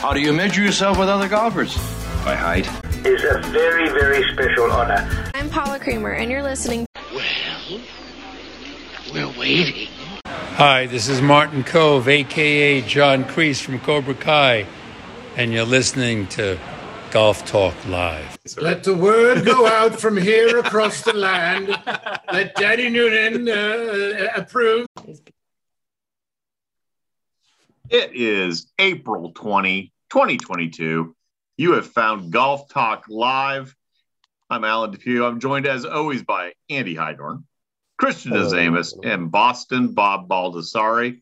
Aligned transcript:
How 0.00 0.14
do 0.14 0.20
you 0.20 0.32
measure 0.32 0.62
yourself 0.62 0.98
with 0.98 1.10
other 1.10 1.28
golfers? 1.28 1.76
By 2.24 2.34
height. 2.34 2.66
Is 3.04 3.22
a 3.22 3.38
very, 3.50 3.86
very 3.90 4.26
special 4.32 4.72
honor. 4.72 5.06
I'm 5.34 5.50
Paula 5.50 5.78
Creamer, 5.78 6.12
and 6.12 6.30
you're 6.30 6.42
listening. 6.42 6.86
Well, 7.14 7.80
we're 9.12 9.38
waiting. 9.38 9.88
Hi, 10.24 10.86
this 10.86 11.06
is 11.06 11.20
Martin 11.20 11.64
Kove, 11.64 12.08
aka 12.08 12.80
John 12.80 13.24
Kreese 13.24 13.60
from 13.60 13.78
Cobra 13.78 14.14
Kai, 14.14 14.64
and 15.36 15.52
you're 15.52 15.66
listening 15.66 16.28
to 16.28 16.58
Golf 17.10 17.44
Talk 17.44 17.74
Live. 17.86 18.38
Let 18.56 18.84
the 18.84 18.94
word 18.94 19.44
go 19.44 19.66
out 19.66 20.00
from 20.00 20.16
here 20.16 20.60
across 20.60 21.02
the 21.02 21.12
land. 21.12 21.76
Let 22.32 22.54
Daddy 22.54 22.88
Noonan 22.88 23.50
uh, 23.50 24.28
approve. 24.34 24.86
It 27.90 28.12
is 28.14 28.70
April 28.78 29.32
20, 29.32 29.92
2022. 30.10 31.16
You 31.56 31.72
have 31.72 31.88
found 31.88 32.30
Golf 32.30 32.68
Talk 32.68 33.06
Live. 33.08 33.74
I'm 34.48 34.62
Alan 34.62 34.92
Depew. 34.92 35.24
I'm 35.24 35.40
joined 35.40 35.66
as 35.66 35.84
always 35.84 36.22
by 36.22 36.52
Andy 36.68 36.94
Hydorn, 36.94 37.42
Christian 37.98 38.30
Azamis, 38.30 38.94
and 39.02 39.32
Boston 39.32 39.92
Bob 39.92 40.28
Baldessari. 40.28 41.20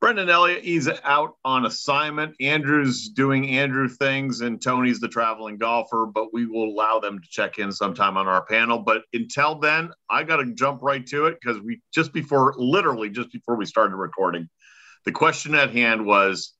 Brendan 0.00 0.28
Elliott, 0.28 0.64
he's 0.64 0.88
out 1.04 1.36
on 1.44 1.66
assignment. 1.66 2.34
Andrew's 2.40 3.08
doing 3.10 3.48
Andrew 3.50 3.88
things, 3.88 4.40
and 4.40 4.60
Tony's 4.60 4.98
the 4.98 5.06
traveling 5.06 5.56
golfer, 5.56 6.04
but 6.04 6.34
we 6.34 6.46
will 6.46 6.64
allow 6.64 6.98
them 6.98 7.20
to 7.20 7.28
check 7.28 7.60
in 7.60 7.70
sometime 7.70 8.16
on 8.16 8.26
our 8.26 8.44
panel. 8.44 8.80
But 8.80 9.04
until 9.12 9.54
then, 9.54 9.90
I 10.10 10.24
got 10.24 10.38
to 10.38 10.46
jump 10.46 10.82
right 10.82 11.06
to 11.06 11.26
it 11.26 11.38
because 11.40 11.62
we 11.62 11.80
just 11.94 12.12
before, 12.12 12.54
literally 12.56 13.08
just 13.08 13.30
before 13.30 13.54
we 13.54 13.66
started 13.66 13.94
recording, 13.94 14.48
the 15.04 15.12
question 15.12 15.54
at 15.54 15.72
hand 15.72 16.04
was 16.04 16.54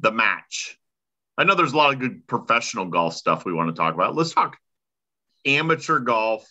the 0.00 0.12
match. 0.12 0.78
I 1.38 1.44
know 1.44 1.54
there's 1.54 1.72
a 1.72 1.76
lot 1.76 1.94
of 1.94 2.00
good 2.00 2.26
professional 2.26 2.86
golf 2.86 3.14
stuff 3.14 3.44
we 3.44 3.52
want 3.52 3.68
to 3.68 3.80
talk 3.80 3.94
about. 3.94 4.14
Let's 4.14 4.34
talk 4.34 4.56
amateur 5.46 6.00
golf. 6.00 6.46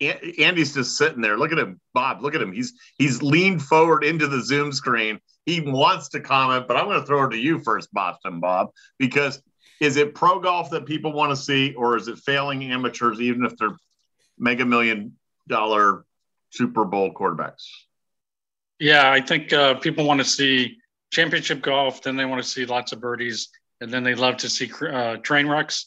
Andy's 0.00 0.74
just 0.74 0.96
sitting 0.96 1.22
there. 1.22 1.38
Look 1.38 1.50
at 1.50 1.58
him, 1.58 1.80
Bob. 1.94 2.22
Look 2.22 2.34
at 2.34 2.42
him. 2.42 2.52
He's 2.52 2.74
he's 2.98 3.22
leaned 3.22 3.62
forward 3.62 4.04
into 4.04 4.28
the 4.28 4.42
Zoom 4.42 4.70
screen. 4.72 5.18
He 5.46 5.60
wants 5.60 6.10
to 6.10 6.20
comment, 6.20 6.68
but 6.68 6.76
I'm 6.76 6.84
going 6.84 7.00
to 7.00 7.06
throw 7.06 7.24
it 7.24 7.30
to 7.30 7.38
you 7.38 7.58
first, 7.58 7.92
Boston 7.92 8.38
Bob, 8.38 8.68
because 8.98 9.42
is 9.80 9.96
it 9.96 10.14
pro 10.14 10.40
golf 10.40 10.70
that 10.70 10.86
people 10.86 11.12
want 11.12 11.30
to 11.30 11.36
see, 11.36 11.74
or 11.74 11.96
is 11.96 12.06
it 12.06 12.18
failing 12.18 12.70
amateurs, 12.70 13.20
even 13.20 13.44
if 13.44 13.56
they're 13.56 13.76
mega 14.38 14.66
million 14.66 15.16
dollar 15.48 16.04
Super 16.50 16.84
Bowl 16.84 17.12
quarterbacks? 17.14 17.66
Yeah, 18.78 19.10
I 19.10 19.20
think 19.20 19.52
uh, 19.52 19.74
people 19.74 20.06
want 20.06 20.20
to 20.20 20.24
see 20.24 20.78
championship 21.10 21.62
golf, 21.62 22.02
then 22.02 22.16
they 22.16 22.24
want 22.24 22.42
to 22.42 22.48
see 22.48 22.64
lots 22.64 22.92
of 22.92 23.00
birdies, 23.00 23.48
and 23.80 23.92
then 23.92 24.04
they 24.04 24.14
love 24.14 24.36
to 24.38 24.48
see 24.48 24.70
uh, 24.90 25.16
train 25.16 25.48
wrecks 25.48 25.86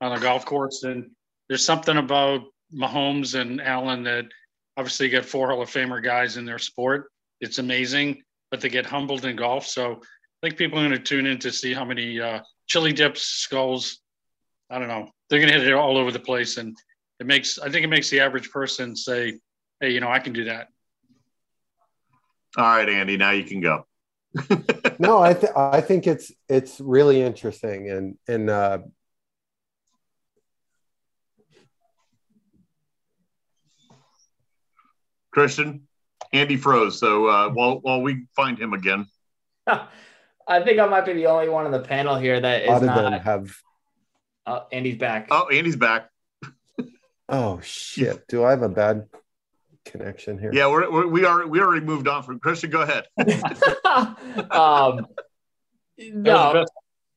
on 0.00 0.14
the 0.14 0.20
golf 0.20 0.44
course. 0.44 0.82
And 0.84 1.10
there's 1.48 1.64
something 1.64 1.96
about 1.96 2.42
Mahomes 2.74 3.38
and 3.38 3.60
Allen 3.60 4.04
that 4.04 4.26
obviously 4.76 5.08
get 5.08 5.24
four 5.24 5.50
Hall 5.50 5.60
of 5.60 5.68
Famer 5.68 6.02
guys 6.02 6.36
in 6.36 6.44
their 6.44 6.58
sport. 6.58 7.10
It's 7.40 7.58
amazing, 7.58 8.22
but 8.50 8.60
they 8.60 8.68
get 8.68 8.86
humbled 8.86 9.24
in 9.24 9.36
golf. 9.36 9.66
So 9.66 9.92
I 9.92 10.46
think 10.46 10.56
people 10.56 10.78
are 10.78 10.88
going 10.88 10.92
to 10.92 10.98
tune 10.98 11.26
in 11.26 11.38
to 11.40 11.52
see 11.52 11.74
how 11.74 11.84
many 11.84 12.20
uh, 12.20 12.40
chili 12.66 12.92
dips, 12.92 13.22
skulls. 13.22 13.98
I 14.70 14.78
don't 14.78 14.88
know. 14.88 15.10
They're 15.28 15.40
going 15.40 15.52
to 15.52 15.58
hit 15.58 15.68
it 15.68 15.74
all 15.74 15.98
over 15.98 16.10
the 16.10 16.20
place, 16.20 16.56
and 16.56 16.76
it 17.18 17.26
makes. 17.26 17.58
I 17.58 17.68
think 17.70 17.84
it 17.84 17.88
makes 17.88 18.08
the 18.08 18.20
average 18.20 18.50
person 18.50 18.96
say, 18.96 19.38
"Hey, 19.80 19.90
you 19.90 20.00
know, 20.00 20.10
I 20.10 20.20
can 20.20 20.32
do 20.32 20.44
that." 20.44 20.68
All 22.56 22.64
right, 22.64 22.88
Andy. 22.88 23.16
Now 23.16 23.30
you 23.30 23.44
can 23.44 23.60
go. 23.60 23.86
no, 24.98 25.20
I 25.20 25.34
th- 25.34 25.52
I 25.56 25.80
think 25.80 26.06
it's 26.06 26.32
it's 26.48 26.80
really 26.80 27.20
interesting, 27.22 27.90
and 27.90 28.18
and 28.28 28.50
uh, 28.50 28.78
Christian, 35.32 35.86
Andy 36.32 36.56
froze. 36.56 36.98
So 36.98 37.26
uh, 37.26 37.50
while 37.50 37.78
while 37.80 38.02
we 38.02 38.26
find 38.34 38.58
him 38.58 38.72
again, 38.72 39.06
I 39.66 40.62
think 40.64 40.78
I 40.80 40.86
might 40.86 41.06
be 41.06 41.12
the 41.12 41.26
only 41.26 41.48
one 41.48 41.66
on 41.66 41.72
the 41.72 41.80
panel 41.80 42.16
here 42.16 42.40
that 42.40 42.62
is 42.62 42.82
not. 42.82 43.22
have. 43.22 43.54
Uh, 44.46 44.62
Andy's 44.72 44.96
back. 44.96 45.28
Oh, 45.30 45.48
Andy's 45.48 45.76
back. 45.76 46.10
oh 47.28 47.60
shit! 47.60 48.26
Do 48.26 48.44
I 48.44 48.50
have 48.50 48.62
a 48.62 48.68
bad 48.68 49.06
connection 49.90 50.38
here? 50.38 50.50
Yeah, 50.52 50.68
we're, 50.68 50.90
we're 50.90 51.06
we 51.06 51.24
are 51.24 51.46
we 51.46 51.60
already 51.60 51.84
moved 51.84 52.08
on 52.08 52.22
from 52.22 52.38
Christian. 52.38 52.70
Go 52.70 52.82
ahead. 52.82 53.06
um, 54.50 55.06
no. 55.98 56.64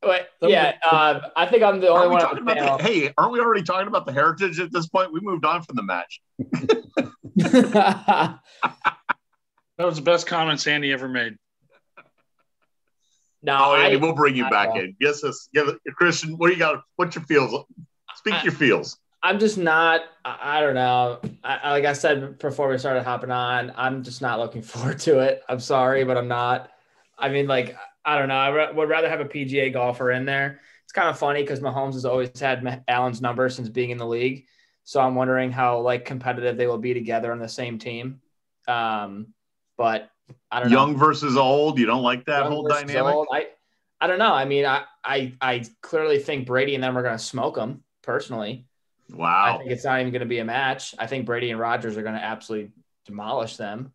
Wait, 0.05 0.23
yeah, 0.41 0.73
uh, 0.89 1.29
I 1.35 1.45
think 1.45 1.63
I'm 1.63 1.79
the 1.79 1.87
only 1.87 2.09
one 2.09 2.21
on 2.21 2.35
the 2.35 2.53
panel. 2.53 2.77
The, 2.77 2.83
hey, 2.83 3.13
aren't 3.17 3.31
we 3.31 3.39
already 3.39 3.63
talking 3.63 3.87
about 3.87 4.05
the 4.05 4.11
heritage 4.11 4.59
at 4.59 4.71
this 4.73 4.87
point? 4.87 5.13
We 5.13 5.21
moved 5.21 5.45
on 5.45 5.61
from 5.61 5.77
the 5.77 5.83
match. 5.83 6.21
that 7.35 8.39
was 9.77 9.95
the 9.95 10.01
best 10.01 10.27
comment 10.27 10.59
Sandy 10.59 10.91
ever 10.91 11.07
made. 11.07 11.37
No, 13.41 13.57
oh, 13.57 13.75
Andy, 13.75 13.97
I, 13.97 13.99
we'll 13.99 14.13
bring 14.13 14.35
you 14.35 14.49
back 14.49 14.75
in. 14.75 14.95
Yes, 14.99 15.23
us, 15.23 15.47
give 15.53 15.67
it, 15.69 15.77
Christian. 15.95 16.37
What 16.37 16.47
do 16.47 16.53
you 16.53 16.59
got? 16.59 16.83
What's 16.97 17.15
your 17.15 17.23
feels? 17.25 17.65
Speak 18.15 18.35
I, 18.35 18.43
your 18.43 18.53
feels. 18.53 18.97
I'm 19.23 19.39
just 19.39 19.57
not. 19.57 20.01
I, 20.25 20.57
I 20.57 20.61
don't 20.61 20.75
know. 20.75 21.19
I, 21.43 21.71
like 21.71 21.85
I 21.85 21.93
said 21.93 22.37
before 22.39 22.69
we 22.69 22.77
started 22.77 23.03
hopping 23.03 23.31
on, 23.31 23.71
I'm 23.77 24.03
just 24.03 24.21
not 24.21 24.39
looking 24.39 24.61
forward 24.63 24.99
to 24.99 25.19
it. 25.19 25.43
I'm 25.49 25.59
sorry, 25.59 26.03
but 26.03 26.17
I'm 26.17 26.27
not. 26.27 26.69
I 27.17 27.29
mean, 27.29 27.47
like 27.47 27.77
I 28.05 28.17
don't 28.19 28.27
know. 28.27 28.35
I 28.35 28.49
re- 28.49 28.73
would 28.73 28.89
rather 28.89 29.09
have 29.09 29.21
a 29.21 29.25
PGA 29.25 29.71
golfer 29.71 30.11
in 30.11 30.25
there. 30.25 30.59
It's 30.83 30.93
kind 30.93 31.09
of 31.09 31.17
funny 31.17 31.41
because 31.41 31.61
Mahomes 31.61 31.93
has 31.93 32.05
always 32.05 32.37
had 32.39 32.83
Allen's 32.87 33.21
number 33.21 33.49
since 33.49 33.69
being 33.69 33.91
in 33.91 33.97
the 33.97 34.05
league. 34.07 34.45
So 34.83 34.99
I'm 34.99 35.15
wondering 35.15 35.51
how 35.51 35.79
like 35.79 36.03
competitive 36.05 36.57
they 36.57 36.67
will 36.67 36.77
be 36.77 36.93
together 36.93 37.31
on 37.31 37.39
the 37.39 37.47
same 37.47 37.79
team. 37.79 38.19
Um, 38.67 39.27
but 39.77 40.09
I 40.51 40.59
don't 40.59 40.69
young 40.69 40.93
know. 40.93 40.97
versus 40.97 41.37
old. 41.37 41.79
You 41.79 41.85
don't 41.85 42.03
like 42.03 42.25
that 42.25 42.39
Young 42.43 42.51
whole 42.51 42.67
dynamic. 42.67 43.15
old. 43.15 43.27
I 43.33 43.47
I 44.01 44.07
don't 44.07 44.19
know. 44.19 44.33
I 44.33 44.45
mean, 44.45 44.65
I 44.65 44.83
I 45.03 45.33
I 45.41 45.63
clearly 45.81 46.19
think 46.19 46.45
Brady 46.47 46.75
and 46.75 46.83
them 46.83 46.97
are 46.97 47.03
going 47.03 47.17
to 47.17 47.23
smoke 47.23 47.55
them 47.55 47.83
personally. 48.01 48.67
Wow. 49.11 49.55
I 49.55 49.57
think 49.59 49.71
it's 49.71 49.83
not 49.83 49.99
even 49.99 50.11
going 50.11 50.21
to 50.21 50.25
be 50.25 50.39
a 50.39 50.45
match. 50.45 50.95
I 50.97 51.07
think 51.07 51.25
Brady 51.25 51.51
and 51.51 51.59
Rodgers 51.59 51.97
are 51.97 52.03
going 52.03 52.15
to 52.15 52.23
absolutely 52.23 52.71
demolish 53.05 53.57
them. 53.57 53.93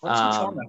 What's 0.00 0.18
the 0.18 0.26
Um, 0.26 0.42
format? 0.44 0.66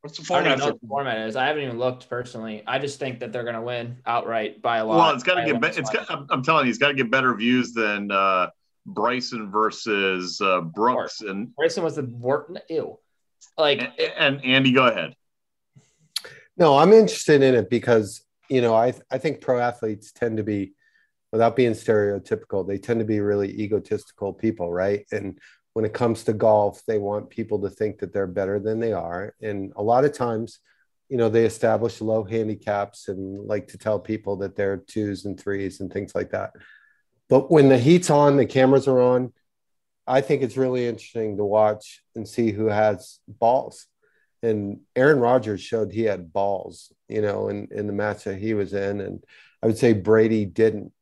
What's 0.00 0.18
the 0.18 0.22
I 0.22 0.24
don't 0.24 0.26
format? 0.26 0.46
even 0.46 0.58
know 0.58 0.66
what 0.72 0.80
the 0.80 0.86
format 0.88 1.28
is. 1.28 1.36
I 1.36 1.46
haven't 1.46 1.62
even 1.62 1.78
looked 1.78 2.10
personally. 2.10 2.62
I 2.66 2.78
just 2.78 2.98
think 2.98 3.20
that 3.20 3.32
they're 3.32 3.44
going 3.44 3.54
to 3.54 3.62
win 3.62 3.96
outright 4.04 4.60
by 4.60 4.78
a 4.78 4.84
lot. 4.84 4.98
Well, 4.98 5.14
it's 5.14 5.22
got 5.24 5.36
to 5.36 5.44
get. 5.50 5.60
Be- 5.60 5.68
it's 5.68 5.90
got. 5.90 6.10
I'm, 6.10 6.26
I'm 6.30 6.42
telling 6.42 6.66
you, 6.66 6.70
it's 6.70 6.78
got 6.78 6.88
to 6.88 6.94
get 6.94 7.10
better 7.10 7.34
views 7.34 7.72
than 7.72 8.10
uh, 8.10 8.48
Bryson 8.84 9.50
versus 9.50 10.40
uh, 10.42 10.60
Brooks 10.60 11.22
and 11.22 11.54
Bryson 11.56 11.82
was 11.84 11.96
the 11.96 12.02
worst. 12.04 12.50
Ew. 12.68 12.98
Like 13.56 13.80
and, 13.80 14.12
and 14.18 14.44
Andy. 14.44 14.72
Go 14.72 14.86
ahead. 14.86 15.14
No, 16.56 16.76
I'm 16.76 16.92
interested 16.92 17.42
in 17.42 17.54
it 17.54 17.70
because 17.70 18.24
you 18.50 18.60
know 18.60 18.74
I 18.74 18.92
I 19.10 19.18
think 19.18 19.40
pro 19.40 19.58
athletes 19.58 20.12
tend 20.12 20.36
to 20.36 20.42
be, 20.42 20.74
without 21.34 21.56
being 21.56 21.72
stereotypical, 21.72 22.66
they 22.66 22.78
tend 22.78 23.00
to 23.00 23.04
be 23.04 23.20
really 23.20 23.50
egotistical 23.60 24.32
people, 24.32 24.72
right? 24.72 25.04
And 25.12 25.38
when 25.72 25.84
it 25.84 25.92
comes 25.92 26.24
to 26.24 26.32
golf, 26.32 26.82
they 26.86 26.98
want 26.98 27.28
people 27.28 27.60
to 27.62 27.70
think 27.70 27.98
that 27.98 28.12
they're 28.12 28.26
better 28.26 28.58
than 28.58 28.80
they 28.80 28.92
are, 28.92 29.34
and 29.42 29.72
a 29.76 29.82
lot 29.82 30.04
of 30.04 30.12
times, 30.12 30.60
you 31.08 31.16
know, 31.16 31.28
they 31.28 31.44
establish 31.44 32.00
low 32.00 32.24
handicaps 32.24 33.08
and 33.08 33.46
like 33.46 33.68
to 33.68 33.78
tell 33.78 33.98
people 33.98 34.36
that 34.36 34.56
they're 34.56 34.78
twos 34.78 35.26
and 35.26 35.38
threes 35.38 35.80
and 35.80 35.92
things 35.92 36.14
like 36.14 36.30
that. 36.30 36.52
But 37.28 37.50
when 37.50 37.68
the 37.68 37.78
heat's 37.78 38.10
on, 38.10 38.36
the 38.36 38.46
cameras 38.46 38.88
are 38.88 39.00
on. 39.00 39.32
I 40.06 40.20
think 40.20 40.42
it's 40.42 40.56
really 40.56 40.86
interesting 40.86 41.36
to 41.36 41.44
watch 41.44 42.02
and 42.14 42.28
see 42.28 42.52
who 42.52 42.66
has 42.66 43.18
balls 43.26 43.86
and 44.44 44.80
Aaron 44.94 45.20
Rodgers 45.20 45.62
showed 45.62 45.90
he 45.90 46.02
had 46.02 46.32
balls, 46.32 46.92
you 47.08 47.22
know, 47.22 47.48
in, 47.48 47.68
in 47.70 47.86
the 47.86 47.94
match 47.94 48.24
that 48.24 48.36
he 48.36 48.52
was 48.52 48.74
in. 48.74 49.00
And 49.00 49.24
I 49.62 49.66
would 49.66 49.78
say 49.78 49.94
Brady 49.94 50.44
didn't. 50.44 50.92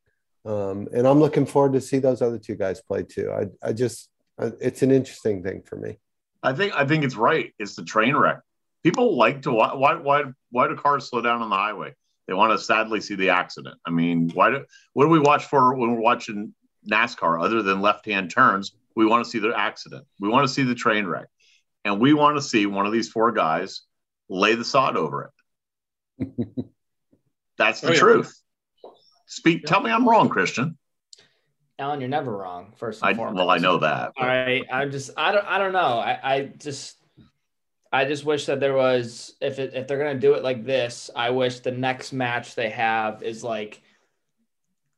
Um, 0.45 0.87
and 0.93 1.07
I'm 1.07 1.19
looking 1.19 1.45
forward 1.45 1.73
to 1.73 1.81
see 1.81 1.99
those 1.99 2.21
other 2.21 2.37
two 2.37 2.55
guys 2.55 2.81
play 2.81 3.03
too. 3.03 3.31
I, 3.31 3.67
I 3.69 3.73
just, 3.73 4.09
it's 4.39 4.81
an 4.81 4.91
interesting 4.91 5.41
thing 5.43 5.61
for 5.63 5.75
me. 5.77 5.97
I 6.41 6.51
think. 6.53 6.73
I 6.75 6.85
think 6.85 7.05
it's 7.05 7.15
right. 7.15 7.53
It's 7.59 7.75
the 7.75 7.83
train 7.85 8.15
wreck. 8.15 8.39
People 8.83 9.15
like 9.15 9.43
to 9.43 9.53
why 9.53 9.73
why 9.75 9.95
why 9.95 10.23
why 10.51 10.67
do 10.67 10.75
cars 10.75 11.07
slow 11.09 11.21
down 11.21 11.41
on 11.41 11.49
the 11.49 11.55
highway? 11.55 11.93
They 12.27 12.33
want 12.33 12.51
to 12.51 12.57
sadly 12.63 12.99
see 12.99 13.15
the 13.15 13.29
accident. 13.29 13.77
I 13.85 13.91
mean, 13.91 14.29
why 14.33 14.49
do 14.51 14.65
what 14.91 15.05
do 15.05 15.09
we 15.09 15.19
watch 15.19 15.45
for 15.45 15.73
when 15.75 15.91
we're 15.95 16.01
watching 16.01 16.53
NASCAR 16.91 17.41
other 17.41 17.61
than 17.61 17.79
left 17.79 18.05
hand 18.05 18.29
turns? 18.29 18.73
We 18.95 19.05
want 19.05 19.23
to 19.23 19.29
see 19.29 19.39
the 19.39 19.57
accident. 19.57 20.05
We 20.19 20.27
want 20.27 20.45
to 20.45 20.53
see 20.53 20.63
the 20.63 20.75
train 20.75 21.05
wreck. 21.05 21.27
And 21.85 22.01
we 22.01 22.13
want 22.13 22.35
to 22.37 22.41
see 22.41 22.65
one 22.65 22.85
of 22.85 22.91
these 22.91 23.07
four 23.07 23.31
guys 23.31 23.83
lay 24.27 24.55
the 24.55 24.65
sod 24.65 24.97
over 24.97 25.31
it. 26.19 26.27
That's 27.57 27.79
the 27.81 27.89
Oh, 27.89 27.91
yeah. 27.93 27.99
truth. 27.99 28.42
Speak. 29.33 29.65
Tell 29.65 29.81
me 29.81 29.89
I'm 29.89 30.07
wrong, 30.07 30.29
Christian. 30.29 30.77
Alan, 31.79 31.99
you're 31.99 32.09
never 32.09 32.35
wrong. 32.35 32.73
First 32.77 33.01
and 33.01 33.09
I 33.09 33.13
foremost. 33.15 33.37
well, 33.37 33.49
I 33.49 33.57
know 33.57 33.79
that. 33.79 34.11
All 34.15 34.27
right. 34.27 34.63
I'm 34.71 34.91
just 34.91 35.09
I 35.17 35.31
don't 35.31 35.45
I 35.45 35.57
don't 35.57 35.73
know. 35.73 35.79
I, 35.79 36.19
I 36.23 36.41
just 36.57 36.97
I 37.91 38.05
just 38.05 38.25
wish 38.25 38.45
that 38.45 38.59
there 38.59 38.75
was 38.75 39.33
if 39.41 39.57
it, 39.57 39.73
if 39.73 39.87
they're 39.87 39.97
gonna 39.97 40.19
do 40.19 40.33
it 40.33 40.43
like 40.43 40.63
this, 40.65 41.09
I 41.15 41.31
wish 41.31 41.59
the 41.59 41.71
next 41.71 42.13
match 42.13 42.53
they 42.53 42.69
have 42.69 43.23
is 43.23 43.43
like 43.43 43.81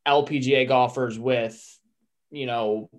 LPGA 0.05 0.67
golfers 0.67 1.17
with 1.17 1.79
you 2.29 2.45
know 2.45 2.89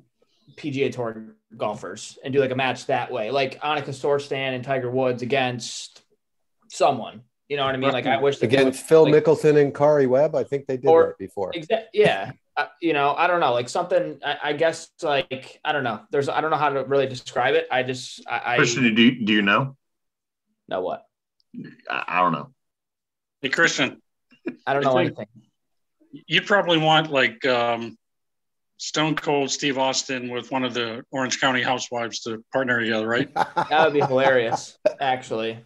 PGA 0.56 0.90
Tour 0.90 1.36
golfers 1.54 2.18
and 2.24 2.32
do 2.32 2.40
like 2.40 2.50
a 2.50 2.56
match 2.56 2.86
that 2.86 3.12
way, 3.12 3.30
like 3.30 3.60
Annika 3.60 3.90
Sorenstam 3.90 4.54
and 4.54 4.64
Tiger 4.64 4.90
Woods 4.90 5.22
against 5.22 6.02
someone. 6.68 7.22
You 7.48 7.56
know 7.56 7.64
what 7.64 7.74
I 7.74 7.78
mean? 7.78 7.92
Like 7.92 8.06
I 8.06 8.16
wish 8.20 8.38
that 8.38 8.46
Against 8.46 8.80
would- 8.80 8.88
Phil 8.88 9.10
like, 9.10 9.24
Mickelson 9.24 9.60
and 9.60 9.72
Karrie 9.74 10.08
Webb, 10.08 10.34
I 10.34 10.42
think 10.44 10.66
they 10.66 10.76
did 10.76 10.88
Or- 10.88 11.08
that 11.08 11.18
before. 11.18 11.52
Exa- 11.52 11.84
yeah. 11.92 12.32
Uh, 12.56 12.66
you 12.80 12.92
know, 12.94 13.14
I 13.14 13.26
don't 13.26 13.38
know, 13.40 13.52
like 13.52 13.68
something. 13.68 14.18
I, 14.24 14.38
I 14.44 14.52
guess 14.54 14.90
like 15.02 15.60
I 15.64 15.72
don't 15.72 15.84
know. 15.84 16.00
There's 16.10 16.28
I 16.28 16.40
don't 16.40 16.50
know 16.50 16.56
how 16.56 16.70
to 16.70 16.84
really 16.84 17.06
describe 17.06 17.54
it. 17.54 17.68
I 17.70 17.82
just 17.82 18.22
I, 18.26 18.54
I 18.54 18.56
Christian, 18.56 18.94
do 18.94 19.02
you, 19.02 19.24
do 19.26 19.32
you 19.34 19.42
know? 19.42 19.76
know 20.68 20.80
what 20.80 21.04
I, 21.90 22.04
I 22.08 22.20
don't 22.22 22.32
know. 22.32 22.50
Hey, 23.42 23.50
Christian, 23.50 24.00
I 24.66 24.72
don't 24.72 24.82
know 24.84 24.94
think- 24.94 25.18
anything. 25.18 25.26
you 26.26 26.40
probably 26.42 26.78
want 26.78 27.10
like 27.10 27.44
um, 27.46 27.98
Stone 28.78 29.14
Cold 29.16 29.50
Steve 29.50 29.78
Austin 29.78 30.28
with 30.28 30.50
one 30.50 30.62
of 30.62 30.74
the 30.74 31.02
Orange 31.10 31.40
County 31.40 31.62
housewives 31.62 32.20
to 32.20 32.44
partner 32.52 32.80
together, 32.80 33.06
right? 33.06 33.28
That 33.34 33.84
would 33.84 33.94
be 33.94 34.00
hilarious, 34.00 34.78
actually. 35.00 35.58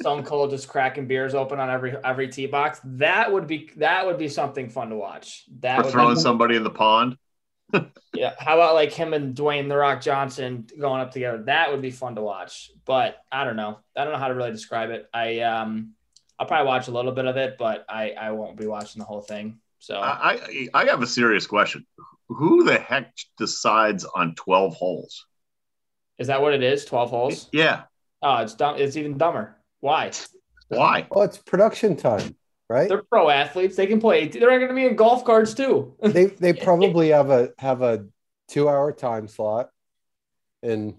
Stone 0.00 0.24
Cold 0.24 0.50
just 0.50 0.68
cracking 0.68 1.06
beers 1.06 1.34
open 1.34 1.58
on 1.60 1.70
every 1.70 1.96
every 2.04 2.28
tee 2.28 2.46
box. 2.46 2.80
That 2.84 3.32
would 3.32 3.46
be 3.46 3.70
that 3.76 4.06
would 4.06 4.18
be 4.18 4.28
something 4.28 4.68
fun 4.68 4.90
to 4.90 4.96
watch. 4.96 5.44
That 5.60 5.80
Or 5.80 5.82
would 5.84 5.92
throwing 5.92 6.14
be, 6.16 6.20
somebody 6.20 6.56
in 6.56 6.62
the 6.62 6.70
pond. 6.70 7.16
yeah. 8.14 8.34
How 8.38 8.54
about 8.54 8.74
like 8.74 8.92
him 8.92 9.14
and 9.14 9.34
Dwayne 9.34 9.68
the 9.68 9.76
Rock 9.76 10.00
Johnson 10.02 10.66
going 10.78 11.00
up 11.00 11.10
together? 11.10 11.42
That 11.44 11.70
would 11.70 11.82
be 11.82 11.90
fun 11.90 12.14
to 12.16 12.22
watch. 12.22 12.70
But 12.84 13.18
I 13.32 13.44
don't 13.44 13.56
know. 13.56 13.78
I 13.96 14.04
don't 14.04 14.12
know 14.12 14.18
how 14.18 14.28
to 14.28 14.34
really 14.34 14.52
describe 14.52 14.90
it. 14.90 15.08
I 15.12 15.40
um 15.40 15.94
I'll 16.38 16.46
probably 16.46 16.66
watch 16.66 16.88
a 16.88 16.92
little 16.92 17.12
bit 17.12 17.24
of 17.24 17.36
it, 17.38 17.56
but 17.58 17.84
I 17.88 18.10
I 18.12 18.30
won't 18.32 18.58
be 18.58 18.66
watching 18.66 19.00
the 19.00 19.06
whole 19.06 19.22
thing. 19.22 19.58
So 19.80 19.98
I, 19.98 20.34
I 20.34 20.68
I 20.74 20.84
have 20.86 21.02
a 21.02 21.06
serious 21.06 21.46
question. 21.46 21.86
Who 22.28 22.64
the 22.64 22.78
heck 22.78 23.12
decides 23.36 24.04
on 24.04 24.34
twelve 24.34 24.74
holes? 24.74 25.26
is 26.18 26.26
that 26.26 26.42
what 26.42 26.52
it 26.52 26.62
is? 26.62 26.84
Twelve 26.84 27.10
holes? 27.10 27.48
Yeah, 27.52 27.82
Oh, 28.22 28.36
it's 28.38 28.54
dumb. 28.54 28.76
It's 28.78 28.96
even 28.96 29.16
dumber. 29.16 29.56
Why? 29.80 30.10
why? 30.68 31.06
Well, 31.10 31.24
it's 31.24 31.38
production 31.38 31.96
time, 31.96 32.34
right? 32.68 32.88
They're 32.88 33.02
pro 33.02 33.30
athletes. 33.30 33.76
They 33.76 33.86
can 33.86 34.00
play. 34.00 34.26
They're 34.26 34.58
going 34.58 34.68
to 34.68 34.74
be 34.74 34.86
in 34.86 34.96
golf 34.96 35.24
carts 35.24 35.54
too. 35.54 35.94
they 36.02 36.26
they 36.26 36.52
probably 36.52 37.10
have 37.10 37.30
a 37.30 37.50
have 37.58 37.82
a 37.82 38.06
two 38.48 38.68
hour 38.68 38.92
time 38.92 39.28
slot, 39.28 39.70
and 40.62 40.94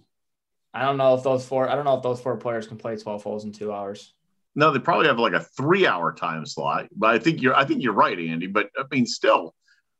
I 0.73 0.83
don't 0.85 0.97
know 0.97 1.15
if 1.15 1.23
those 1.23 1.45
four. 1.45 1.69
I 1.69 1.75
don't 1.75 1.85
know 1.85 1.97
if 1.97 2.03
those 2.03 2.21
four 2.21 2.37
players 2.37 2.67
can 2.67 2.77
play 2.77 2.95
twelve 2.95 3.23
holes 3.23 3.43
in 3.43 3.51
two 3.51 3.73
hours. 3.73 4.13
No, 4.55 4.71
they 4.71 4.79
probably 4.79 5.07
have 5.07 5.19
like 5.19 5.33
a 5.33 5.41
three-hour 5.41 6.13
time 6.13 6.45
slot. 6.45 6.87
But 6.95 7.11
I 7.11 7.19
think 7.19 7.41
you're 7.41 7.55
I 7.55 7.65
think 7.65 7.83
you're 7.83 7.93
right, 7.93 8.17
Andy. 8.17 8.47
But 8.47 8.69
I 8.77 8.83
mean, 8.91 9.05
still, 9.05 9.53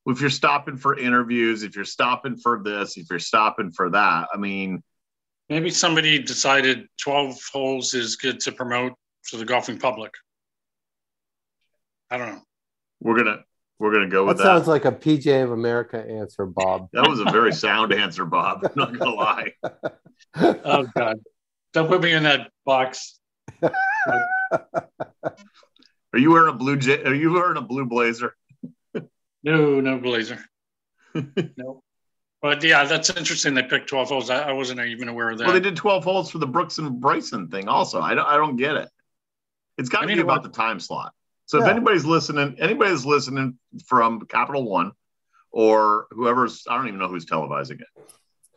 if 0.05 0.21
you're 0.21 0.29
stopping 0.29 0.77
for 0.77 0.97
interviews, 0.97 1.63
if 1.63 1.75
you're 1.75 1.85
stopping 1.85 2.35
for 2.37 2.61
this, 2.63 2.97
if 2.97 3.07
you're 3.09 3.19
stopping 3.19 3.71
for 3.71 3.89
that, 3.91 4.27
I 4.33 4.37
mean, 4.37 4.83
Maybe 5.49 5.71
somebody 5.71 6.19
decided 6.21 6.85
12 7.01 7.39
holes 7.51 7.95
is 7.95 8.17
good 8.17 8.39
to 8.41 8.51
promote 8.51 8.93
to 9.29 9.37
the 9.37 9.45
golfing 9.45 9.79
public. 9.79 10.11
I 12.11 12.17
don't 12.17 12.27
know. 12.35 12.41
we're 12.99 13.17
gonna 13.17 13.39
we're 13.79 13.91
gonna 13.93 14.09
go 14.09 14.23
that 14.25 14.27
with 14.27 14.37
that. 14.37 14.43
sounds 14.43 14.67
like 14.67 14.85
a 14.85 14.91
PJ 14.91 15.43
of 15.43 15.51
America 15.51 15.97
answer, 16.07 16.45
Bob. 16.45 16.87
that 16.93 17.07
was 17.09 17.19
a 17.19 17.25
very 17.25 17.51
sound 17.53 17.93
answer, 17.93 18.25
Bob. 18.25 18.63
I'm 18.63 18.71
not 18.75 18.97
gonna 18.97 19.15
lie. 19.15 19.53
Oh, 20.35 20.85
God. 20.95 21.17
Don't 21.73 21.87
put 21.87 22.01
me 22.03 22.11
in 22.11 22.23
that 22.23 22.51
box. 22.65 23.19
Are 23.63 23.71
you 26.13 26.31
wearing 26.31 26.53
a 26.53 26.57
blue 26.57 26.77
j- 26.77 27.03
Are 27.03 27.13
you 27.13 27.31
wearing 27.33 27.57
a 27.57 27.61
blue 27.61 27.85
blazer? 27.85 28.35
No, 29.43 29.79
no 29.79 29.99
blazer. 29.99 30.39
no. 31.57 31.83
But 32.41 32.63
yeah, 32.63 32.85
that's 32.85 33.09
interesting. 33.09 33.53
They 33.53 33.63
picked 33.63 33.89
12 33.89 34.09
holes. 34.09 34.29
I, 34.29 34.49
I 34.49 34.51
wasn't 34.53 34.79
even 34.79 35.09
aware 35.09 35.29
of 35.29 35.37
that. 35.39 35.45
Well, 35.45 35.53
they 35.53 35.59
did 35.59 35.75
12 35.75 36.03
holes 36.03 36.31
for 36.31 36.37
the 36.37 36.47
Brooks 36.47 36.77
and 36.77 36.99
Bryson 36.99 37.49
thing. 37.49 37.67
Also, 37.67 38.01
I 38.01 38.15
don't 38.15 38.25
I 38.25 38.37
don't 38.37 38.55
get 38.55 38.75
it. 38.75 38.89
It's 39.77 39.89
got 39.89 40.01
to 40.01 40.07
be 40.07 40.13
about 40.13 40.27
watch- 40.27 40.43
the 40.43 40.49
time 40.49 40.79
slot. 40.79 41.13
So 41.45 41.59
if 41.59 41.67
anybody's 41.67 42.05
listening, 42.05 42.57
anybody's 42.59 43.05
listening 43.05 43.57
from 43.87 44.21
Capital 44.27 44.63
One 44.69 44.91
or 45.51 46.05
whoever's 46.11 46.63
I 46.69 46.77
don't 46.77 46.87
even 46.87 46.99
know 46.99 47.07
who's 47.07 47.25
televising 47.25 47.81
it. 47.81 47.87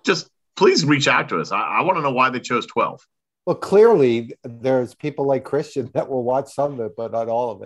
Just 0.05 0.29
please 0.57 0.85
reach 0.85 1.09
out 1.09 1.31
to 1.31 1.41
us. 1.41 1.53
I, 1.53 1.61
I 1.61 1.81
want 1.83 1.97
to 1.97 2.03
know 2.03 2.13
why 2.13 2.29
they 2.29 2.41
chose 2.41 2.67
12. 2.67 3.01
Well, 3.47 3.57
clearly 3.57 4.35
there's 4.45 4.95
people 4.95 5.27
like 5.27 5.45
Christian 5.45 5.91
that 5.95 6.09
will 6.09 6.23
watch 6.23 6.53
some 6.53 6.75
of 6.75 6.81
it, 6.81 6.93
but 6.97 7.13
not 7.13 7.29
all 7.29 7.51
of 7.51 7.63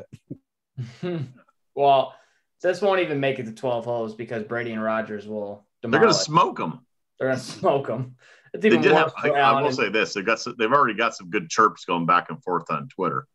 it. 1.03 1.23
well, 1.75 2.15
this 2.67 2.83
won't 2.83 3.01
even 3.01 3.21
make 3.21 3.39
it 3.39 3.45
to 3.45 3.53
twelve 3.53 3.85
holes 3.85 4.15
because 4.15 4.43
Brady 4.45 4.73
and 4.73 4.83
Rodgers 4.83 5.27
will. 5.27 5.65
They're 5.83 6.01
going 6.01 6.13
to 6.13 6.15
smoke 6.15 6.59
them. 6.59 6.81
They're 7.19 7.29
gonna 7.29 7.41
smoke 7.61 7.87
them. 7.87 8.17
It's 8.53 8.63
They 8.63 8.69
even 8.69 8.83
did 8.83 8.93
worse 8.93 9.13
have. 9.17 9.33
I, 9.33 9.39
I 9.39 9.63
will 9.63 9.73
say 9.73 9.89
this: 9.89 10.15
they 10.15 10.23
got. 10.23 10.41
Some, 10.41 10.55
they've 10.59 10.73
already 10.73 10.95
got 10.95 11.15
some 11.15 11.31
good 11.31 11.49
chirps 11.49 11.85
going 11.85 12.07
back 12.07 12.31
and 12.31 12.43
forth 12.43 12.71
on 12.71 12.89
Twitter. 12.89 13.27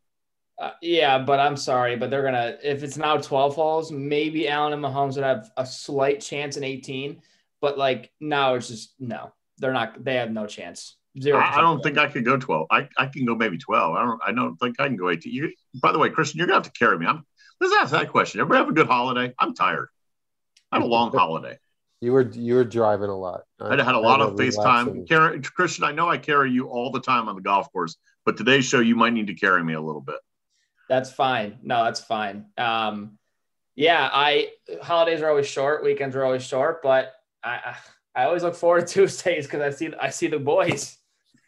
Uh, 0.60 0.70
yeah, 0.80 1.18
but 1.18 1.40
I'm 1.40 1.56
sorry, 1.56 1.96
but 1.96 2.10
they're 2.10 2.22
gonna 2.22 2.56
if 2.62 2.82
it's 2.82 2.96
now 2.96 3.16
12 3.16 3.54
holes, 3.54 3.90
maybe 3.90 4.48
Allen 4.48 4.72
and 4.72 4.82
Mahomes 4.82 5.14
would 5.14 5.24
have 5.24 5.50
a 5.56 5.66
slight 5.66 6.20
chance 6.20 6.56
in 6.56 6.62
18, 6.62 7.22
but 7.60 7.78
like 7.78 8.12
now 8.20 8.54
it's 8.54 8.68
just 8.68 8.94
no, 9.00 9.32
they're 9.58 9.72
not. 9.72 10.04
They 10.04 10.16
have 10.16 10.30
no 10.30 10.46
chance. 10.46 10.96
Zero. 11.20 11.38
I, 11.38 11.58
I 11.58 11.60
don't 11.60 11.82
think 11.82 11.98
I 11.98 12.08
could 12.08 12.24
go 12.24 12.38
12. 12.38 12.68
I, 12.70 12.88
I 12.96 13.06
can 13.06 13.26
go 13.26 13.34
maybe 13.34 13.58
12. 13.58 13.94
I 13.94 14.04
don't. 14.04 14.20
I 14.26 14.32
don't 14.32 14.56
think 14.56 14.76
I 14.78 14.86
can 14.86 14.96
go 14.96 15.10
18. 15.10 15.32
You, 15.32 15.52
by 15.80 15.92
the 15.92 15.98
way, 15.98 16.10
Christian, 16.10 16.38
you're 16.38 16.46
gonna 16.46 16.56
have 16.56 16.72
to 16.72 16.78
carry 16.78 16.98
me. 16.98 17.06
I'm. 17.06 17.24
Let's 17.62 17.74
ask 17.76 17.92
that 17.92 18.10
question. 18.10 18.40
Everybody 18.40 18.58
have 18.58 18.68
a 18.68 18.72
good 18.72 18.88
holiday. 18.88 19.32
I'm 19.38 19.54
tired. 19.54 19.88
I 20.72 20.76
had 20.76 20.82
a 20.82 20.86
long 20.86 21.12
holiday. 21.12 21.58
You 22.00 22.12
were 22.12 22.28
you 22.28 22.56
were 22.56 22.64
driving 22.64 23.08
a 23.08 23.16
lot. 23.16 23.42
I 23.60 23.80
had 23.80 23.94
a 23.94 24.00
lot 24.00 24.20
of 24.20 24.36
relaxing. 24.36 25.04
FaceTime. 25.04 25.08
Carry, 25.08 25.40
Christian, 25.42 25.84
I 25.84 25.92
know 25.92 26.08
I 26.08 26.18
carry 26.18 26.50
you 26.50 26.66
all 26.66 26.90
the 26.90 27.00
time 27.00 27.28
on 27.28 27.36
the 27.36 27.40
golf 27.40 27.72
course, 27.72 27.96
but 28.26 28.36
today's 28.36 28.64
show 28.64 28.80
you 28.80 28.96
might 28.96 29.12
need 29.12 29.28
to 29.28 29.34
carry 29.34 29.62
me 29.62 29.74
a 29.74 29.80
little 29.80 30.00
bit. 30.00 30.16
That's 30.88 31.12
fine. 31.12 31.60
No, 31.62 31.84
that's 31.84 32.00
fine. 32.00 32.46
Um, 32.58 33.16
yeah, 33.76 34.10
I 34.12 34.48
holidays 34.82 35.22
are 35.22 35.28
always 35.28 35.46
short, 35.46 35.84
weekends 35.84 36.16
are 36.16 36.24
always 36.24 36.42
short, 36.42 36.82
but 36.82 37.12
I 37.44 37.50
I, 37.52 37.76
I 38.16 38.24
always 38.24 38.42
look 38.42 38.56
forward 38.56 38.88
to 38.88 38.92
Tuesdays 39.06 39.46
because 39.46 39.60
I 39.60 39.70
see 39.70 39.94
I 40.00 40.10
see 40.10 40.26
the 40.26 40.40
boys. 40.40 40.98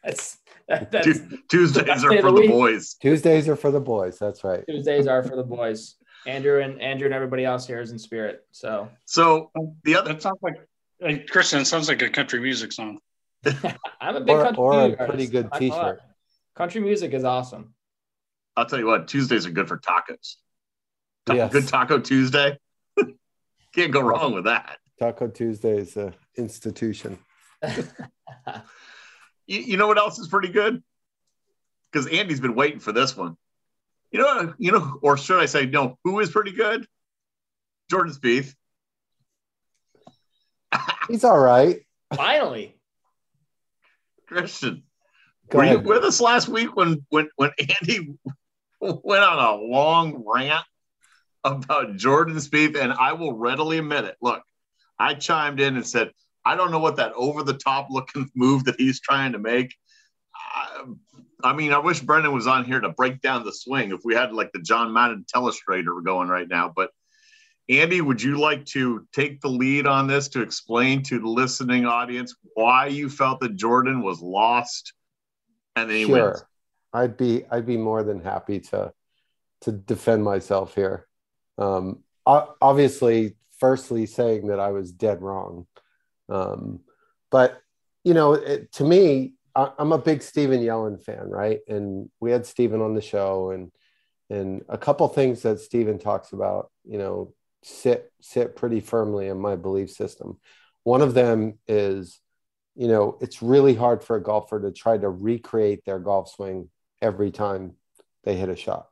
That's 0.05 0.39
that's 0.69 1.19
Tuesdays 1.49 2.05
are 2.05 2.21
for 2.21 2.31
the 2.31 2.43
the 2.43 2.49
boys. 2.49 2.95
Tuesdays 2.95 3.49
are 3.49 3.57
for 3.57 3.73
the 3.73 3.81
boys. 3.81 4.19
That's 4.19 4.45
right. 4.45 4.65
Tuesdays 4.69 5.09
are 5.09 5.25
for 5.25 5.35
the 5.35 5.43
boys. 5.43 5.97
Andrew 6.27 6.61
and 6.61 6.81
Andrew 6.81 7.07
and 7.07 7.15
everybody 7.15 7.45
else 7.45 7.67
here 7.67 7.81
is 7.81 7.91
in 7.91 7.99
spirit. 7.99 8.45
So 8.53 8.89
So 9.05 9.51
the 9.85 9.97
other 9.97 10.13
That 10.13 10.23
sounds 10.23 10.39
like, 10.43 10.55
hey, 11.01 11.19
Christian, 11.21 11.61
it 11.61 11.67
sounds 11.67 11.89
like 11.89 12.03
a 12.03 12.09
country 12.11 12.41
music 12.41 12.73
song. 12.73 12.99
I'm 14.01 14.17
a 14.17 14.21
big 14.21 14.37
Or, 14.37 14.43
country 14.43 14.63
or 14.63 14.81
a 14.81 14.87
music 14.89 15.09
pretty 15.09 15.27
good 15.27 15.53
T-shirt. 15.53 16.01
Country 16.55 16.81
music 16.81 17.13
is 17.13 17.25
awesome. 17.25 17.75
I'll 18.57 18.67
tell 18.67 18.79
you 18.79 18.87
what, 18.87 19.09
Tuesdays 19.09 19.47
are 19.47 19.51
good 19.51 19.69
for 19.69 19.79
tacos. 19.79 20.37
Ta- 21.27 21.35
Yes. 21.35 21.53
Good 21.53 21.69
Taco 21.69 21.99
Tuesday. 21.99 22.59
Can't 23.75 23.93
go 23.93 24.01
wrong 24.01 24.35
with 24.35 24.45
that. 24.45 24.79
Taco 24.99 25.27
Tuesday 25.29 25.79
is 25.79 25.97
a 25.97 26.15
institution. 26.37 27.19
You, 29.47 29.61
you 29.61 29.77
know 29.77 29.87
what 29.87 29.99
else 29.99 30.19
is 30.19 30.29
pretty 30.29 30.49
good? 30.49 30.83
Because 31.93 32.07
Andy's 32.07 32.41
been 32.41 32.55
waiting 32.55 32.81
for 32.81 32.93
this 32.93 33.15
one. 33.15 33.37
You 34.15 34.21
know, 34.21 34.55
you 34.59 34.71
know, 34.71 35.01
or 35.03 35.17
should 35.17 35.41
I 35.41 35.47
say, 35.47 35.67
no, 35.67 35.99
who 36.05 36.21
is 36.21 36.31
pretty 36.31 36.53
good? 36.53 36.87
Jordan 37.91 38.15
Spieth. 38.15 38.55
He's 41.09 41.25
all 41.25 41.37
right. 41.37 41.81
Finally, 42.15 42.77
Christian, 44.29 44.85
Go 45.51 45.59
were 45.59 45.65
you 45.65 45.81
with 45.81 46.05
us 46.05 46.21
last 46.21 46.49
week 46.49 46.77
when 46.77 47.05
when 47.09 47.29
when 47.35 47.51
Andy 47.59 48.15
went 48.81 49.25
on 49.25 49.39
a 49.41 49.61
long 49.61 50.23
rant 50.25 50.65
about 51.43 51.97
Jordan 51.97 52.37
Spieth? 52.37 52.81
And 52.81 52.93
I 52.93 53.15
will 53.15 53.33
readily 53.33 53.79
admit 53.79 54.05
it. 54.05 54.17
Look, 54.23 54.45
I 54.97 55.15
chimed 55.15 55.59
in 55.59 55.75
and 55.75 55.85
said, 55.85 56.13
I 56.45 56.55
don't 56.55 56.71
know 56.71 56.79
what 56.79 56.97
that 56.97 57.15
over 57.17 57.43
the 57.43 57.55
top 57.55 57.89
looking 57.91 58.31
move 58.37 58.67
that 58.67 58.77
he's 58.79 59.01
trying 59.01 59.33
to 59.33 59.41
make. 59.41 59.75
I, 61.45 61.53
mean, 61.53 61.73
I 61.73 61.79
wish 61.79 62.01
Brendan 62.01 62.33
was 62.33 62.47
on 62.47 62.65
here 62.65 62.81
to 62.81 62.89
break 62.89 63.21
down 63.21 63.45
the 63.45 63.53
swing 63.53 63.93
if 63.93 64.01
we 64.05 64.15
had 64.15 64.33
like 64.33 64.51
the 64.53 64.61
John 64.61 64.93
Madden 64.93 65.25
telestrator 65.33 66.03
going 66.03 66.29
right 66.29 66.49
now. 66.49 66.73
But 66.75 66.91
Andy, 67.69 68.01
would 68.01 68.23
you 68.23 68.41
like 68.41 68.65
to 68.67 69.07
take 69.13 69.41
the 69.41 69.49
lead 69.49 69.87
on 69.87 70.07
this 70.07 70.29
to 70.29 70.43
explain 70.43 71.03
to 71.05 71.19
the 71.19 71.29
listening 71.29 71.87
audience 71.87 72.35
why 72.55 72.87
you 72.87 73.09
felt 73.09 73.41
that 73.41 73.57
Jordan 73.57 74.03
was 74.03 74.21
lost 74.21 74.95
and 75.77 75.89
then 75.89 75.97
he 75.97 76.05
Sure. 76.07 76.31
wins? 76.31 76.45
I'd 76.93 77.17
be 77.17 77.45
I'd 77.51 77.67
be 77.67 77.77
more 77.77 78.03
than 78.03 78.21
happy 78.21 78.61
to 78.61 78.93
to 79.63 79.73
defend 79.73 80.25
myself 80.25 80.75
here. 80.75 81.07
Um, 81.59 82.05
obviously, 82.27 83.37
firstly, 83.59 84.07
saying 84.07 84.47
that 84.49 84.61
I 84.61 84.71
was 84.71 84.93
dead 84.93 85.21
wrong, 85.21 85.67
um, 86.29 86.81
but 87.31 87.61
you 88.05 88.15
know, 88.15 88.35
it, 88.35 88.71
to 88.73 88.85
me, 88.85 89.35
I, 89.55 89.73
I'm 89.79 89.93
a 89.93 89.99
big 89.99 90.23
Stephen 90.23 90.61
Yellen 90.61 91.03
fan, 91.03 91.29
right? 91.29 91.61
And 91.69 92.11
we 92.21 92.31
had 92.31 92.47
Stephen 92.47 92.81
on 92.81 92.95
the 92.95 93.01
show, 93.01 93.51
and 93.51 93.71
and 94.31 94.63
a 94.69 94.79
couple 94.79 95.07
things 95.09 95.43
that 95.43 95.61
Stephen 95.61 95.99
talks 95.99 96.33
about, 96.33 96.71
you 96.85 96.99
know, 96.99 97.35
sit 97.63 98.13
sit 98.21 98.57
pretty 98.57 98.81
firmly 98.81 99.29
in 99.29 99.39
my 99.39 99.57
belief 99.57 99.91
system. 99.91 100.39
One 100.83 101.03
of 101.03 101.15
them 101.15 101.59
is, 101.67 102.21
you 102.75 102.89
know, 102.89 103.19
it's 103.21 103.43
really 103.43 103.75
hard 103.75 104.03
for 104.03 104.17
a 104.17 104.23
golfer 104.23 104.61
to 104.61 104.73
try 104.73 104.99
to 104.99 105.09
recreate 105.09 105.85
their 105.85 105.99
golf 105.99 106.31
swing 106.31 106.69
every 107.01 107.31
time 107.31 107.75
they 108.25 108.37
hit 108.37 108.49
a 108.49 108.57
shot. 108.57 108.89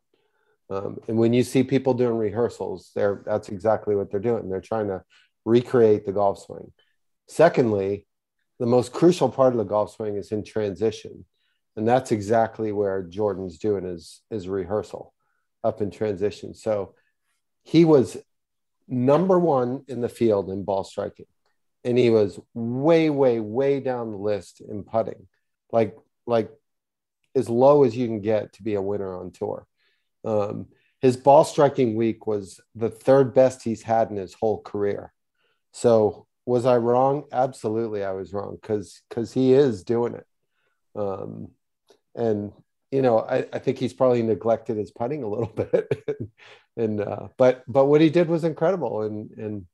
Um, 0.71 0.99
and 1.09 1.19
when 1.19 1.33
you 1.33 1.43
see 1.43 1.63
people 1.63 1.93
doing 1.93 2.17
rehearsals, 2.17 2.93
they're 2.95 3.23
that's 3.27 3.49
exactly 3.49 3.95
what 3.95 4.11
they're 4.11 4.21
doing. 4.21 4.49
They're 4.49 4.61
trying 4.61 4.89
to 4.89 5.03
recreate 5.45 6.07
the 6.07 6.13
golf 6.13 6.41
swing. 6.41 6.73
Secondly, 7.29 8.07
the 8.59 8.67
most 8.67 8.93
crucial 8.93 9.29
part 9.29 9.53
of 9.53 9.59
the 9.59 9.65
golf 9.65 9.95
swing 9.95 10.17
is 10.17 10.33
in 10.33 10.45
transition. 10.45 11.25
And 11.77 11.89
that's 11.89 12.13
exactly 12.13 12.71
where 12.71 13.03
Jordan's 13.03 13.59
doing 13.59 13.85
his, 13.85 14.21
his 14.31 14.49
rehearsal 14.49 15.15
up 15.65 15.81
in 15.81 15.91
transition. 15.91 16.55
So 16.55 16.95
he 17.63 17.85
was 17.85 18.17
number 18.89 19.39
one 19.39 19.85
in 19.89 20.01
the 20.01 20.09
field 20.09 20.51
in 20.51 20.65
ball 20.65 20.85
striking. 20.85 21.27
And 21.85 21.99
he 21.99 22.11
was 22.11 22.39
way, 22.55 23.11
way, 23.11 23.41
way 23.41 23.81
down 23.81 24.13
the 24.13 24.19
list 24.19 24.61
in 24.61 24.85
putting, 24.85 25.27
like, 25.73 25.97
like 26.27 26.51
as 27.35 27.49
low 27.49 27.85
as 27.85 27.97
you 27.97 28.07
can 28.07 28.21
get 28.21 28.53
to 28.55 28.63
be 28.63 28.75
a 28.75 28.83
winner 28.83 29.17
on 29.17 29.33
tour. 29.33 29.67
Um, 30.25 30.67
his 31.01 31.17
ball 31.17 31.43
striking 31.43 31.97
week 31.97 32.27
was 32.27 32.61
the 32.77 32.91
third 32.91 33.35
best 33.35 33.63
he's 33.63 33.83
had 33.83 34.11
in 34.11 34.17
his 34.17 34.35
whole 34.35 34.61
career. 34.61 35.13
So 35.73 36.27
was 36.47 36.67
I 36.67 36.77
wrong? 36.77 37.25
Absolutely, 37.33 38.05
I 38.05 38.13
was 38.13 38.33
wrong 38.33 38.59
because 38.61 39.03
because 39.09 39.33
he 39.33 39.53
is 39.53 39.85
doing 39.85 40.15
it. 40.15 40.27
Um, 40.95 41.49
and 42.15 42.53
you 42.91 43.03
know, 43.03 43.21
I, 43.21 43.47
I 43.53 43.59
think 43.59 43.79
he's 43.79 43.95
probably 43.95 44.23
neglected 44.23 44.77
his 44.77 44.91
putting 44.91 45.23
a 45.23 45.29
little 45.29 45.47
bit. 45.55 45.93
and 46.77 47.01
uh, 47.01 47.29
but 47.37 47.65
but 47.67 47.87
what 47.87 48.01
he 48.01 48.11
did 48.11 48.29
was 48.29 48.45
incredible, 48.45 49.03
and 49.03 49.31
and 49.33 49.67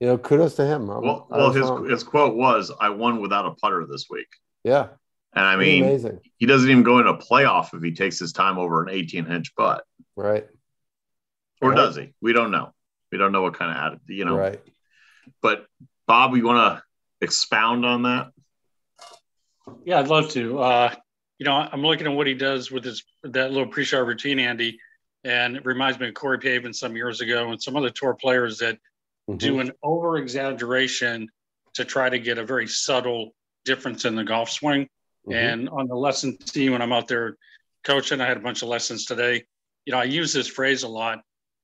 you 0.00 0.06
know, 0.06 0.18
kudos 0.18 0.56
to 0.56 0.66
him. 0.66 0.88
I'm, 0.90 1.02
well, 1.02 1.26
well, 1.30 1.52
his 1.52 1.68
wrong. 1.68 1.88
his 1.88 2.02
quote 2.02 2.34
was, 2.34 2.72
"I 2.80 2.90
won 2.90 3.20
without 3.20 3.46
a 3.46 3.54
putter 3.54 3.86
this 3.88 4.06
week." 4.08 4.28
Yeah, 4.64 4.88
and 5.34 5.44
I 5.44 5.56
mean, 5.56 5.84
amazing. 5.84 6.20
he 6.36 6.46
doesn't 6.46 6.70
even 6.70 6.82
go 6.82 6.98
into 6.98 7.12
a 7.12 7.18
playoff 7.18 7.74
if 7.74 7.82
he 7.82 7.92
takes 7.92 8.18
his 8.18 8.32
time 8.32 8.58
over 8.58 8.82
an 8.82 8.90
18 8.90 9.30
inch 9.30 9.54
putt. 9.54 9.84
Right. 10.14 10.46
Or 11.60 11.70
right. 11.70 11.76
does 11.76 11.96
he? 11.96 12.12
We 12.20 12.32
don't 12.32 12.50
know. 12.50 12.72
We 13.10 13.18
don't 13.18 13.32
know 13.32 13.42
what 13.42 13.54
kind 13.54 13.70
of 13.70 13.76
attitude, 13.76 14.16
you 14.16 14.24
know. 14.24 14.36
Right. 14.36 14.60
But 15.40 15.66
Bob, 16.06 16.36
you 16.36 16.44
want 16.44 16.78
to 16.78 16.82
expound 17.24 17.84
on 17.86 18.02
that? 18.02 18.32
Yeah, 19.84 20.00
I'd 20.00 20.08
love 20.08 20.30
to. 20.30 20.58
Uh, 20.58 20.94
you 21.38 21.46
know, 21.46 21.54
I'm 21.54 21.82
looking 21.82 22.06
at 22.06 22.12
what 22.12 22.26
he 22.26 22.34
does 22.34 22.70
with 22.70 22.84
his 22.84 23.04
that 23.24 23.50
little 23.50 23.66
pre-shot 23.66 24.06
routine, 24.06 24.38
Andy, 24.38 24.78
and 25.24 25.56
it 25.56 25.64
reminds 25.64 25.98
me 25.98 26.08
of 26.08 26.14
Corey 26.14 26.38
Pavin 26.38 26.72
some 26.72 26.96
years 26.96 27.20
ago 27.20 27.50
and 27.50 27.62
some 27.62 27.76
other 27.76 27.90
tour 27.90 28.14
players 28.14 28.58
that 28.58 28.74
mm-hmm. 29.28 29.36
do 29.36 29.60
an 29.60 29.72
over 29.82 30.18
exaggeration 30.18 31.28
to 31.74 31.84
try 31.84 32.08
to 32.08 32.18
get 32.18 32.38
a 32.38 32.44
very 32.44 32.66
subtle 32.66 33.34
difference 33.64 34.04
in 34.04 34.14
the 34.14 34.24
golf 34.24 34.50
swing. 34.50 34.88
Mm-hmm. 35.26 35.32
And 35.32 35.68
on 35.68 35.86
the 35.88 35.94
lesson 35.94 36.36
team, 36.36 36.72
when 36.72 36.82
I'm 36.82 36.92
out 36.92 37.08
there 37.08 37.36
coaching, 37.84 38.20
I 38.20 38.26
had 38.26 38.36
a 38.36 38.40
bunch 38.40 38.62
of 38.62 38.68
lessons 38.68 39.04
today. 39.04 39.44
You 39.84 39.92
know, 39.92 39.98
I 39.98 40.04
use 40.04 40.32
this 40.32 40.48
phrase 40.48 40.82
a 40.82 40.88
lot. 40.88 41.22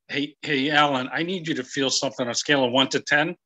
Hey, 0.09 0.37
hey, 0.43 0.71
Alan, 0.71 1.09
I 1.13 1.23
need 1.23 1.47
you 1.47 1.55
to 1.55 1.65
feel 1.65 1.91
something 1.91 2.27
on 2.27 2.31
a 2.31 2.35
scale 2.35 2.65
of 2.65 2.73
one 2.73 2.89
to 2.89 3.01
10. 3.01 3.37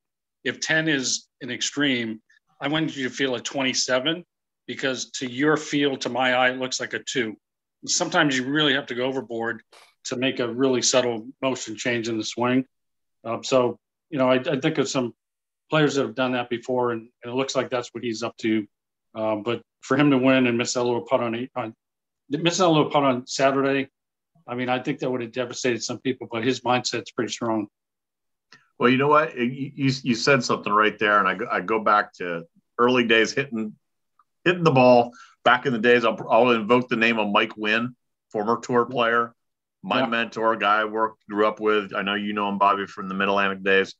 If 0.45 0.61
10 0.61 0.89
is 0.89 1.29
an 1.41 1.51
extreme, 1.51 2.21
I 2.61 2.69
want 2.69 2.97
you 2.97 3.09
to 3.09 3.15
feel 3.15 3.35
a 3.35 3.41
27 3.41 4.25
because 4.67 5.11
to 5.13 5.31
your 5.31 5.57
feel, 5.57 5.97
to 5.99 6.09
my 6.09 6.35
eye, 6.35 6.51
it 6.51 6.59
looks 6.59 6.81
like 6.81 6.95
a 6.95 7.01
two. 7.01 7.37
Sometimes 7.87 8.37
you 8.37 8.45
really 8.45 8.75
have 8.75 8.87
to 8.87 8.95
go 8.95 9.05
overboard 9.05 9.63
to 10.05 10.17
make 10.17 10.41
a 10.41 10.53
really 10.53 10.83
subtle 10.83 11.29
motion 11.41 11.77
change 11.77 12.09
in 12.09 12.19
the 12.19 12.25
swing. 12.25 12.65
Um, 13.25 13.43
so, 13.45 13.79
you 14.11 14.19
know, 14.19 14.31
I, 14.31 14.37
I, 14.37 14.61
think 14.61 14.79
of 14.79 14.89
some 14.89 15.15
players 15.71 15.95
that 15.95 16.03
have 16.03 16.15
done 16.15 16.33
that 16.33 16.51
before, 16.51 16.93
and, 16.93 17.09
and 17.23 17.33
it 17.33 17.37
looks 17.37 17.55
like 17.55 17.71
that's 17.71 17.89
what 17.93 18.03
he's 18.03 18.23
up 18.23 18.37
to. 18.39 18.67
Um, 19.15 19.43
but 19.43 19.63
for 19.81 19.97
him 19.97 20.11
to 20.11 20.19
win 20.19 20.47
and 20.47 20.59
miss 20.59 20.75
that 20.75 20.83
little 20.83 21.03
putt 21.03 21.23
on, 21.23 21.49
on 21.55 21.75
miss 22.29 22.59
that 22.59 22.69
little 22.69 22.91
putt 22.91 23.05
on 23.05 23.27
Saturday, 23.27 23.89
I 24.47 24.55
mean, 24.55 24.69
I 24.69 24.81
think 24.81 24.99
that 24.99 25.11
would 25.11 25.21
have 25.21 25.33
devastated 25.33 25.83
some 25.83 25.99
people. 25.99 26.29
But 26.31 26.45
his 26.45 26.61
mindset's 26.61 27.13
pretty 27.13 27.33
strong. 27.33 27.69
Well, 28.79 28.88
you 28.88 28.99
know 28.99 29.09
what? 29.09 29.37
You, 29.37 29.71
you 30.02 30.14
said 30.14 30.43
something 30.43 30.73
right 30.73 30.99
there, 30.99 31.25
and 31.25 31.29
I, 31.29 31.57
I 31.57 31.61
go 31.61 31.79
back 31.79 32.12
to 32.14 32.45
early 32.79 33.07
days 33.07 33.33
hitting 33.33 33.75
hitting 34.45 34.64
the 34.64 34.71
ball. 34.71 35.12
Back 35.45 35.67
in 35.67 35.73
the 35.73 35.79
days, 35.79 36.05
I'll, 36.05 36.19
I'll 36.31 36.50
invoke 36.50 36.88
the 36.88 36.97
name 36.97 37.19
of 37.19 37.31
Mike 37.31 37.57
Wynn, 37.57 37.97
former 38.31 38.61
tour 38.61 38.85
player, 38.85 39.35
my 39.83 40.00
yeah. 40.00 40.07
mentor, 40.07 40.57
guy 40.57 40.81
I 40.81 40.85
worked 40.85 41.26
grew 41.29 41.47
up 41.47 41.61
with. 41.61 41.95
I 41.95 42.02
know 42.02 42.14
you 42.14 42.33
know 42.33 42.49
him, 42.49 42.59
Bobby, 42.59 42.87
from 42.87 43.09
the 43.09 43.14
Mid 43.14 43.29
Atlantic 43.29 43.62
days. 43.62 43.95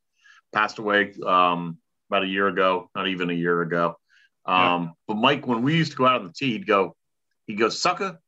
Passed 0.53 0.79
away 0.79 1.13
um, 1.27 1.79
about 2.11 2.23
a 2.23 2.27
year 2.27 2.47
ago, 2.47 2.91
not 2.95 3.09
even 3.09 3.31
a 3.31 3.35
year 3.35 3.63
ago. 3.63 3.97
Um, 4.45 4.57
yeah. 4.57 4.89
But 5.09 5.15
Mike, 5.15 5.47
when 5.47 5.63
we 5.63 5.77
used 5.77 5.93
to 5.93 5.97
go 5.97 6.07
out 6.07 6.21
on 6.21 6.27
the 6.27 6.33
tee, 6.33 6.53
he'd 6.53 6.67
go, 6.67 6.95
he 7.47 7.55
goes, 7.55 7.81
"Sucker, 7.81 8.21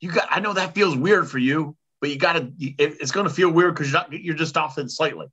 you 0.00 0.10
got. 0.10 0.26
I 0.30 0.40
know 0.40 0.52
that 0.52 0.74
feels 0.74 0.96
weird 0.96 1.30
for 1.30 1.38
you, 1.38 1.76
but 2.00 2.10
you 2.10 2.18
got 2.18 2.34
to. 2.34 2.52
It, 2.58 2.98
it's 3.00 3.12
going 3.12 3.26
to 3.26 3.32
feel 3.32 3.50
weird 3.50 3.74
because 3.74 3.90
you're 3.90 4.00
not. 4.00 4.12
You're 4.12 4.34
just 4.34 4.56
off 4.56 4.76
it 4.78 4.90
slightly, 4.90 5.26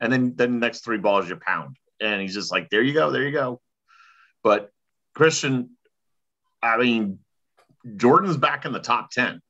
and 0.00 0.12
then 0.12 0.34
then 0.36 0.52
the 0.52 0.58
next 0.66 0.84
three 0.84 0.98
balls 0.98 1.28
you 1.28 1.36
pound." 1.36 1.76
And 2.00 2.20
he's 2.20 2.34
just 2.34 2.52
like, 2.52 2.70
"There 2.70 2.82
you 2.82 2.92
go, 2.92 3.10
there 3.10 3.22
you 3.22 3.32
go." 3.32 3.60
But 4.42 4.70
Christian, 5.14 5.70
I 6.62 6.76
mean, 6.76 7.20
Jordan's 7.96 8.36
back 8.36 8.64
in 8.64 8.72
the 8.72 8.80
top 8.80 9.10
ten. 9.10 9.40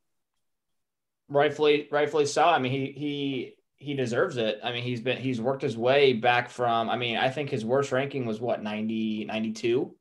Rightfully, 1.29 1.89
rightfully 1.91 2.27
so. 2.27 2.45
I 2.45 2.59
mean, 2.59 2.73
he 2.73 2.93
he 2.93 3.57
he 3.79 3.95
deserves 3.95 4.37
it. 4.37 4.61
I 4.63 4.73
mean, 4.73 4.83
he's 4.83 5.01
been 5.01 5.19
he's 5.19 5.41
worked 5.41 5.63
his 5.63 5.77
way 5.77 6.13
back 6.13 6.49
from. 6.49 6.89
I 6.89 6.97
mean, 6.97 7.17
I 7.17 7.31
think 7.31 7.51
his 7.51 7.65
worst 7.65 7.93
ranking 7.93 8.27
was 8.27 8.41
what 8.41 8.63
90, 8.63 9.25
92, 9.27 9.95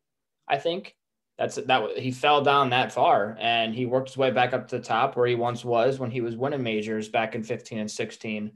I 0.48 0.58
think. 0.58 0.96
That's 1.38 1.56
that 1.56 1.98
he 1.98 2.12
fell 2.12 2.42
down 2.42 2.70
that 2.70 2.94
far 2.94 3.36
and 3.40 3.75
he 3.75 3.86
worked 3.86 4.10
his 4.10 4.18
way 4.18 4.32
back 4.32 4.54
up 4.54 4.70
to 4.70 4.78
the 4.78 4.84
top 4.84 5.18
where 5.18 5.28
he 5.28 5.36
once 5.36 5.66
was 5.66 6.00
when 6.00 6.10
he 6.10 6.22
was 6.22 6.38
winning 6.38 6.64
majors 6.64 7.10
back 7.10 7.36
in 7.36 7.44
15 7.44 7.80
and 7.80 7.92
16. 7.92 8.52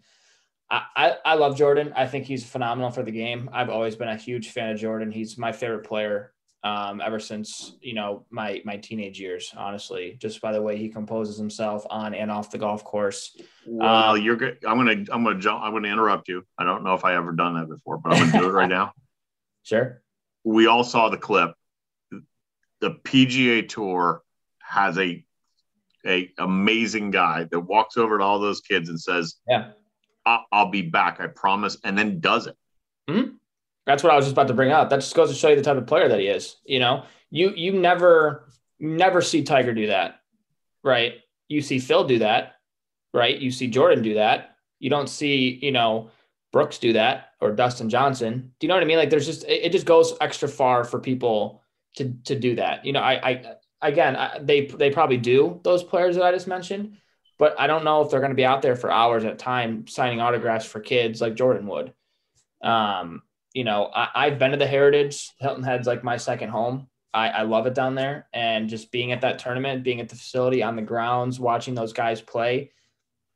I, 0.72 0.84
I, 0.96 1.16
I 1.26 1.34
love 1.36 1.58
Jordan. 1.58 1.94
I 1.96 2.06
think 2.06 2.26
he's 2.26 2.46
phenomenal 2.46 2.92
for 2.92 3.04
the 3.04 3.12
game. 3.12 3.50
I've 3.52 3.70
always 3.70 3.96
been 3.96 4.10
a 4.10 4.16
huge 4.16 4.52
fan 4.52 4.72
of 4.72 4.80
Jordan. 4.80 5.12
He's 5.12 5.38
my 5.38 5.52
favorite 5.52 5.84
player 5.84 6.34
um, 6.64 7.00
ever 7.02 7.20
since 7.20 7.78
you 7.82 7.94
know 7.94 8.26
my 8.30 8.62
my 8.66 8.78
teenage 8.78 9.20
years. 9.20 9.54
Honestly, 9.56 10.18
just 10.20 10.42
by 10.42 10.52
the 10.52 10.62
way 10.62 10.78
he 10.78 10.90
composes 10.90 11.38
himself 11.38 11.86
on 11.90 12.14
and 12.14 12.30
off 12.30 12.52
the 12.52 12.58
golf 12.58 12.84
course. 12.84 13.36
Well, 13.66 14.16
um, 14.16 14.22
you're 14.22 14.36
good. 14.36 14.58
I'm 14.68 14.78
gonna 14.78 15.06
I'm 15.12 15.24
gonna 15.24 15.40
jump. 15.40 15.64
I'm 15.64 15.74
gonna 15.74 15.88
interrupt 15.88 16.28
you. 16.28 16.46
I 16.58 16.66
don't 16.66 16.84
know 16.84 16.94
if 16.94 17.06
I 17.06 17.16
ever 17.16 17.32
done 17.32 17.56
that 17.56 17.70
before, 17.70 17.98
but 17.98 18.14
I'm 18.14 18.30
gonna 18.30 18.44
do 18.44 18.50
it 18.50 18.54
right 18.54 18.70
now. 18.70 18.94
Sure. 19.64 20.02
We 20.44 20.68
all 20.68 20.84
saw 20.84 21.10
the 21.10 21.18
clip. 21.18 21.54
The 22.82 22.92
PGA 22.92 23.68
Tour 23.68 24.22
has 24.60 24.98
a 24.98 25.24
a 26.06 26.32
amazing 26.38 27.12
guy 27.12 27.46
that 27.52 27.60
walks 27.60 27.98
over 27.98 28.18
to 28.18 28.24
all 28.24 28.40
those 28.40 28.62
kids 28.62 28.90
and 28.90 29.00
says, 29.00 29.36
"Yeah, 29.48 29.72
I'll, 30.30 30.46
I'll 30.52 30.70
be 30.70 30.84
back. 30.84 31.20
I 31.20 31.28
promise," 31.28 31.78
and 31.84 31.98
then 31.98 32.20
does 32.20 32.48
it. 32.48 32.56
Mm-hmm. 33.10 33.36
That's 33.86 34.04
what 34.04 34.14
I 34.14 34.16
was 34.16 34.26
just 34.26 34.34
about 34.34 34.48
to 34.50 34.54
bring 34.54 34.72
up. 34.72 34.90
That 34.90 34.98
just 34.98 35.16
goes 35.16 35.30
to 35.30 35.36
show 35.36 35.50
you 35.50 35.56
the 35.56 35.64
type 35.64 35.78
of 35.78 35.88
player 35.88 36.08
that 36.08 36.20
he 36.20 36.28
is. 36.28 36.58
You 36.66 36.80
know, 36.80 37.06
you 37.32 37.52
you 37.56 37.74
never 37.74 38.50
never 38.80 39.22
see 39.22 39.44
Tiger 39.44 39.74
do 39.74 39.88
that, 39.88 40.22
right? 40.84 41.16
You 41.48 41.62
see 41.62 41.80
Phil 41.80 42.04
do 42.04 42.20
that, 42.20 42.56
right? 43.14 43.38
You 43.38 43.52
see 43.52 43.68
Jordan 43.68 44.04
do 44.04 44.14
that. 44.16 44.56
You 44.80 44.90
don't 44.90 45.10
see, 45.10 45.60
you 45.62 45.72
know, 45.72 46.12
Brooks 46.52 46.78
do 46.78 46.94
that 46.94 47.32
or 47.42 47.52
Dustin 47.52 47.90
Johnson. 47.90 48.54
Do 48.60 48.66
you 48.66 48.70
know 48.70 48.76
what 48.76 48.84
I 48.84 48.88
mean? 48.88 48.98
Like 48.98 49.10
there's 49.10 49.26
just 49.26 49.44
it, 49.48 49.72
just 49.72 49.86
goes 49.86 50.14
extra 50.22 50.48
far 50.48 50.84
for 50.84 51.00
people 51.00 51.64
to 51.98 52.14
to 52.26 52.40
do 52.40 52.56
that. 52.56 52.86
You 52.86 52.94
know, 52.94 53.02
I 53.02 53.30
I 53.30 53.56
again 53.82 54.16
I, 54.16 54.40
they 54.40 54.66
they 54.66 54.90
probably 54.90 55.18
do 55.18 55.60
those 55.64 55.84
players 55.84 56.16
that 56.16 56.24
I 56.24 56.32
just 56.32 56.48
mentioned, 56.48 56.98
but 57.40 57.58
I 57.58 57.66
don't 57.68 57.86
know 57.86 58.02
if 58.02 58.12
they're 58.12 58.20
going 58.20 58.32
to 58.32 58.36
be 58.36 58.46
out 58.46 58.62
there 58.62 58.76
for 58.76 58.92
hours 58.92 59.24
at 59.24 59.34
a 59.34 59.38
time 59.38 59.88
signing 59.88 60.22
autographs 60.22 60.66
for 60.66 60.82
kids 60.82 61.22
like 61.22 61.36
Jordan 61.36 61.66
would. 61.68 61.94
Um, 62.62 63.24
you 63.54 63.64
know, 63.64 63.90
I, 63.94 64.30
have 64.30 64.38
been 64.38 64.52
to 64.52 64.58
the 64.58 64.68
Heritage. 64.68 65.32
Hilton 65.40 65.64
Head's 65.64 65.88
like 65.88 66.04
my 66.04 66.18
second 66.18 66.50
home. 66.50 66.88
I, 67.14 67.30
I 67.30 67.42
love 67.44 67.66
it 67.66 67.74
down 67.74 67.96
there. 67.96 68.28
And 68.34 68.70
just 68.70 68.92
being 68.92 69.14
at 69.14 69.22
that 69.22 69.40
tournament, 69.40 69.84
being 69.84 70.02
at 70.02 70.10
the 70.10 70.16
facility 70.16 70.62
on 70.62 70.76
the 70.76 70.82
grounds, 70.84 71.40
watching 71.40 71.74
those 71.74 71.94
guys 71.94 72.22
play, 72.22 72.72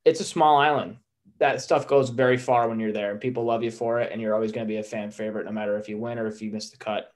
it's 0.06 0.20
a 0.20 0.26
small 0.26 0.58
island. 0.58 0.98
That 1.40 1.62
stuff 1.62 1.88
goes 1.88 2.10
very 2.10 2.38
far 2.38 2.70
when 2.70 2.80
you're 2.80 2.92
there 2.92 3.10
and 3.10 3.20
people 3.20 3.46
love 3.46 3.64
you 3.64 3.72
for 3.72 4.02
it. 4.02 4.12
And 4.12 4.22
you're 4.22 4.36
always 4.36 4.52
going 4.52 4.68
to 4.68 4.72
be 4.72 4.78
a 4.78 4.84
fan 4.84 5.10
favorite, 5.12 5.46
no 5.46 5.52
matter 5.52 5.78
if 5.78 5.90
you 5.90 5.98
win 5.98 6.20
or 6.20 6.28
if 6.28 6.42
you 6.42 6.52
miss 6.52 6.70
the 6.70 6.78
cut 6.78 7.12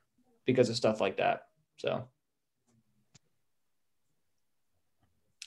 because 0.45 0.69
of 0.69 0.75
stuff 0.75 0.99
like 1.01 1.17
that. 1.17 1.43
So, 1.77 2.07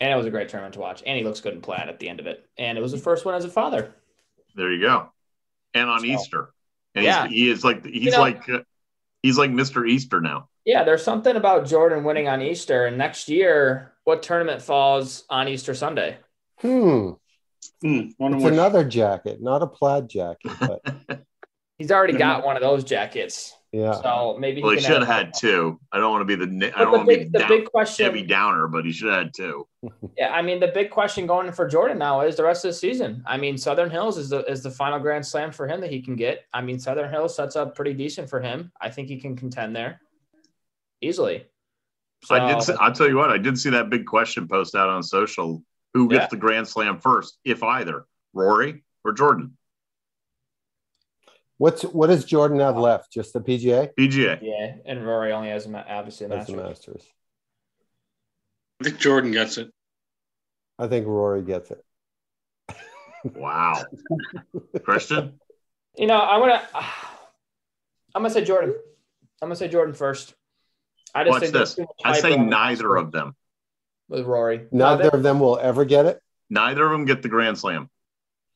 and 0.00 0.12
it 0.12 0.16
was 0.16 0.26
a 0.26 0.30
great 0.30 0.49
tournament 0.49 0.75
to 0.75 0.80
watch. 0.80 1.02
And 1.07 1.16
he 1.16 1.25
looks 1.25 1.40
good 1.40 1.54
in 1.54 1.61
plaid 1.61 1.88
at 1.88 1.99
the 1.99 2.09
end 2.09 2.21
of 2.21 2.26
it. 2.26 2.47
And 2.59 2.78
it 2.78 2.80
was 2.80 2.92
the 2.92 2.99
first 2.99 3.25
one 3.25 3.35
as 3.35 3.45
a 3.45 3.50
father. 3.50 3.95
There 4.54 4.73
you 4.73 4.80
go. 4.80 5.11
And 5.75 5.88
on 5.88 6.00
so. 6.00 6.07
Easter. 6.07 6.54
And 6.95 7.04
yeah. 7.04 7.28
he 7.28 7.49
is 7.49 7.62
like 7.62 7.85
he's 7.85 8.07
you 8.07 8.11
know, 8.11 8.21
like 8.21 8.49
uh, 8.49 8.61
he's 9.23 9.38
like 9.38 9.50
Mr. 9.50 9.88
Easter 9.88 10.21
now. 10.21 10.49
Yeah, 10.64 10.85
there's 10.85 11.04
something 11.04 11.37
about 11.37 11.66
Jordan 11.66 12.04
winning 12.04 12.28
on 12.28 12.42
Easter, 12.42 12.85
and 12.85 12.99
next 12.99 13.28
year, 13.28 13.92
what 14.04 14.23
tournament 14.23 14.61
falls 14.61 15.25
on 15.30 15.49
Easter 15.49 15.75
Sunday? 15.75 16.19
Hmm. 16.59 17.12
Hmm, 17.80 18.00
It's 18.00 18.14
which- 18.19 18.52
another 18.52 18.85
jacket, 18.85 19.40
not 19.40 19.62
a 19.62 19.66
plaid 19.66 20.09
jacket, 20.09 20.52
but 20.61 21.25
He's 21.78 21.90
already 21.90 22.12
got 22.12 22.45
one 22.45 22.57
of 22.57 22.62
those 22.62 22.85
jackets, 22.85 23.57
yeah. 23.72 23.92
so 24.00 24.36
maybe 24.38 24.62
Well, 24.62 24.72
he 24.72 24.76
can 24.78 24.84
should 24.84 24.98
have 25.00 25.06
have- 25.08 25.26
had 25.26 25.34
two. 25.34 25.78
I 25.92 25.98
don't 25.98 26.10
want 26.10 26.22
to 26.22 26.24
be 26.24 26.34
the 26.34 26.46
na- 26.50 26.70
I 26.76 26.80
don't 26.84 26.92
want 26.92 27.08
to 27.08 27.16
be 27.18 27.24
the 27.24 27.38
down, 27.38 27.48
big 27.48 27.64
question, 27.70 28.06
Debbie 28.06 28.22
Downer, 28.22 28.66
but 28.68 28.84
he 28.84 28.92
should 28.92 29.08
have 29.08 29.18
had 29.24 29.34
two. 29.34 29.66
yeah, 30.18 30.30
I 30.34 30.42
mean, 30.42 30.60
the 30.60 30.68
big 30.68 30.90
question 30.90 31.26
going 31.26 31.50
for 31.52 31.66
Jordan 31.68 31.98
now 31.98 32.20
is 32.22 32.36
the 32.36 32.42
rest 32.44 32.64
of 32.64 32.70
the 32.70 32.74
season. 32.74 33.22
I 33.26 33.36
mean, 33.36 33.56
Southern 33.56 33.90
Hills 33.90 34.18
is 34.18 34.28
the 34.30 34.44
is 34.50 34.62
the 34.62 34.70
final 34.70 34.98
Grand 34.98 35.24
Slam 35.26 35.52
for 35.52 35.66
him 35.68 35.80
that 35.80 35.90
he 35.90 36.00
can 36.02 36.16
get. 36.16 36.44
I 36.52 36.60
mean, 36.62 36.78
Southern 36.78 37.10
Hills 37.10 37.34
sets 37.36 37.56
up 37.56 37.74
pretty 37.74 37.94
decent 37.94 38.28
for 38.28 38.40
him. 38.40 38.72
I 38.80 38.90
think 38.90 39.08
he 39.08 39.18
can 39.18 39.36
contend 39.36 39.74
there 39.76 40.00
easily. 41.00 41.46
I 42.28 42.52
did. 42.52 42.62
See, 42.62 42.74
I'll 42.78 42.92
tell 42.92 43.08
you 43.08 43.16
what. 43.16 43.30
I 43.30 43.38
did 43.38 43.58
see 43.58 43.70
that 43.70 43.88
big 43.88 44.04
question 44.04 44.46
post 44.46 44.74
out 44.74 44.88
on 44.90 45.02
social. 45.02 45.62
Who 45.94 46.08
gets 46.08 46.24
Yeah. 46.24 46.26
the 46.28 46.36
Grand 46.36 46.68
Slam 46.68 46.98
first, 47.00 47.38
if 47.44 47.62
either, 47.62 48.04
Rory 48.34 48.84
or 49.04 49.12
Jordan? 49.12 49.56
What's 51.60 51.82
what 51.82 52.06
does 52.06 52.24
Jordan 52.24 52.58
have 52.60 52.78
left? 52.78 53.12
Just 53.12 53.34
the 53.34 53.40
PGA? 53.40 53.90
PGA. 53.94 54.38
Yeah, 54.40 54.76
and 54.86 55.06
Rory 55.06 55.30
only 55.30 55.50
has 55.50 55.66
a 55.66 55.68
ma- 55.68 55.84
obviously 55.86 56.24
a 56.24 56.30
That's 56.30 56.46
the 56.46 56.56
Masters. 56.56 56.94
Masters. 56.94 57.06
I 58.80 58.84
think 58.84 58.98
Jordan 58.98 59.30
gets 59.30 59.58
it. 59.58 59.70
I 60.78 60.86
think 60.88 61.06
Rory 61.06 61.42
gets 61.42 61.70
it. 61.70 61.84
Wow. 63.34 63.74
Christian. 64.84 65.38
You 65.98 66.06
know, 66.06 66.18
I'm 66.18 66.40
gonna 66.40 66.62
I'm 66.74 68.22
gonna 68.22 68.30
say 68.30 68.42
Jordan. 68.42 68.74
I'm 69.42 69.48
gonna 69.48 69.56
say 69.56 69.68
Jordan 69.68 69.92
first. 69.92 70.32
I 71.14 71.24
just 71.24 71.30
Watch 71.32 71.40
think 71.42 71.52
this. 71.52 71.78
I 72.02 72.18
say 72.18 72.36
neither 72.38 72.96
of 72.96 73.12
them. 73.12 73.34
with 74.08 74.24
Rory. 74.24 74.66
Neither 74.72 75.02
Neither- 75.04 75.16
of 75.18 75.22
them 75.22 75.40
will 75.40 75.58
ever 75.58 75.84
get 75.84 76.06
it. 76.06 76.22
Neither 76.48 76.86
of 76.86 76.90
them 76.92 77.04
get 77.04 77.20
the 77.20 77.28
Grand 77.28 77.58
Slam. 77.58 77.90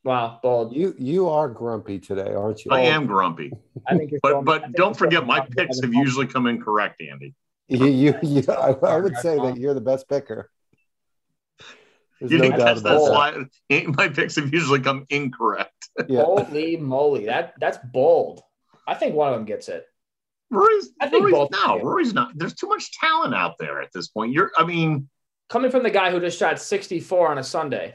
Wow, 0.05 0.39
bold. 0.43 0.75
You 0.77 0.95
you 0.99 1.29
are 1.31 1.49
grumpy 1.49 1.99
today, 1.99 2.35
aren't 2.35 2.65
you? 2.65 2.71
I 2.71 2.81
am 2.81 3.07
grumpy, 3.07 3.51
I 3.89 3.97
think 3.97 4.11
you're 4.11 4.21
but 4.23 4.37
I 4.37 4.43
but 4.43 4.63
think 4.63 4.77
don't 4.77 4.97
forget 4.97 5.27
my 5.27 5.41
picks 5.41 5.81
have 5.81 5.95
usually 5.95 6.27
come 6.27 6.47
incorrect, 6.47 7.01
Andy. 7.01 7.35
You, 7.69 7.87
you, 7.87 8.15
you 8.23 8.43
I, 8.49 8.73
I 8.83 8.99
would 8.99 9.17
say 9.17 9.37
that 9.37 9.57
you're 9.57 9.73
the 9.73 9.81
best 9.81 10.09
picker. 10.09 10.51
There's 12.21 12.31
You 12.31 12.39
no 12.39 12.45
didn't 12.45 12.61
catch 12.61 12.79
that 12.81 13.01
slide. 13.01 13.49
My 13.97 14.09
picks 14.09 14.37
have 14.37 14.53
usually 14.53 14.81
come 14.81 15.07
incorrect. 15.11 15.71
Yeah. 16.09 16.23
Holy 16.23 16.77
moly, 16.77 17.27
that 17.27 17.55
that's 17.61 17.79
bold. 17.93 18.43
I 18.85 18.95
think 18.95 19.15
one 19.15 19.29
of 19.29 19.35
them 19.39 19.45
gets 19.45 19.69
it. 19.69 19.87
Rory's, 20.51 20.89
I 21.01 21.09
think 21.09 21.23
Rory's 21.23 21.35
both 21.35 21.51
no. 21.53 21.81
Rory's 21.81 22.13
not. 22.13 22.33
There's 22.35 22.55
too 22.55 22.67
much 22.67 22.91
talent 22.99 23.33
out 23.33 23.55
there 23.61 23.81
at 23.81 23.91
this 23.95 24.09
point. 24.09 24.33
You're, 24.33 24.51
I 24.59 24.65
mean, 24.65 25.09
Coming 25.49 25.71
from 25.71 25.83
the 25.83 25.91
guy 25.91 26.11
who 26.11 26.19
just 26.19 26.39
shot 26.39 26.59
64 26.59 27.29
on 27.29 27.39
a 27.39 27.45
Sunday. 27.45 27.95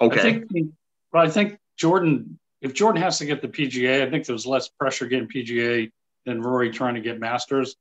I 0.00 0.04
okay. 0.04 0.44
think, 0.44 0.72
but 1.12 1.26
I 1.26 1.30
think 1.30 1.58
Jordan, 1.76 2.38
if 2.60 2.74
Jordan 2.74 3.02
has 3.02 3.18
to 3.18 3.26
get 3.26 3.42
the 3.42 3.48
PGA, 3.48 4.06
I 4.06 4.10
think 4.10 4.26
there's 4.26 4.46
less 4.46 4.68
pressure 4.68 5.06
getting 5.06 5.28
PGA 5.28 5.90
than 6.26 6.42
Rory 6.42 6.70
trying 6.70 6.94
to 6.94 7.00
get 7.00 7.18
Masters. 7.18 7.76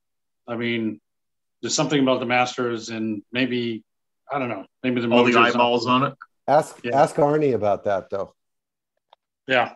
I 0.47 0.55
mean, 0.55 0.99
there's 1.61 1.75
something 1.75 2.01
about 2.01 2.19
the 2.19 2.25
Masters, 2.25 2.89
and 2.89 3.21
maybe 3.31 3.83
I 4.31 4.39
don't 4.39 4.49
know, 4.49 4.65
maybe 4.83 5.01
the 5.01 5.09
All 5.09 5.23
the 5.23 5.37
eyeballs 5.37 5.87
on 5.87 6.03
it. 6.03 6.13
Ask 6.47 6.79
Yeah. 6.83 6.99
ask 6.99 7.15
Arnie 7.15 7.53
about 7.53 7.83
that 7.83 8.09
though. 8.09 8.33
Yeah, 9.47 9.73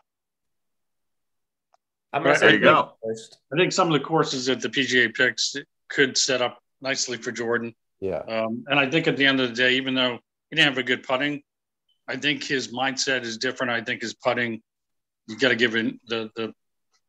I'm 2.13 2.23
gonna 2.23 2.35
say 2.35 2.45
there 2.47 2.55
you 2.55 2.61
go. 2.61 2.93
I 3.51 3.57
think 3.57 3.71
some 3.71 3.87
of 3.87 3.93
the 3.93 4.05
courses 4.05 4.45
that 4.45 4.61
the 4.61 4.69
PGA 4.69 5.13
picks 5.13 5.55
could 5.89 6.17
set 6.17 6.41
up 6.41 6.61
nicely 6.79 7.17
for 7.17 7.31
Jordan. 7.31 7.75
Yeah. 7.99 8.19
Um, 8.19 8.65
and 8.67 8.79
I 8.79 8.89
think 8.89 9.07
at 9.07 9.17
the 9.17 9.25
end 9.25 9.39
of 9.39 9.49
the 9.49 9.55
day, 9.55 9.75
even 9.75 9.95
though 9.95 10.19
he 10.49 10.55
didn't 10.55 10.67
have 10.67 10.77
a 10.77 10.83
good 10.83 11.03
putting, 11.03 11.41
I 12.07 12.17
think 12.17 12.43
his 12.43 12.69
mindset 12.69 13.23
is 13.23 13.37
different. 13.37 13.71
I 13.71 13.81
think 13.81 14.01
his 14.01 14.13
putting, 14.13 14.61
you 15.27 15.37
got 15.37 15.49
to 15.49 15.55
give 15.55 15.75
him 15.75 15.99
the 16.07 16.29
the 16.35 16.53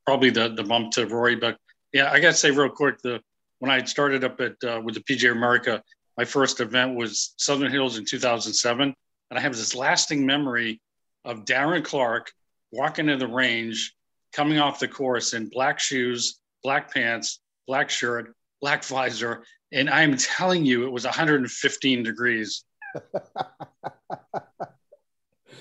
probably 0.06 0.30
the 0.30 0.50
the 0.50 0.64
bump 0.64 0.92
to 0.92 1.06
Rory. 1.06 1.36
But 1.36 1.58
yeah, 1.92 2.10
I 2.10 2.20
got 2.20 2.30
to 2.30 2.36
say 2.36 2.50
real 2.50 2.68
quick, 2.68 3.00
the 3.02 3.20
when 3.58 3.70
I 3.70 3.82
started 3.84 4.24
up 4.24 4.40
at 4.40 4.56
uh, 4.64 4.80
with 4.82 4.94
the 4.94 5.00
PGA 5.00 5.32
America, 5.32 5.82
my 6.16 6.24
first 6.24 6.60
event 6.60 6.96
was 6.96 7.34
Southern 7.38 7.72
Hills 7.72 7.98
in 7.98 8.04
2007, 8.04 8.94
and 9.30 9.38
I 9.38 9.40
have 9.40 9.56
this 9.56 9.74
lasting 9.74 10.24
memory 10.24 10.80
of 11.24 11.44
Darren 11.44 11.84
Clarke 11.84 12.30
walking 12.70 13.08
in 13.08 13.18
the 13.18 13.26
range, 13.26 13.94
coming 14.32 14.58
off 14.58 14.80
the 14.80 14.88
course 14.88 15.32
in 15.32 15.48
black 15.48 15.80
shoes, 15.80 16.38
black 16.62 16.92
pants, 16.92 17.40
black 17.66 17.90
shirt, 17.90 18.34
black 18.60 18.84
visor, 18.84 19.44
and 19.72 19.90
I'm 19.90 20.16
telling 20.16 20.64
you, 20.64 20.86
it 20.86 20.92
was 20.92 21.04
115 21.04 22.02
degrees. 22.04 22.64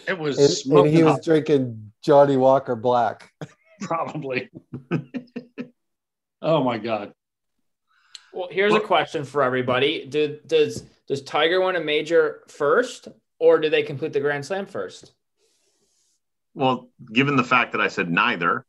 It 0.07 0.17
was 0.17 0.37
And, 0.37 0.45
and 0.45 0.53
smoking 0.53 0.93
he 0.93 1.03
was 1.03 1.23
drinking 1.23 1.91
Johnnie 2.03 2.37
Walker 2.37 2.75
Black. 2.75 3.31
probably. 3.81 4.49
oh 6.41 6.63
my 6.63 6.77
God! 6.77 7.13
Well, 8.33 8.47
here's 8.51 8.73
a 8.73 8.79
question 8.79 9.23
for 9.23 9.43
everybody. 9.43 10.05
Do, 10.05 10.39
does 10.45 10.83
does 11.07 11.21
Tiger 11.23 11.61
win 11.61 11.75
a 11.75 11.81
major 11.81 12.41
first, 12.47 13.07
or 13.39 13.59
do 13.59 13.69
they 13.69 13.83
complete 13.83 14.13
the 14.13 14.19
Grand 14.19 14.45
Slam 14.45 14.65
first? 14.65 15.11
Well, 16.53 16.89
given 17.11 17.35
the 17.35 17.43
fact 17.43 17.71
that 17.71 17.81
I 17.81 17.87
said 17.87 18.11
neither, 18.11 18.65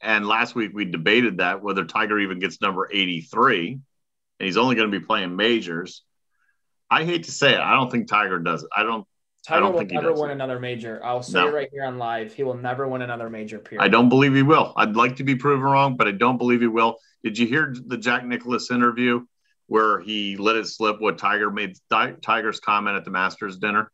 and 0.00 0.26
last 0.26 0.54
week 0.54 0.72
we 0.74 0.84
debated 0.84 1.38
that 1.38 1.62
whether 1.62 1.84
Tiger 1.84 2.18
even 2.18 2.40
gets 2.40 2.60
number 2.60 2.88
83, 2.92 3.72
and 3.72 3.80
he's 4.40 4.56
only 4.56 4.74
going 4.74 4.90
to 4.90 4.98
be 4.98 5.04
playing 5.04 5.36
majors. 5.36 6.02
I 6.90 7.04
hate 7.04 7.24
to 7.24 7.32
say 7.32 7.52
it, 7.52 7.60
I 7.60 7.74
don't 7.74 7.90
think 7.90 8.08
Tiger 8.08 8.38
does 8.38 8.64
it. 8.64 8.70
I 8.76 8.82
don't. 8.82 9.06
I 9.48 9.54
Tiger 9.54 9.60
don't 9.62 9.72
will 9.72 9.78
think 9.80 9.90
he 9.90 9.96
never 9.96 10.10
does. 10.10 10.20
win 10.20 10.30
another 10.30 10.58
major. 10.58 11.00
I'll 11.04 11.22
say 11.22 11.38
No. 11.38 11.48
it 11.48 11.54
right 11.54 11.68
here 11.72 11.84
on 11.84 11.98
live. 11.98 12.32
He 12.32 12.42
will 12.42 12.56
never 12.56 12.88
win 12.88 13.02
another 13.02 13.30
major. 13.30 13.58
Period. 13.58 13.82
I 13.84 13.88
don't 13.88 14.08
believe 14.08 14.34
he 14.34 14.42
will. 14.42 14.72
I'd 14.76 14.96
like 14.96 15.16
to 15.16 15.24
be 15.24 15.36
proven 15.36 15.62
wrong, 15.62 15.96
but 15.96 16.08
I 16.08 16.12
don't 16.12 16.38
believe 16.38 16.60
he 16.60 16.66
will. 16.66 16.96
Did 17.22 17.38
you 17.38 17.46
hear 17.46 17.74
the 17.86 17.96
Jack 17.96 18.24
Nicklaus 18.24 18.70
interview 18.70 19.24
where 19.66 20.00
he 20.00 20.36
let 20.36 20.56
it 20.56 20.66
slip 20.66 21.00
what 21.00 21.18
Tiger 21.18 21.50
made 21.50 21.76
Tiger's 22.22 22.60
comment 22.60 22.96
at 22.96 23.04
the 23.04 23.10
Masters 23.10 23.56
dinner? 23.58 23.90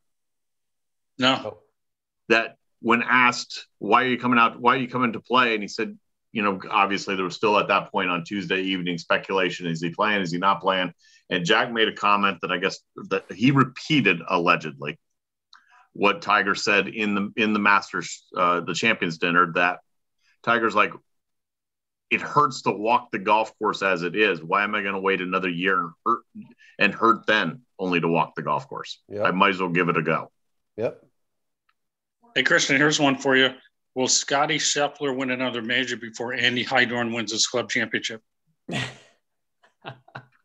No, 1.18 1.58
that 2.28 2.56
when 2.80 3.02
asked 3.02 3.66
why 3.78 4.02
are 4.02 4.08
you 4.08 4.18
coming 4.18 4.38
out 4.38 4.58
why 4.60 4.74
are 4.74 4.78
you 4.78 4.88
coming 4.88 5.12
to 5.12 5.20
play 5.20 5.54
and 5.54 5.62
he 5.62 5.68
said 5.68 5.96
you 6.32 6.42
know 6.42 6.58
obviously 6.70 7.14
there 7.14 7.24
was 7.24 7.36
still 7.36 7.56
at 7.58 7.68
that 7.68 7.92
point 7.92 8.10
on 8.10 8.24
tuesday 8.24 8.60
evening 8.62 8.98
speculation 8.98 9.66
is 9.66 9.80
he 9.80 9.90
playing 9.90 10.20
is 10.20 10.32
he 10.32 10.38
not 10.38 10.60
playing 10.60 10.92
and 11.30 11.44
jack 11.44 11.70
made 11.70 11.86
a 11.86 11.92
comment 11.94 12.38
that 12.42 12.50
i 12.50 12.56
guess 12.58 12.80
that 13.10 13.30
he 13.30 13.52
repeated 13.52 14.18
allegedly 14.28 14.98
what 15.94 16.22
tiger 16.22 16.54
said 16.54 16.88
in 16.88 17.14
the 17.14 17.32
in 17.36 17.52
the 17.52 17.58
masters 17.58 18.24
uh, 18.36 18.60
the 18.60 18.74
champions 18.74 19.18
dinner 19.18 19.52
that 19.54 19.80
tiger's 20.42 20.74
like 20.74 20.92
it 22.10 22.20
hurts 22.20 22.62
to 22.62 22.70
walk 22.70 23.10
the 23.10 23.18
golf 23.18 23.56
course 23.58 23.82
as 23.82 24.02
it 24.02 24.16
is 24.16 24.42
why 24.42 24.64
am 24.64 24.74
i 24.74 24.82
going 24.82 24.94
to 24.94 25.00
wait 25.00 25.20
another 25.20 25.48
year 25.48 25.78
and 25.80 25.90
hurt 26.06 26.20
and 26.78 26.94
hurt 26.94 27.26
then 27.26 27.60
only 27.78 28.00
to 28.00 28.08
walk 28.08 28.34
the 28.34 28.42
golf 28.42 28.68
course 28.68 29.00
Yep. 29.08 29.24
i 29.26 29.30
might 29.30 29.50
as 29.50 29.60
well 29.60 29.68
give 29.70 29.88
it 29.88 29.96
a 29.96 30.02
go 30.02 30.30
Yep. 30.76 31.04
hey 32.34 32.42
Christian, 32.42 32.76
here's 32.76 32.98
one 32.98 33.18
for 33.18 33.36
you. 33.36 33.50
Will 33.94 34.08
Scotty 34.08 34.56
Scheffler 34.56 35.14
win 35.14 35.30
another 35.30 35.60
major 35.60 35.98
before 35.98 36.32
Andy 36.32 36.64
Heidorn 36.64 37.14
wins 37.14 37.30
his 37.32 37.46
club 37.46 37.68
championship? 37.68 38.22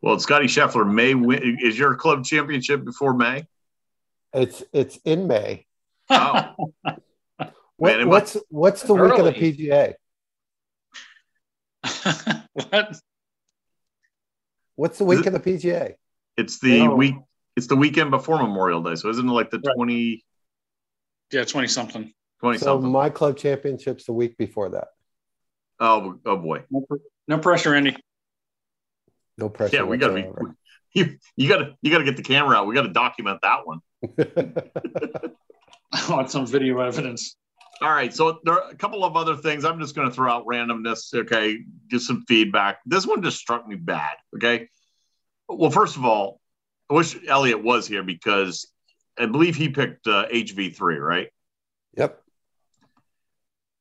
Well, 0.00 0.18
Scotty 0.20 0.46
Scheffler 0.46 0.88
may 0.88 1.14
win. 1.14 1.58
Is 1.60 1.76
your 1.78 1.94
club 1.96 2.24
championship 2.24 2.84
before 2.84 3.14
May? 3.14 3.46
It's 4.32 4.62
it's 4.72 4.96
in 5.04 5.26
May. 5.26 5.66
Oh, 6.10 6.54
What, 7.76 7.98
Man, 7.98 8.08
what's 8.08 8.36
what's 8.48 8.82
the 8.82 8.94
week 8.94 9.12
of 9.18 9.24
the 9.24 9.32
PGA? 9.32 9.94
what? 12.52 13.00
What's 14.74 14.98
the 14.98 15.04
week 15.04 15.26
of 15.26 15.32
the 15.32 15.40
PGA? 15.40 15.94
it's 16.36 16.60
the 16.60 16.84
No. 16.84 16.94
week. 16.94 17.14
It's 17.56 17.66
the 17.66 17.74
weekend 17.76 18.12
before 18.12 18.38
Memorial 18.38 18.80
Day. 18.82 18.94
So 18.94 19.08
isn't 19.08 19.28
it 19.28 19.32
like 19.32 19.50
the 19.50 19.58
Right. 19.58 19.74
20, 19.74 20.24
Yeah, 21.32 21.42
20 21.44 21.66
something. 21.66 22.12
20 22.40 22.58
So 22.58 22.64
something? 22.66 22.90
my 22.92 23.10
club 23.10 23.36
championship's 23.36 24.04
the 24.04 24.12
week 24.12 24.36
before 24.38 24.68
that. 24.70 24.88
oh, 25.80 26.18
oh 26.24 26.36
boy. 26.36 26.62
No, 26.70 26.82
pr- 26.82 26.94
no 27.26 27.38
pressure, 27.38 27.74
Andy. 27.74 27.96
No 29.36 29.48
pressure. 29.48 29.76
Yeah, 29.76 29.82
we 29.82 29.96
gotta 29.98 30.14
be. 30.14 30.22
Whatsoever. 30.94 31.18
You, 31.36 31.44
you 31.44 31.48
gotta 31.48 31.74
you 31.82 31.90
gotta 31.90 32.04
get 32.04 32.16
the 32.16 32.22
camera 32.22 32.56
out. 32.56 32.66
We 32.66 32.74
gotta 32.74 32.92
document 32.92 33.40
that 33.42 33.66
one. 33.66 33.80
I 35.92 36.10
want 36.10 36.30
some 36.30 36.46
video 36.46 36.80
evidence. 36.80 37.36
All 37.80 37.90
right. 37.90 38.12
So 38.12 38.40
there 38.44 38.54
are 38.54 38.70
a 38.70 38.74
couple 38.74 39.04
of 39.04 39.16
other 39.16 39.36
things. 39.36 39.64
I'm 39.64 39.78
just 39.78 39.94
going 39.94 40.08
to 40.08 40.14
throw 40.14 40.30
out 40.30 40.46
randomness. 40.46 41.14
Okay. 41.14 41.58
Give 41.88 42.02
some 42.02 42.24
feedback. 42.26 42.80
This 42.84 43.06
one 43.06 43.22
just 43.22 43.38
struck 43.38 43.66
me 43.68 43.76
bad. 43.76 44.16
Okay. 44.34 44.68
Well, 45.48 45.70
first 45.70 45.96
of 45.96 46.04
all, 46.04 46.40
I 46.90 46.94
wish 46.94 47.16
Elliot 47.28 47.62
was 47.62 47.86
here 47.86 48.02
because 48.02 48.66
I 49.16 49.26
believe 49.26 49.54
he 49.54 49.68
picked 49.68 50.08
uh, 50.08 50.26
HV3, 50.26 50.98
right? 50.98 51.28
Yep. 51.96 52.20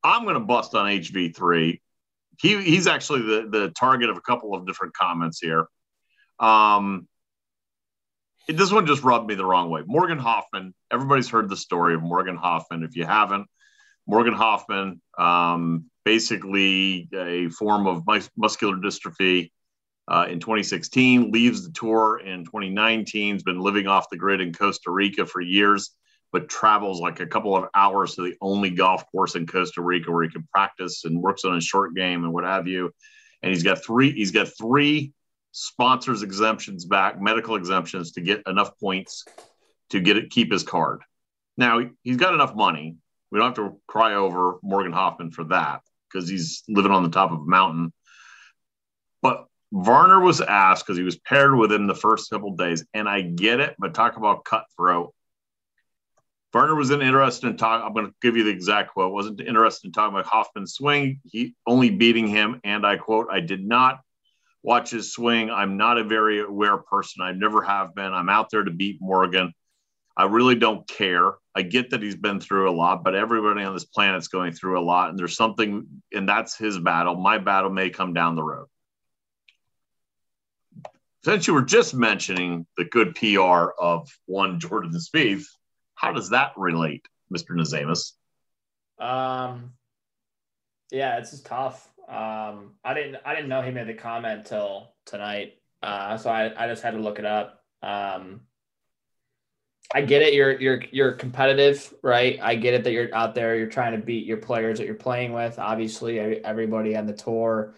I'm 0.03 0.23
going 0.23 0.35
to 0.35 0.41
bust 0.41 0.75
on 0.75 0.85
HV3 0.85 1.79
he 2.39 2.61
he's 2.61 2.87
actually 2.87 3.21
the 3.21 3.47
the 3.49 3.69
target 3.71 4.09
of 4.09 4.17
a 4.17 4.21
couple 4.21 4.53
of 4.53 4.65
different 4.65 4.93
comments 4.93 5.39
here. 5.39 5.67
Um, 6.39 7.07
this 8.47 8.71
one 8.71 8.85
just 8.85 9.03
rubbed 9.03 9.27
me 9.27 9.35
the 9.35 9.45
wrong 9.45 9.69
way. 9.69 9.83
Morgan 9.85 10.17
Hoffman. 10.17 10.73
Everybody's 10.91 11.29
heard 11.29 11.49
the 11.49 11.57
story 11.57 11.95
of 11.95 12.01
Morgan 12.01 12.37
Hoffman. 12.37 12.83
If 12.83 12.95
you 12.95 13.05
haven't, 13.05 13.47
Morgan 14.05 14.33
Hoffman, 14.33 15.01
um, 15.17 15.85
basically 16.05 17.09
a 17.13 17.49
form 17.49 17.87
of 17.87 18.05
mus- 18.05 18.29
muscular 18.37 18.77
dystrophy. 18.77 19.51
Uh, 20.09 20.25
in 20.29 20.39
2016, 20.39 21.31
leaves 21.31 21.65
the 21.65 21.73
tour 21.73 22.21
in 22.23 22.45
2019. 22.45 23.35
Has 23.35 23.43
been 23.43 23.59
living 23.59 23.87
off 23.87 24.09
the 24.09 24.15
grid 24.15 24.39
in 24.39 24.53
Costa 24.53 24.89
Rica 24.89 25.25
for 25.25 25.41
years 25.41 25.91
but 26.31 26.49
travels 26.49 26.99
like 26.99 27.19
a 27.19 27.27
couple 27.27 27.55
of 27.55 27.65
hours 27.73 28.15
to 28.15 28.21
the 28.21 28.35
only 28.41 28.69
golf 28.69 29.09
course 29.11 29.35
in 29.35 29.47
Costa 29.47 29.81
Rica 29.81 30.11
where 30.11 30.23
he 30.23 30.29
can 30.29 30.47
practice 30.51 31.05
and 31.05 31.21
works 31.21 31.45
on 31.45 31.55
his 31.55 31.63
short 31.63 31.95
game 31.95 32.23
and 32.23 32.33
what 32.33 32.43
have 32.43 32.67
you. 32.67 32.91
And 33.41 33.53
he's 33.53 33.63
got 33.63 33.83
three, 33.83 34.11
he's 34.11 34.31
got 34.31 34.49
three 34.57 35.13
sponsors 35.59 36.21
exemptions 36.21 36.85
back, 36.85 37.19
medical 37.19 37.55
exemptions 37.55 38.11
to 38.11 38.21
get 38.21 38.43
enough 38.45 38.77
points 38.79 39.25
to 39.89 39.99
get 39.99 40.17
it, 40.17 40.29
keep 40.29 40.51
his 40.51 40.63
card. 40.63 41.01
Now 41.57 41.81
he's 42.03 42.17
got 42.17 42.33
enough 42.33 42.55
money. 42.55 42.97
We 43.31 43.39
don't 43.39 43.47
have 43.47 43.65
to 43.65 43.79
cry 43.87 44.13
over 44.13 44.59
Morgan 44.61 44.91
Hoffman 44.91 45.31
for 45.31 45.45
that 45.45 45.81
because 46.07 46.29
he's 46.29 46.63
living 46.67 46.91
on 46.91 47.03
the 47.03 47.09
top 47.09 47.31
of 47.31 47.39
a 47.39 47.45
mountain. 47.45 47.91
But 49.21 49.47
Varner 49.73 50.19
was 50.19 50.41
asked 50.41 50.85
because 50.85 50.97
he 50.97 51.03
was 51.03 51.17
paired 51.17 51.55
with 51.55 51.71
him 51.71 51.87
the 51.87 51.95
first 51.95 52.29
couple 52.29 52.55
days, 52.55 52.85
and 52.93 53.09
I 53.09 53.21
get 53.21 53.59
it, 53.59 53.75
but 53.79 53.93
talk 53.93 54.15
about 54.15 54.45
cutthroat 54.45 55.13
Varner 56.53 56.75
wasn't 56.75 57.03
interested 57.03 57.47
in 57.47 57.57
talking. 57.57 57.85
I'm 57.85 57.93
going 57.93 58.07
to 58.07 58.13
give 58.21 58.37
you 58.37 58.43
the 58.43 58.49
exact 58.49 58.93
quote. 58.93 59.11
Wasn't 59.11 59.41
interested 59.41 59.87
in 59.87 59.91
talking 59.91 60.15
about 60.17 60.25
Hoffman's 60.25 60.73
swing. 60.73 61.19
He 61.25 61.55
only 61.65 61.89
beating 61.89 62.27
him, 62.27 62.61
and 62.63 62.85
I 62.85 62.97
quote: 62.97 63.27
"I 63.29 63.41
did 63.41 63.65
not 63.65 63.99
watch 64.67 64.91
his 64.91 65.13
swing. 65.13 65.49
I'm 65.49 65.77
not 65.77 65.97
a 65.97 66.03
very 66.03 66.41
aware 66.41 66.77
person. 66.77 67.23
I 67.23 67.31
never 67.31 67.61
have 67.61 67.95
been. 67.95 68.13
I'm 68.13 68.27
out 68.27 68.49
there 68.51 68.65
to 68.65 68.69
beat 68.69 68.97
Morgan. 68.99 69.53
I 70.17 70.25
really 70.25 70.55
don't 70.55 70.85
care. 70.89 71.35
I 71.55 71.61
get 71.61 71.91
that 71.91 72.01
he's 72.01 72.17
been 72.17 72.41
through 72.41 72.69
a 72.69 72.75
lot, 72.75 73.01
but 73.01 73.15
everybody 73.15 73.63
on 73.63 73.73
this 73.73 73.85
planet's 73.85 74.27
going 74.27 74.51
through 74.51 74.77
a 74.77 74.83
lot, 74.83 75.09
and 75.09 75.17
there's 75.17 75.37
something, 75.37 75.87
and 76.13 76.27
that's 76.27 76.57
his 76.57 76.77
battle. 76.79 77.15
My 77.15 77.37
battle 77.37 77.69
may 77.69 77.89
come 77.89 78.13
down 78.13 78.35
the 78.35 78.43
road." 78.43 78.67
Since 81.23 81.47
you 81.47 81.53
were 81.53 81.63
just 81.63 81.93
mentioning 81.93 82.67
the 82.75 82.85
good 82.85 83.15
PR 83.15 83.69
of 83.79 84.09
one 84.25 84.59
Jordan 84.59 84.91
Spieth, 84.91 85.45
how 85.95 86.11
does 86.11 86.29
that 86.31 86.51
relate, 86.57 87.05
Mr. 87.33 87.51
Nazamus? 87.51 88.13
Um, 88.99 89.73
yeah, 90.91 91.17
it's 91.19 91.31
just 91.31 91.45
tough. 91.45 91.89
Um, 92.07 92.75
I 92.83 92.93
didn't 92.93 93.17
I 93.25 93.35
didn't 93.35 93.49
know 93.49 93.61
he 93.61 93.71
made 93.71 93.87
the 93.87 93.93
comment 93.93 94.45
till 94.45 94.93
tonight, 95.05 95.55
uh, 95.83 96.17
so 96.17 96.29
I, 96.29 96.53
I 96.63 96.67
just 96.67 96.81
had 96.81 96.91
to 96.91 96.99
look 96.99 97.19
it 97.19 97.25
up. 97.25 97.63
Um, 97.83 98.41
I 99.93 100.01
get 100.01 100.21
it. 100.21 100.33
You're 100.33 100.59
you're 100.59 100.81
you're 100.91 101.11
competitive, 101.13 101.93
right? 102.01 102.39
I 102.41 102.55
get 102.55 102.73
it 102.73 102.83
that 102.83 102.91
you're 102.91 103.13
out 103.13 103.35
there. 103.35 103.55
You're 103.57 103.67
trying 103.67 103.93
to 103.93 104.05
beat 104.05 104.25
your 104.25 104.37
players 104.37 104.79
that 104.79 104.85
you're 104.85 104.95
playing 104.95 105.33
with. 105.33 105.59
Obviously, 105.59 106.19
everybody 106.19 106.95
on 106.95 107.05
the 107.05 107.13
tour. 107.13 107.75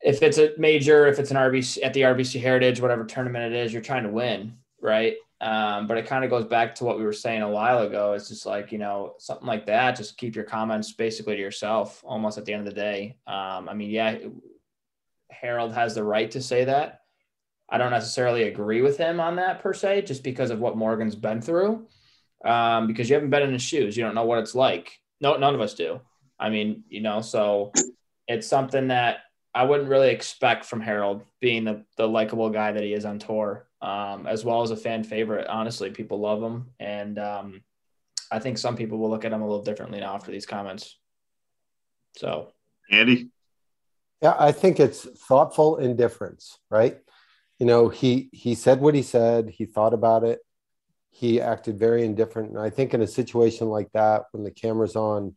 If 0.00 0.22
it's 0.22 0.38
a 0.38 0.52
major, 0.58 1.06
if 1.06 1.20
it's 1.20 1.30
an 1.30 1.36
RBC 1.36 1.84
at 1.84 1.94
the 1.94 2.02
RBC 2.02 2.40
Heritage, 2.40 2.80
whatever 2.80 3.04
tournament 3.04 3.52
it 3.52 3.64
is, 3.64 3.72
you're 3.72 3.82
trying 3.82 4.02
to 4.02 4.08
win, 4.08 4.56
right? 4.80 5.14
Um, 5.42 5.88
but 5.88 5.98
it 5.98 6.06
kind 6.06 6.22
of 6.22 6.30
goes 6.30 6.44
back 6.44 6.76
to 6.76 6.84
what 6.84 6.98
we 6.98 7.04
were 7.04 7.12
saying 7.12 7.42
a 7.42 7.48
while 7.48 7.80
ago. 7.80 8.12
It's 8.12 8.28
just 8.28 8.46
like, 8.46 8.70
you 8.70 8.78
know, 8.78 9.14
something 9.18 9.46
like 9.46 9.66
that. 9.66 9.96
Just 9.96 10.16
keep 10.16 10.36
your 10.36 10.44
comments 10.44 10.92
basically 10.92 11.34
to 11.34 11.42
yourself 11.42 12.00
almost 12.06 12.38
at 12.38 12.44
the 12.44 12.52
end 12.52 12.68
of 12.68 12.72
the 12.72 12.80
day. 12.80 13.16
Um, 13.26 13.68
I 13.68 13.74
mean, 13.74 13.90
yeah, 13.90 14.18
Harold 15.32 15.72
has 15.72 15.96
the 15.96 16.04
right 16.04 16.30
to 16.30 16.40
say 16.40 16.64
that. 16.66 17.00
I 17.68 17.76
don't 17.76 17.90
necessarily 17.90 18.44
agree 18.44 18.82
with 18.82 18.96
him 18.96 19.18
on 19.18 19.36
that 19.36 19.62
per 19.62 19.74
se, 19.74 20.02
just 20.02 20.22
because 20.22 20.50
of 20.50 20.60
what 20.60 20.76
Morgan's 20.76 21.16
been 21.16 21.40
through. 21.40 21.88
Um, 22.44 22.86
because 22.86 23.08
you 23.08 23.14
haven't 23.14 23.30
been 23.30 23.42
in 23.42 23.52
his 23.52 23.62
shoes. 23.62 23.96
You 23.96 24.04
don't 24.04 24.14
know 24.14 24.24
what 24.24 24.38
it's 24.38 24.54
like. 24.54 25.00
No, 25.20 25.36
none 25.38 25.56
of 25.56 25.60
us 25.60 25.74
do. 25.74 26.00
I 26.38 26.50
mean, 26.50 26.84
you 26.88 27.00
know, 27.00 27.20
so 27.20 27.72
it's 28.28 28.46
something 28.46 28.88
that 28.88 29.18
I 29.52 29.64
wouldn't 29.64 29.88
really 29.88 30.10
expect 30.10 30.66
from 30.66 30.80
Harold 30.80 31.22
being 31.40 31.64
the, 31.64 31.84
the 31.96 32.06
likable 32.06 32.50
guy 32.50 32.70
that 32.70 32.82
he 32.82 32.92
is 32.92 33.04
on 33.04 33.18
tour 33.18 33.66
um, 33.82 34.26
as 34.28 34.44
well 34.44 34.62
as 34.62 34.70
a 34.70 34.76
fan 34.76 35.02
favorite. 35.02 35.48
Honestly, 35.48 35.90
people 35.90 36.20
love 36.20 36.42
him, 36.42 36.68
and 36.78 37.18
um, 37.18 37.62
I 38.30 38.38
think 38.38 38.56
some 38.56 38.76
people 38.76 38.98
will 38.98 39.10
look 39.10 39.24
at 39.24 39.32
him 39.32 39.42
a 39.42 39.46
little 39.46 39.64
differently 39.64 40.00
now 40.00 40.14
after 40.14 40.30
these 40.30 40.46
comments. 40.46 40.96
So, 42.16 42.52
Andy, 42.90 43.30
yeah, 44.22 44.36
I 44.38 44.52
think 44.52 44.78
it's 44.78 45.02
thoughtful 45.02 45.78
indifference, 45.78 46.58
right? 46.70 46.98
You 47.58 47.66
know, 47.66 47.88
he 47.88 48.30
he 48.32 48.54
said 48.54 48.80
what 48.80 48.94
he 48.94 49.02
said. 49.02 49.50
He 49.50 49.66
thought 49.66 49.94
about 49.94 50.22
it. 50.22 50.38
He 51.10 51.40
acted 51.40 51.78
very 51.78 52.04
indifferent, 52.04 52.50
and 52.50 52.60
I 52.60 52.70
think 52.70 52.94
in 52.94 53.02
a 53.02 53.06
situation 53.06 53.68
like 53.68 53.90
that, 53.92 54.26
when 54.30 54.44
the 54.44 54.50
camera's 54.52 54.96
on, 54.96 55.34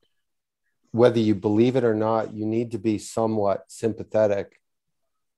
whether 0.92 1.20
you 1.20 1.34
believe 1.34 1.76
it 1.76 1.84
or 1.84 1.96
not, 1.96 2.34
you 2.34 2.46
need 2.46 2.72
to 2.72 2.78
be 2.78 3.00
somewhat 3.00 3.66
sympathetic 3.68 4.60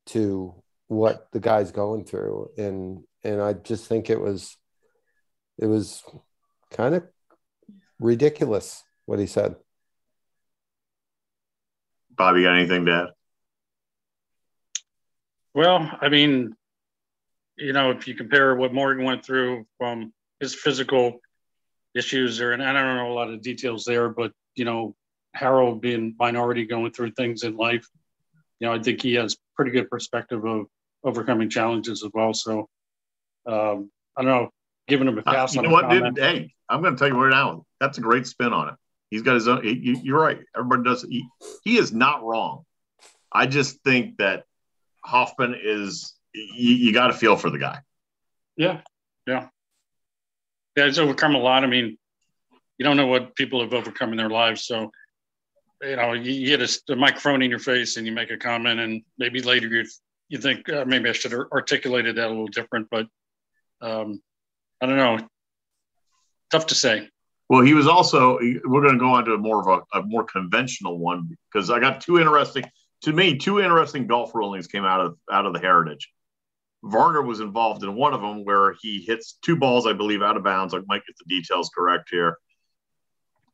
to 0.07 0.61
what 0.87 1.27
the 1.31 1.39
guy's 1.39 1.71
going 1.71 2.05
through. 2.05 2.49
And 2.57 3.03
and 3.23 3.41
i 3.41 3.53
just 3.53 3.87
think 3.87 4.09
it 4.09 4.19
was 4.19 4.55
it 5.57 5.65
was 5.65 6.03
kind 6.71 6.95
of 6.95 7.03
ridiculous 7.99 8.83
what 9.05 9.19
he 9.19 9.25
said. 9.25 9.55
Bobby 12.15 12.43
got 12.43 12.55
anything 12.55 12.85
to 12.85 12.91
add? 12.91 13.07
Well 15.53 15.97
i 16.01 16.09
mean 16.09 16.55
you 17.57 17.73
know 17.73 17.91
if 17.91 18.07
you 18.07 18.13
compare 18.13 18.55
what 18.55 18.73
morgan 18.73 19.03
went 19.03 19.25
through 19.25 19.65
from 19.77 20.13
his 20.39 20.53
physical 20.53 21.19
issues 21.95 22.37
there 22.37 22.51
and 22.51 22.63
i 22.63 22.71
don't 22.71 22.95
know 22.95 23.11
a 23.11 23.13
lot 23.13 23.31
of 23.31 23.41
details 23.41 23.83
there 23.83 24.09
but 24.09 24.31
you 24.55 24.65
know 24.65 24.95
harold 25.33 25.81
being 25.81 26.15
minority 26.19 26.65
going 26.65 26.91
through 26.91 27.09
things 27.11 27.41
in 27.41 27.57
life 27.57 27.87
you 28.59 28.67
know 28.67 28.73
i 28.73 28.79
think 28.79 29.01
he 29.01 29.15
has 29.15 29.35
pretty 29.55 29.71
good 29.71 29.89
perspective 29.89 30.45
of 30.45 30.67
overcoming 31.03 31.49
challenges 31.49 32.03
as 32.03 32.11
well. 32.13 32.33
So 32.33 32.67
um, 33.45 33.89
I 34.15 34.23
don't 34.23 34.31
know, 34.31 34.49
giving 34.87 35.07
him 35.07 35.17
a 35.17 35.21
uh, 35.21 35.23
pass. 35.23 35.55
Uh, 35.55 35.61
you 35.61 35.67
know 35.67 35.73
what, 35.73 35.89
dude? 35.89 36.17
Hey, 36.17 36.53
I'm 36.69 36.81
going 36.81 36.95
to 36.95 36.99
tell 36.99 37.07
you 37.07 37.21
right 37.21 37.31
now. 37.31 37.65
That's 37.79 37.97
a 37.97 38.01
great 38.01 38.27
spin 38.27 38.53
on 38.53 38.69
it. 38.69 38.75
He's 39.09 39.21
got 39.21 39.35
his 39.35 39.47
own. 39.47 39.63
He, 39.63 39.99
you're 40.03 40.19
right. 40.19 40.39
Everybody 40.55 40.83
does. 40.83 41.03
He, 41.03 41.25
he 41.63 41.77
is 41.77 41.93
not 41.93 42.23
wrong. 42.23 42.65
I 43.31 43.45
just 43.45 43.81
think 43.83 44.17
that 44.17 44.43
Hoffman 45.05 45.55
is. 45.61 46.13
You, 46.33 46.75
you 46.75 46.93
got 46.93 47.07
to 47.07 47.13
feel 47.13 47.35
for 47.35 47.49
the 47.49 47.57
guy. 47.57 47.79
Yeah, 48.57 48.81
yeah, 49.25 49.47
yeah. 50.75 50.85
He's 50.85 50.99
overcome 50.99 51.35
a 51.35 51.39
lot. 51.39 51.63
I 51.63 51.67
mean, 51.67 51.97
you 52.77 52.83
don't 52.83 52.97
know 52.97 53.07
what 53.07 53.35
people 53.35 53.61
have 53.61 53.73
overcome 53.73 54.11
in 54.11 54.17
their 54.17 54.29
lives, 54.29 54.65
so 54.65 54.91
you 55.81 55.95
know 55.95 56.13
you, 56.13 56.45
get 56.45 56.61
a, 56.61 56.93
a, 56.93 56.95
microphone 56.95 57.41
in 57.41 57.49
your 57.49 57.59
face 57.59 57.97
and 57.97 58.05
you 58.05 58.11
make 58.11 58.29
a 58.29 58.37
comment, 58.37 58.79
and 58.79 59.03
maybe 59.17 59.41
later 59.41 59.67
you 59.67 59.85
you 60.29 60.37
think 60.37 60.69
uh, 60.69 60.85
maybe 60.85 61.09
I 61.09 61.13
should 61.13 61.31
have 61.31 61.47
articulated 61.51 62.17
that 62.17 62.27
a 62.27 62.29
little 62.29 62.47
different, 62.47 62.87
but 62.89 63.07
um, 63.81 64.21
I 64.81 64.85
don't 64.85 64.97
know. 64.97 65.27
Tough 66.51 66.67
to 66.67 66.75
say. 66.75 67.09
Well, 67.49 67.61
he 67.61 67.73
was 67.73 67.87
also. 67.87 68.37
We're 68.39 68.81
going 68.81 68.93
to 68.93 68.99
go 68.99 69.13
on 69.13 69.25
to 69.25 69.33
a 69.33 69.37
more 69.37 69.69
of 69.69 69.85
a, 69.93 69.99
a 69.99 70.03
more 70.03 70.25
conventional 70.25 70.97
one 70.97 71.29
because 71.51 71.69
I 71.69 71.79
got 71.79 72.01
two 72.01 72.19
interesting. 72.19 72.65
To 73.03 73.13
me, 73.13 73.37
two 73.37 73.61
interesting 73.61 74.07
golf 74.07 74.33
rulings 74.33 74.67
came 74.67 74.85
out 74.85 75.01
of 75.01 75.17
out 75.31 75.45
of 75.45 75.53
the 75.53 75.59
Heritage. 75.59 76.11
Varner 76.83 77.21
was 77.21 77.39
involved 77.39 77.83
in 77.83 77.95
one 77.95 78.13
of 78.13 78.21
them 78.21 78.43
where 78.45 78.75
he 78.81 79.03
hits 79.05 79.37
two 79.41 79.55
balls, 79.55 79.87
I 79.87 79.93
believe, 79.93 80.21
out 80.21 80.37
of 80.37 80.43
bounds. 80.43 80.73
I 80.73 80.79
might 80.87 81.05
get 81.05 81.15
the 81.17 81.35
details 81.35 81.69
correct 81.73 82.09
here. 82.11 82.37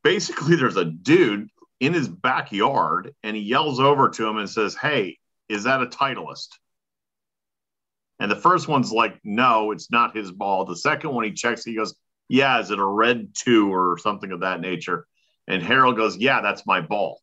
Basically, 0.03 0.55
there's 0.55 0.77
a 0.77 0.86
dude 0.86 1.47
in 1.79 1.93
his 1.93 2.07
backyard, 2.07 3.13
and 3.23 3.36
he 3.36 3.43
yells 3.43 3.79
over 3.79 4.09
to 4.09 4.27
him 4.27 4.38
and 4.38 4.49
says, 4.49 4.75
"Hey, 4.75 5.17
is 5.49 5.63
that 5.63 5.81
a 5.81 5.88
Titleist?" 5.88 6.49
And 8.19 8.32
the 8.32 8.36
first 8.36 8.67
one's 8.67 8.91
like, 8.91 9.19
no, 9.23 9.71
it's 9.71 9.91
not 9.91 10.15
his 10.15 10.32
ball. 10.32 10.65
The 10.65 10.76
second 10.76 11.13
one 11.13 11.26
he 11.26 11.32
checks, 11.32 11.65
he 11.65 11.76
goes, 11.76 11.95
yeah, 12.30 12.60
is 12.60 12.71
it 12.71 12.80
a 12.80 12.86
red 12.86 13.30
two 13.34 13.73
or 13.73 13.97
something 13.97 14.32
of 14.32 14.41
that 14.41 14.62
nature? 14.62 15.06
And 15.47 15.62
Harold 15.62 15.97
goes, 15.97 16.17
yeah, 16.17 16.41
that's 16.41 16.65
my 16.65 16.82
ball. 16.82 17.19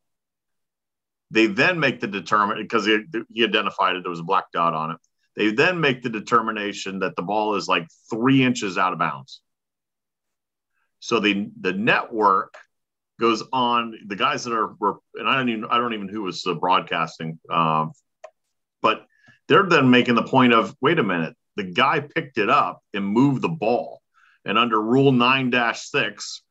They 1.31 1.46
then 1.46 1.79
make 1.79 2.00
the 2.00 2.09
determination 2.09 2.64
because 2.64 2.85
he, 2.87 3.05
he 3.33 3.44
identified 3.44 3.96
it, 3.96 4.03
there 4.03 4.11
was 4.11 4.20
a 4.20 4.24
black 4.24 4.46
dot 4.53 4.74
on 4.74 4.92
it. 4.92 4.98
They 5.37 5.53
then 5.53 5.81
make 5.81 6.03
the 6.03 6.11
determination 6.11 6.98
that 7.00 7.16
the 7.16 7.22
ball 7.22 7.55
is 7.55 7.68
like 7.68 7.87
three 8.11 8.42
inches 8.42 8.76
out 8.76 8.92
of 8.92 8.98
bounds. 8.98 9.40
So 10.98 11.20
the 11.20 11.50
the 11.61 11.72
network 11.72 12.57
goes 13.18 13.42
on. 13.53 13.94
The 14.07 14.16
guys 14.16 14.44
that 14.44 14.53
are 14.53 14.74
were, 14.79 14.98
and 15.14 15.29
I 15.29 15.37
don't 15.37 15.48
even 15.48 15.64
I 15.66 15.79
don't 15.79 15.94
even 15.94 16.09
who 16.09 16.22
was 16.22 16.46
broadcasting, 16.61 17.38
um, 17.48 17.92
but 18.83 19.07
they're 19.50 19.64
then 19.64 19.90
making 19.90 20.14
the 20.14 20.22
point 20.22 20.54
of 20.54 20.74
wait 20.80 21.00
a 21.00 21.02
minute, 21.02 21.34
the 21.56 21.64
guy 21.64 21.98
picked 21.98 22.38
it 22.38 22.48
up 22.48 22.82
and 22.94 23.04
moved 23.04 23.42
the 23.42 23.48
ball. 23.48 24.00
And 24.44 24.56
under 24.56 24.80
Rule 24.80 25.10
9 25.10 25.52
6, 25.74 26.42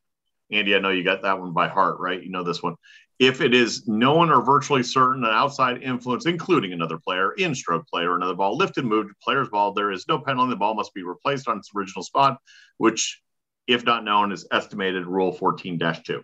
Andy, 0.52 0.76
I 0.76 0.80
know 0.80 0.90
you 0.90 1.06
got 1.06 1.22
that 1.24 1.40
one 1.40 1.54
by 1.54 1.70
heart, 1.70 1.96
right? 2.00 2.22
You 2.22 2.30
know 2.30 2.44
this 2.44 2.62
one. 2.62 2.76
if 3.18 3.40
it 3.42 3.54
is 3.54 3.88
known 3.88 4.30
or 4.30 4.44
virtually 4.44 4.84
certain 4.84 5.24
an 5.24 5.32
outside 5.32 5.82
influence, 5.82 6.26
including 6.26 6.74
another 6.74 6.98
player, 6.98 7.32
in 7.32 7.56
stroke 7.56 7.88
play 7.88 8.04
or 8.04 8.18
another 8.18 8.36
ball, 8.36 8.58
lifted, 8.58 8.86
moved, 8.86 9.12
player's 9.24 9.50
ball, 9.50 9.74
there 9.74 9.92
is 9.92 10.06
no 10.10 10.20
penalty. 10.20 10.50
The 10.50 10.58
ball 10.58 10.76
must 10.76 10.94
be 10.94 11.04
replaced 11.04 11.48
on 11.48 11.58
its 11.58 11.72
original 11.76 12.04
spot, 12.04 12.38
which, 12.78 13.22
if 13.66 13.86
not 13.86 14.04
known, 14.04 14.34
is 14.34 14.46
estimated 14.52 15.06
Rule 15.06 15.32
14 15.32 15.80
2. 15.80 16.24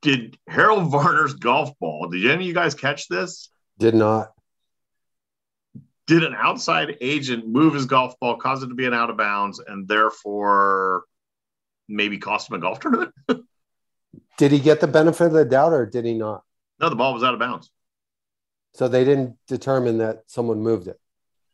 Did 0.00 0.38
Harold 0.48 0.90
Varner's 0.90 1.34
golf 1.34 1.78
ball, 1.78 2.08
did 2.08 2.24
any 2.24 2.44
of 2.44 2.48
you 2.48 2.54
guys 2.54 2.74
catch 2.74 3.06
this? 3.08 3.50
Did 3.78 3.94
not. 3.94 4.32
Did 6.08 6.24
an 6.24 6.34
outside 6.34 6.96
agent 7.00 7.46
move 7.46 7.74
his 7.74 7.84
golf 7.84 8.18
ball, 8.18 8.36
cause 8.36 8.62
it 8.62 8.68
to 8.68 8.74
be 8.74 8.86
an 8.86 8.94
out 8.94 9.10
of 9.10 9.18
bounds, 9.18 9.60
and 9.64 9.86
therefore 9.86 11.04
maybe 11.86 12.18
cost 12.18 12.50
him 12.50 12.56
a 12.56 12.58
golf 12.58 12.80
tournament? 12.80 13.14
Did 14.38 14.52
he 14.52 14.58
get 14.58 14.80
the 14.80 14.86
benefit 14.86 15.26
of 15.26 15.32
the 15.32 15.44
doubt 15.44 15.72
or 15.72 15.84
did 15.84 16.04
he 16.04 16.14
not? 16.14 16.42
no, 16.80 16.88
the 16.88 16.96
ball 16.96 17.12
was 17.12 17.24
out 17.24 17.34
of 17.34 17.40
bounds. 17.40 17.70
So 18.74 18.86
they 18.86 19.04
didn't 19.04 19.36
determine 19.48 19.98
that 19.98 20.22
someone 20.26 20.60
moved 20.60 20.86
it. 20.86 20.98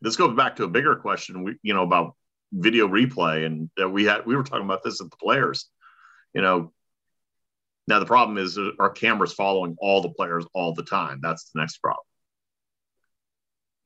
This 0.02 0.16
goes 0.16 0.36
back 0.36 0.56
to 0.56 0.64
a 0.64 0.68
bigger 0.68 0.94
question, 0.96 1.44
we, 1.44 1.56
you 1.62 1.72
know, 1.72 1.82
about 1.82 2.14
video 2.52 2.86
replay, 2.86 3.46
and 3.46 3.70
that 3.78 3.88
we 3.88 4.04
had 4.04 4.26
we 4.26 4.36
were 4.36 4.42
talking 4.42 4.66
about 4.66 4.82
this 4.84 5.00
at 5.00 5.10
the 5.10 5.16
players. 5.16 5.70
You 6.34 6.42
know, 6.42 6.72
now 7.88 8.00
the 8.00 8.06
problem 8.06 8.36
is 8.36 8.58
our 8.78 8.90
cameras 8.90 9.32
following 9.32 9.76
all 9.78 10.02
the 10.02 10.10
players 10.10 10.44
all 10.52 10.74
the 10.74 10.84
time. 10.84 11.20
That's 11.22 11.50
the 11.50 11.60
next 11.60 11.78
problem. 11.78 12.04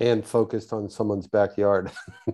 And 0.01 0.25
focused 0.25 0.73
on 0.73 0.89
someone's 0.89 1.27
backyard. 1.27 1.91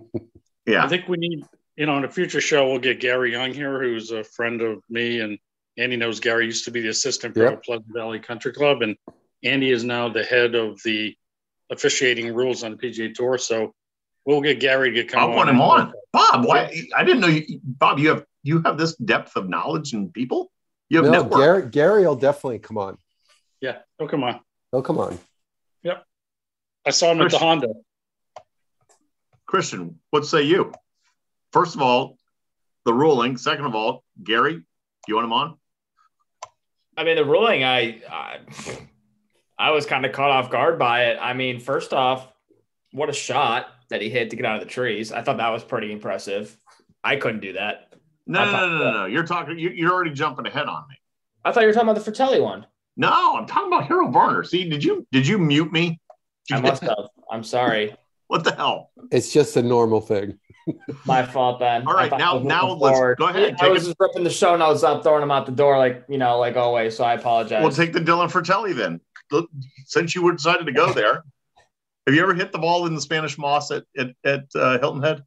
Yeah, 0.65 0.83
I 0.83 0.87
think 0.87 1.07
we 1.07 1.17
need, 1.17 1.43
you 1.75 1.85
know, 1.85 1.97
in 1.97 2.05
a 2.05 2.09
future 2.09 2.41
show, 2.41 2.67
we'll 2.67 2.79
get 2.79 2.99
Gary 2.99 3.31
Young 3.31 3.53
here, 3.53 3.81
who's 3.81 4.11
a 4.11 4.23
friend 4.23 4.61
of 4.61 4.81
me, 4.89 5.19
and 5.19 5.37
Andy 5.77 5.95
knows 5.95 6.19
Gary 6.19 6.45
used 6.45 6.65
to 6.65 6.71
be 6.71 6.81
the 6.81 6.89
assistant 6.89 7.35
pro 7.35 7.43
Yep. 7.43 7.53
at 7.53 7.63
Pleasant 7.63 7.93
Valley 7.93 8.19
Country 8.19 8.51
Club, 8.51 8.81
and 8.81 8.97
Andy 9.43 9.69
is 9.69 9.83
now 9.83 10.09
the 10.09 10.23
head 10.23 10.55
of 10.55 10.81
the 10.83 11.15
officiating 11.69 12.33
rules 12.33 12.63
on 12.63 12.71
the 12.71 12.77
PGA 12.77 13.13
Tour. 13.13 13.37
So 13.37 13.73
we'll 14.25 14.41
get 14.41 14.59
Gary 14.59 14.91
to 14.93 15.03
come. 15.03 15.31
I 15.31 15.35
want 15.35 15.49
him 15.49 15.61
on. 15.61 15.93
Bob, 16.11 16.45
why? 16.45 16.83
I 16.95 17.03
didn't 17.03 17.21
know 17.21 17.27
you, 17.27 17.59
Bob. 17.63 17.99
You 17.99 18.09
have 18.09 18.25
you 18.41 18.61
have 18.63 18.77
this 18.77 18.95
depth 18.95 19.35
of 19.35 19.49
knowledge 19.49 19.93
in 19.93 20.11
people. 20.11 20.51
You 20.89 21.03
have 21.03 21.11
no, 21.11 21.21
network. 21.23 21.39
Gary, 21.39 21.69
Gary 21.69 22.07
will 22.07 22.15
definitely 22.15 22.59
come 22.59 22.77
on. 22.77 22.97
Yeah, 23.61 23.79
oh 23.99 24.07
come 24.07 24.23
on. 24.23 24.39
He'll 24.71 24.81
come 24.81 24.97
on. 24.97 25.19
I 26.85 26.91
saw 26.91 27.11
him 27.11 27.21
at 27.21 27.31
the 27.31 27.37
Honda. 27.37 27.67
Christian, 29.45 29.99
what 30.11 30.25
say 30.25 30.43
you? 30.43 30.73
First 31.51 31.75
of 31.75 31.81
all, 31.81 32.17
the 32.85 32.93
ruling. 32.93 33.37
Second 33.37 33.65
of 33.65 33.75
all, 33.75 34.03
Gary, 34.23 34.55
do 34.55 34.63
you 35.07 35.15
want 35.15 35.25
him 35.25 35.33
on? 35.33 35.57
I 36.97 37.03
mean, 37.03 37.15
the 37.15 37.25
ruling, 37.25 37.63
I, 37.63 38.01
I, 38.09 38.39
I 39.57 39.71
was 39.71 39.85
kind 39.85 40.05
of 40.05 40.11
caught 40.11 40.31
off 40.31 40.49
guard 40.49 40.79
by 40.79 41.05
it. 41.05 41.17
I 41.21 41.33
mean, 41.33 41.59
first 41.59 41.93
off, 41.93 42.27
what 42.91 43.09
a 43.09 43.13
shot 43.13 43.67
that 43.89 44.01
he 44.01 44.09
hit 44.09 44.29
to 44.29 44.35
get 44.35 44.45
out 44.45 44.55
of 44.55 44.61
the 44.61 44.69
trees. 44.69 45.11
I 45.11 45.21
thought 45.21 45.37
that 45.37 45.49
was 45.49 45.63
pretty 45.63 45.91
impressive. 45.91 46.55
I 47.03 47.17
couldn't 47.17 47.41
do 47.41 47.53
that. 47.53 47.93
No, 48.27 48.45
no, 48.45 48.51
thought 48.51 48.69
no, 48.69 48.77
no, 48.77 48.91
no. 48.91 49.05
You're 49.05 49.25
talking. 49.25 49.59
You, 49.59 49.69
you're 49.69 49.91
already 49.91 50.11
jumping 50.11 50.47
ahead 50.47 50.67
on 50.67 50.85
me. 50.89 50.95
I 51.43 51.51
thought 51.51 51.61
you 51.61 51.67
were 51.67 51.73
talking 51.73 51.89
about 51.89 52.03
the 52.03 52.11
Frittelli 52.11 52.41
one. 52.41 52.65
No, 52.97 53.35
I'm 53.37 53.45
talking 53.45 53.67
about 53.67 53.85
Harold 53.85 54.13
Varner. 54.13 54.43
See, 54.43 54.67
did 54.67 54.83
you 54.83 55.05
did 55.11 55.27
you 55.27 55.37
mute 55.37 55.71
me? 55.71 55.99
Did 56.47 56.57
I 56.57 56.61
must 56.61 56.81
have. 56.83 57.09
I'm 57.31 57.43
sorry. 57.43 57.95
What 58.27 58.43
the 58.43 58.55
hell? 58.55 58.89
It's 59.11 59.31
just 59.31 59.55
a 59.55 59.61
normal 59.61 60.01
thing. 60.01 60.39
My 61.05 61.23
fault, 61.23 61.59
Ben. 61.59 61.85
All 61.87 61.93
right, 61.93 62.05
I 62.05 62.09
thought 62.09 62.21
I 62.21 62.23
now- 62.23 62.39
now 62.39 62.67
looking 62.69 62.81
let's- 62.81 62.97
forward. 62.97 63.17
go 63.19 63.27
ahead, 63.27 63.53
I 63.59 63.65
take 63.65 63.71
was 63.71 63.83
it- 63.83 63.85
just 63.89 63.97
ripping 63.99 64.23
the 64.23 64.31
show 64.31 64.55
notes 64.57 64.81
up, 64.81 65.03
throwing 65.03 65.19
them 65.21 65.29
out 65.29 65.45
the 65.45 65.51
door, 65.51 65.77
like 65.77 66.03
you 66.09 66.17
know, 66.17 66.39
like 66.39 66.55
always. 66.57 66.97
So 66.97 67.03
I 67.03 67.13
apologize. 67.13 67.61
We'll 67.61 67.71
take 67.71 67.93
the 67.93 67.99
Dylan 67.99 68.31
Frittelli 68.31 68.73
then. 68.75 68.99
Since 69.85 70.15
you 70.15 70.23
were 70.23 70.31
decided 70.31 70.65
to 70.65 70.71
go 70.71 70.91
there, 70.91 71.23
have 72.07 72.15
you 72.15 72.21
ever 72.23 72.33
hit 72.33 72.51
the 72.51 72.57
ball 72.57 72.87
in 72.87 72.95
the 72.95 73.01
Spanish 73.01 73.37
moss 73.37 73.69
at 73.69 73.83
at, 73.95 74.07
at 74.23 74.45
uh, 74.55 74.79
Hilton 74.79 75.03
Head? 75.03 75.23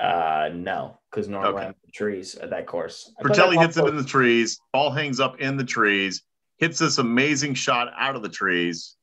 uh, 0.00 0.50
no, 0.52 0.98
because 1.12 1.28
normally 1.28 1.62
Okay. 1.66 1.72
The 1.84 1.92
trees 1.92 2.34
at 2.34 2.50
that 2.50 2.66
course. 2.66 3.12
I 3.20 3.22
Frittelli 3.22 3.54
that 3.54 3.60
hits 3.60 3.76
it 3.76 3.86
in 3.86 3.94
the 3.96 4.02
trees. 4.02 4.58
Ball 4.72 4.90
hangs 4.90 5.20
up 5.20 5.38
in 5.40 5.56
the 5.56 5.64
trees. 5.64 6.22
Hits 6.58 6.80
this 6.80 6.98
amazing 6.98 7.54
shot 7.54 7.92
out 7.96 8.16
of 8.16 8.22
the 8.22 8.28
trees. 8.28 8.96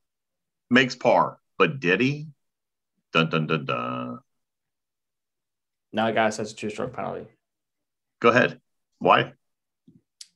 Makes 0.72 0.94
par. 0.96 1.38
But 1.58 1.80
did 1.80 2.00
he? 2.00 2.28
Dun 3.12 3.28
dun 3.28 3.46
dun 3.46 3.66
dun. 3.66 4.20
Now, 5.92 6.10
guys, 6.12 6.38
that's 6.38 6.52
a 6.52 6.56
two-stroke 6.56 6.94
penalty. 6.94 7.26
Go 8.20 8.30
ahead. 8.30 8.58
Why? 8.98 9.34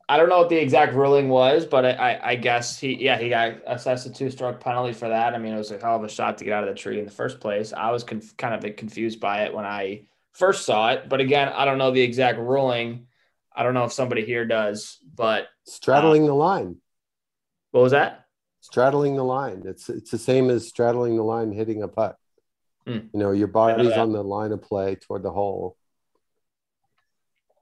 I 0.06 0.18
don't 0.18 0.28
know 0.28 0.36
what 0.36 0.50
the 0.50 0.60
exact 0.60 0.92
ruling 0.92 1.30
was, 1.30 1.64
but 1.64 1.86
I, 1.86 1.92
I, 1.92 2.30
I 2.32 2.36
guess 2.36 2.78
he, 2.78 3.02
yeah, 3.02 3.16
he 3.16 3.30
got 3.30 3.54
assessed 3.66 4.04
a 4.04 4.12
two-stroke 4.12 4.60
penalty 4.60 4.92
for 4.92 5.08
that. 5.08 5.34
I 5.34 5.38
mean, 5.38 5.54
it 5.54 5.56
was 5.56 5.70
a 5.70 5.78
hell 5.78 5.96
of 5.96 6.04
a 6.04 6.08
shot 6.08 6.36
to 6.38 6.44
get 6.44 6.52
out 6.52 6.68
of 6.68 6.68
the 6.68 6.78
tree 6.78 6.98
in 6.98 7.06
the 7.06 7.10
first 7.10 7.40
place. 7.40 7.72
I 7.72 7.90
was 7.90 8.04
conf- 8.04 8.36
kind 8.36 8.54
of 8.54 8.76
confused 8.76 9.20
by 9.20 9.44
it 9.44 9.54
when 9.54 9.64
I 9.64 10.02
first 10.32 10.66
saw 10.66 10.90
it, 10.90 11.08
but 11.08 11.20
again, 11.22 11.48
I 11.48 11.64
don't 11.64 11.78
know 11.78 11.92
the 11.92 12.02
exact 12.02 12.38
ruling. 12.38 13.06
I 13.54 13.62
don't 13.62 13.72
know 13.72 13.84
if 13.84 13.92
somebody 13.94 14.26
here 14.26 14.44
does, 14.44 14.98
but 15.14 15.46
Straddling 15.66 16.22
um, 16.22 16.28
the 16.28 16.34
line. 16.34 16.76
what 17.70 17.80
was 17.80 17.92
that? 17.92 18.25
Straddling 18.66 19.14
the 19.14 19.24
line. 19.24 19.62
It's 19.64 19.88
it's 19.88 20.10
the 20.10 20.18
same 20.18 20.50
as 20.50 20.66
straddling 20.66 21.16
the 21.16 21.22
line 21.22 21.52
hitting 21.52 21.82
a 21.82 21.88
putt. 21.88 22.16
Hmm. 22.84 22.98
You 23.12 23.20
know, 23.20 23.30
your 23.30 23.46
body's 23.46 23.90
that. 23.90 23.98
on 23.98 24.12
the 24.12 24.24
line 24.24 24.50
of 24.50 24.62
play 24.62 24.96
toward 24.96 25.22
the 25.22 25.30
hole. 25.30 25.76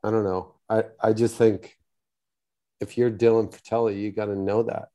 I 0.03 0.11
don't 0.11 0.25
know. 0.25 0.55
I, 0.69 0.85
I 1.03 1.13
just 1.13 1.37
think 1.37 1.77
if 2.81 2.97
you're 2.97 3.11
Dylan 3.11 3.53
Frittelli, 3.53 4.01
you 4.01 4.13
got 4.13 4.27
to 4.27 4.37
know 4.37 4.63
that. 4.65 4.89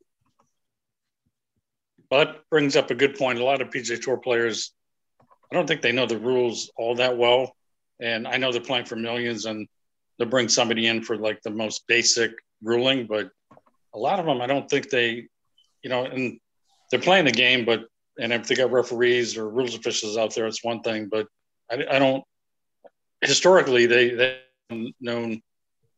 Well, 2.10 2.26
that 2.26 2.50
brings 2.50 2.76
up 2.76 2.90
a 2.90 2.96
good 2.96 3.16
point. 3.16 3.40
A 3.40 3.44
lot 3.44 3.62
of 3.62 3.70
PGA 3.70 4.02
Tour 4.02 4.18
players, 4.18 4.72
I 5.22 5.56
don't 5.56 5.68
think 5.68 5.82
they 5.82 5.92
know 5.92 6.08
the 6.08 6.18
rules 6.18 6.72
all 6.76 6.96
that 6.96 7.18
well. 7.18 7.56
And 8.00 8.28
I 8.28 8.38
know 8.38 8.52
they're 8.52 8.62
playing 8.62 8.86
for 8.86 8.96
millions 8.96 9.46
and 9.46 9.68
they'll 10.18 10.28
bring 10.28 10.50
somebody 10.50 10.88
in 10.88 11.04
for 11.04 11.18
like 11.18 11.42
the 11.44 11.52
most 11.52 11.86
basic 11.88 12.32
ruling, 12.64 13.06
but 13.06 13.30
a 13.94 14.00
lot 14.00 14.20
of 14.20 14.26
them, 14.26 14.42
I 14.42 14.48
don't 14.48 14.70
think 14.70 14.90
they, 14.90 15.28
you 15.84 15.90
know, 15.90 16.06
and 16.06 16.40
they're 16.92 17.00
playing 17.00 17.26
the 17.26 17.32
game, 17.32 17.66
but, 17.66 17.82
and 18.20 18.34
if 18.34 18.48
they 18.48 18.56
got 18.56 18.72
referees 18.72 19.38
or 19.38 19.50
rules 19.50 19.76
officials 19.76 20.18
out 20.18 20.34
there, 20.36 20.48
it's 20.48 20.64
one 20.64 20.82
thing, 20.82 21.08
but 21.10 21.28
I, 21.72 21.86
I 21.90 22.00
don't, 22.00 22.24
historically, 23.22 23.86
they, 23.86 24.10
they 24.10 24.40
haven't 24.70 24.96
known 25.00 25.42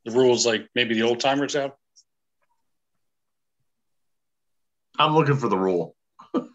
the 0.06 0.12
rules 0.12 0.46
like 0.46 0.68
maybe 0.76 0.94
the 0.96 1.04
old 1.04 1.20
timers 1.20 1.54
have. 1.54 1.72
I'm 4.98 5.16
looking 5.16 5.38
for 5.38 5.50
the 5.50 5.58
rule. 5.58 5.96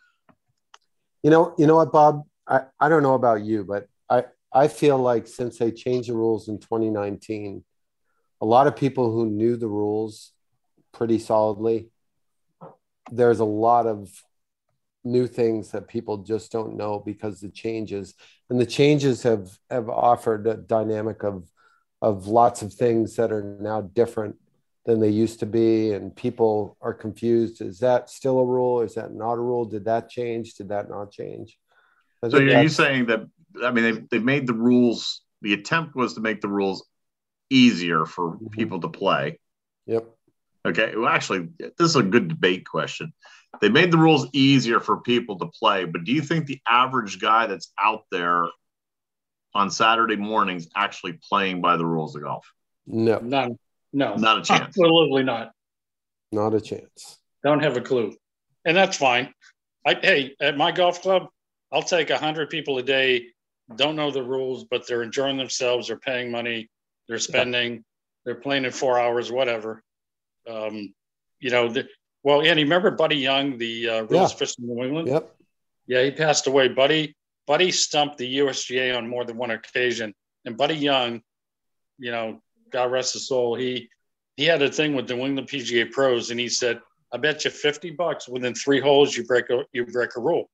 You 1.22 1.30
know, 1.30 1.54
you 1.58 1.66
know 1.66 1.74
what, 1.74 1.90
Bob? 1.90 2.22
I, 2.46 2.60
I 2.78 2.88
don't 2.88 3.02
know 3.02 3.14
about 3.14 3.42
you, 3.42 3.64
but 3.64 3.88
I, 4.08 4.26
I 4.52 4.68
feel 4.68 4.96
like 4.96 5.26
since 5.26 5.58
they 5.58 5.72
changed 5.72 6.08
the 6.08 6.14
rules 6.14 6.48
in 6.48 6.60
2019, 6.60 7.64
a 8.40 8.46
lot 8.46 8.68
of 8.68 8.76
people 8.76 9.10
who 9.10 9.26
knew 9.26 9.56
the 9.56 9.66
rules 9.66 10.30
pretty 10.92 11.18
solidly, 11.18 11.88
there's 13.10 13.40
a 13.40 13.44
lot 13.44 13.86
of 13.86 14.10
new 15.04 15.26
things 15.26 15.70
that 15.70 15.88
people 15.88 16.18
just 16.18 16.50
don't 16.50 16.76
know 16.76 17.00
because 17.04 17.40
the 17.40 17.48
changes 17.48 18.14
and 18.50 18.60
the 18.60 18.66
changes 18.66 19.22
have 19.22 19.56
have 19.70 19.88
offered 19.88 20.46
a 20.46 20.56
dynamic 20.56 21.22
of 21.22 21.48
of 22.02 22.26
lots 22.26 22.62
of 22.62 22.72
things 22.74 23.16
that 23.16 23.32
are 23.32 23.56
now 23.60 23.80
different 23.80 24.36
than 24.84 25.00
they 25.00 25.08
used 25.08 25.40
to 25.40 25.46
be 25.46 25.92
and 25.92 26.14
people 26.14 26.76
are 26.80 26.94
confused 26.94 27.60
is 27.60 27.78
that 27.78 28.10
still 28.10 28.38
a 28.40 28.44
rule 28.44 28.80
is 28.82 28.94
that 28.94 29.14
not 29.14 29.34
a 29.34 29.40
rule 29.40 29.64
did 29.64 29.84
that 29.84 30.08
change 30.08 30.54
did 30.54 30.68
that 30.68 30.88
not 30.88 31.10
change 31.10 31.56
I 32.22 32.30
So 32.30 32.38
are 32.38 32.62
you 32.62 32.68
saying 32.68 33.06
that? 33.06 33.20
I 33.62 33.70
mean, 33.70 33.84
they 33.84 34.18
they 34.18 34.24
made 34.24 34.46
the 34.46 34.54
rules. 34.54 35.22
The 35.42 35.52
attempt 35.52 35.94
was 35.94 36.14
to 36.14 36.20
make 36.20 36.40
the 36.40 36.48
rules 36.48 36.84
easier 37.50 38.04
for 38.04 38.38
Mhm. 38.38 38.50
people 38.52 38.80
to 38.80 38.88
play. 38.88 39.38
yep 39.86 40.15
Okay. 40.66 40.94
Well, 40.96 41.08
actually, 41.08 41.48
this 41.58 41.72
is 41.78 41.96
a 41.96 42.02
good 42.02 42.28
debate 42.28 42.66
question. 42.66 43.12
They 43.60 43.68
made 43.68 43.90
the 43.90 43.98
rules 43.98 44.26
easier 44.32 44.80
for 44.80 45.00
people 45.00 45.38
to 45.38 45.46
play, 45.46 45.84
but 45.84 46.04
do 46.04 46.12
you 46.12 46.20
think 46.20 46.46
the 46.46 46.60
average 46.68 47.20
guy 47.20 47.46
that's 47.46 47.72
out 47.80 48.04
there 48.10 48.46
on 49.54 49.70
Saturday 49.70 50.16
mornings 50.16 50.68
actually 50.76 51.18
playing 51.28 51.62
by 51.62 51.76
the 51.76 51.86
rules 51.86 52.14
of 52.16 52.22
golf? 52.22 52.46
no 52.86 53.18
None. 53.20 53.58
No, 53.92 54.16
Not 54.16 54.38
a 54.38 54.42
chance. 54.42 54.62
Absolutely 54.62 55.22
not. 55.22 55.52
not 56.32 56.52
a 56.52 56.60
chance 56.60 57.18
Don't 57.42 57.62
have 57.62 57.76
a 57.76 57.80
clue. 57.80 58.14
And 58.66 58.76
that's 58.76 58.96
fine. 58.96 59.32
I, 59.86 59.94
hey, 59.94 60.34
at 60.40 60.56
my 60.56 60.72
golf 60.72 61.00
club, 61.00 61.28
I'll 61.72 61.82
take 61.82 62.10
100 62.10 62.50
people 62.50 62.76
a 62.78 62.82
day, 62.82 63.28
don't 63.74 63.96
know 63.96 64.10
the 64.10 64.22
rules, 64.22 64.64
but 64.64 64.86
they're 64.86 65.02
enjoying 65.02 65.36
themselves. 65.36 65.88
They're 65.88 65.98
paying 65.98 66.30
money. 66.30 66.68
They're 67.08 67.18
spending. 67.18 67.84
They're 68.24 68.36
playing 68.36 68.64
in 68.64 68.70
four 68.70 68.98
hours, 68.98 69.32
whatever. 69.32 69.82
Um, 70.48 70.94
you 71.40 71.50
know, 71.50 71.68
the, 71.68 71.88
well, 72.22 72.42
Andy, 72.42 72.64
remember 72.64 72.90
Buddy 72.90 73.16
Young, 73.16 73.58
the 73.58 73.88
uh, 73.88 74.02
rules 74.04 74.40
Yeah. 74.40 74.46
in 74.58 74.66
New 74.66 74.84
England? 74.84 75.08
yep 75.08 75.34
Yeah, 75.86 76.02
he 76.04 76.10
passed 76.10 76.46
away. 76.46 76.68
Buddy, 76.68 77.14
Buddy 77.46 77.70
stumped 77.70 78.18
the 78.18 78.38
USGA 78.38 78.96
on 78.96 79.08
more 79.08 79.24
than 79.24 79.36
one 79.36 79.50
occasion. 79.50 80.14
And 80.44 80.56
Buddy 80.56 80.74
Young, 80.76 81.22
you 81.98 82.10
know, 82.10 82.40
God 82.70 82.90
rest 82.90 83.12
his 83.14 83.28
soul, 83.28 83.54
he 83.54 83.88
he 84.36 84.44
had 84.44 84.60
a 84.60 84.70
thing 84.70 84.94
with 84.94 85.06
the 85.08 85.16
Wing 85.16 85.34
the 85.34 85.42
PGA 85.42 85.90
pros, 85.90 86.30
and 86.30 86.38
he 86.38 86.48
said, 86.48 86.80
"I 87.12 87.16
bet 87.16 87.44
you 87.44 87.50
fifty 87.50 87.90
bucks 87.90 88.28
within 88.28 88.54
three 88.54 88.80
holes 88.80 89.16
you 89.16 89.24
break 89.24 89.48
a 89.50 89.64
you 89.72 89.86
break 89.86 90.10
a 90.16 90.20
rule." 90.20 90.50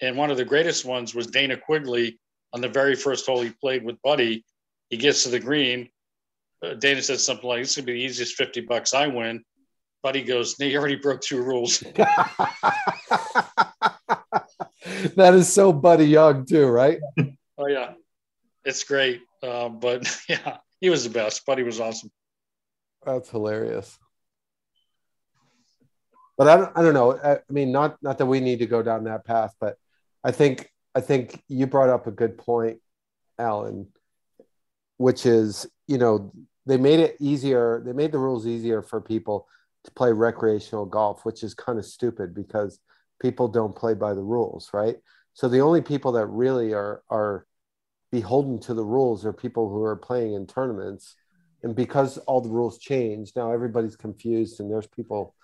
And 0.00 0.16
one 0.16 0.30
of 0.30 0.36
the 0.36 0.44
greatest 0.44 0.84
ones 0.84 1.14
was 1.14 1.28
Dana 1.28 1.56
Quigley 1.56 2.18
on 2.52 2.60
the 2.60 2.68
very 2.68 2.96
first 2.96 3.26
hole 3.26 3.40
he 3.42 3.50
played 3.50 3.84
with 3.84 4.00
Buddy. 4.02 4.44
He 4.90 4.96
gets 4.96 5.22
to 5.24 5.28
the 5.28 5.38
green. 5.38 5.90
Uh, 6.64 6.74
Dana 6.74 7.02
says 7.02 7.24
something 7.24 7.48
like, 7.48 7.62
"This 7.62 7.70
is 7.70 7.76
gonna 7.76 7.86
be 7.86 7.92
the 7.92 8.04
easiest 8.04 8.36
fifty 8.36 8.60
bucks 8.60 8.94
I 8.94 9.06
win." 9.08 9.44
Buddy 10.02 10.22
goes, 10.22 10.58
"No, 10.58 10.66
you 10.66 10.78
already 10.78 10.96
broke 10.96 11.20
two 11.20 11.42
rules." 11.42 11.78
that 15.16 15.34
is 15.34 15.52
so 15.52 15.72
Buddy 15.72 16.06
Young 16.06 16.46
too, 16.46 16.66
right? 16.66 16.98
oh 17.58 17.66
yeah, 17.66 17.92
it's 18.64 18.84
great. 18.84 19.22
Uh, 19.42 19.68
but 19.68 20.06
yeah, 20.28 20.58
he 20.80 20.90
was 20.90 21.04
the 21.04 21.10
best. 21.10 21.44
Buddy 21.46 21.62
was 21.62 21.80
awesome. 21.80 22.10
That's 23.04 23.30
hilarious. 23.30 23.98
But 26.36 26.48
I 26.48 26.56
don't, 26.56 26.76
I 26.76 26.82
don't 26.82 26.94
know. 26.94 27.16
I, 27.16 27.34
I 27.34 27.52
mean, 27.52 27.70
not 27.70 28.02
not 28.02 28.18
that 28.18 28.26
we 28.26 28.40
need 28.40 28.58
to 28.60 28.66
go 28.66 28.82
down 28.82 29.04
that 29.04 29.24
path, 29.24 29.54
but 29.60 29.76
I 30.22 30.32
think 30.32 30.70
I 30.94 31.00
think 31.00 31.42
you 31.48 31.66
brought 31.66 31.90
up 31.90 32.06
a 32.06 32.10
good 32.10 32.38
point, 32.38 32.78
Alan, 33.38 33.88
which 34.96 35.26
is 35.26 35.66
you 35.86 35.98
know 35.98 36.32
they 36.66 36.76
made 36.76 37.00
it 37.00 37.16
easier. 37.20 37.82
They 37.84 37.92
made 37.92 38.12
the 38.12 38.18
rules 38.18 38.46
easier 38.46 38.82
for 38.82 39.00
people 39.00 39.48
to 39.84 39.90
play 39.90 40.12
recreational 40.12 40.86
golf, 40.86 41.24
which 41.24 41.42
is 41.42 41.54
kind 41.54 41.78
of 41.78 41.84
stupid 41.84 42.34
because 42.34 42.80
people 43.20 43.48
don't 43.48 43.76
play 43.76 43.94
by 43.94 44.14
the 44.14 44.22
rules, 44.22 44.70
right? 44.72 44.96
So 45.34 45.48
the 45.48 45.60
only 45.60 45.82
people 45.82 46.12
that 46.12 46.26
really 46.26 46.72
are 46.72 47.02
are 47.10 47.46
beholden 48.10 48.60
to 48.60 48.74
the 48.74 48.84
rules 48.84 49.26
are 49.26 49.32
people 49.32 49.68
who 49.68 49.82
are 49.82 49.96
playing 49.96 50.34
in 50.34 50.46
tournaments. 50.46 51.16
And 51.62 51.74
because 51.74 52.18
all 52.18 52.40
the 52.40 52.50
rules 52.50 52.78
change, 52.78 53.32
now 53.34 53.50
everybody's 53.52 53.96
confused 53.96 54.60
and 54.60 54.70
there's 54.70 54.86
people 54.86 55.34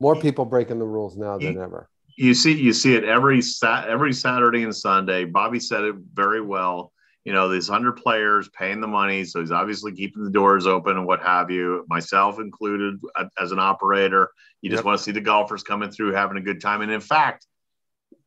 more 0.00 0.16
people 0.16 0.44
breaking 0.44 0.78
the 0.78 0.86
rules 0.86 1.16
now 1.16 1.38
than 1.38 1.60
ever. 1.60 1.88
You 2.16 2.34
see, 2.34 2.52
you 2.52 2.72
see 2.72 2.94
it 2.94 3.04
every 3.04 3.42
every 3.62 4.12
Saturday 4.12 4.62
and 4.62 4.74
Sunday. 4.74 5.24
Bobby 5.24 5.60
said 5.60 5.84
it 5.84 5.96
very 6.12 6.40
well. 6.40 6.92
You 7.24 7.32
know, 7.32 7.48
these 7.48 7.70
under 7.70 7.92
players 7.92 8.50
paying 8.50 8.80
the 8.80 8.86
money, 8.86 9.24
so 9.24 9.40
he's 9.40 9.50
obviously 9.50 9.92
keeping 9.92 10.24
the 10.24 10.30
doors 10.30 10.66
open 10.66 10.96
and 10.96 11.06
what 11.06 11.22
have 11.22 11.50
you. 11.50 11.86
Myself 11.88 12.38
included, 12.38 13.00
as 13.40 13.50
an 13.50 13.58
operator, 13.58 14.30
you 14.60 14.70
just 14.70 14.80
yep. 14.80 14.84
want 14.84 14.98
to 14.98 15.04
see 15.04 15.12
the 15.12 15.22
golfers 15.22 15.62
coming 15.62 15.90
through 15.90 16.12
having 16.12 16.36
a 16.36 16.42
good 16.42 16.60
time. 16.60 16.82
And 16.82 16.92
in 16.92 17.00
fact, 17.00 17.46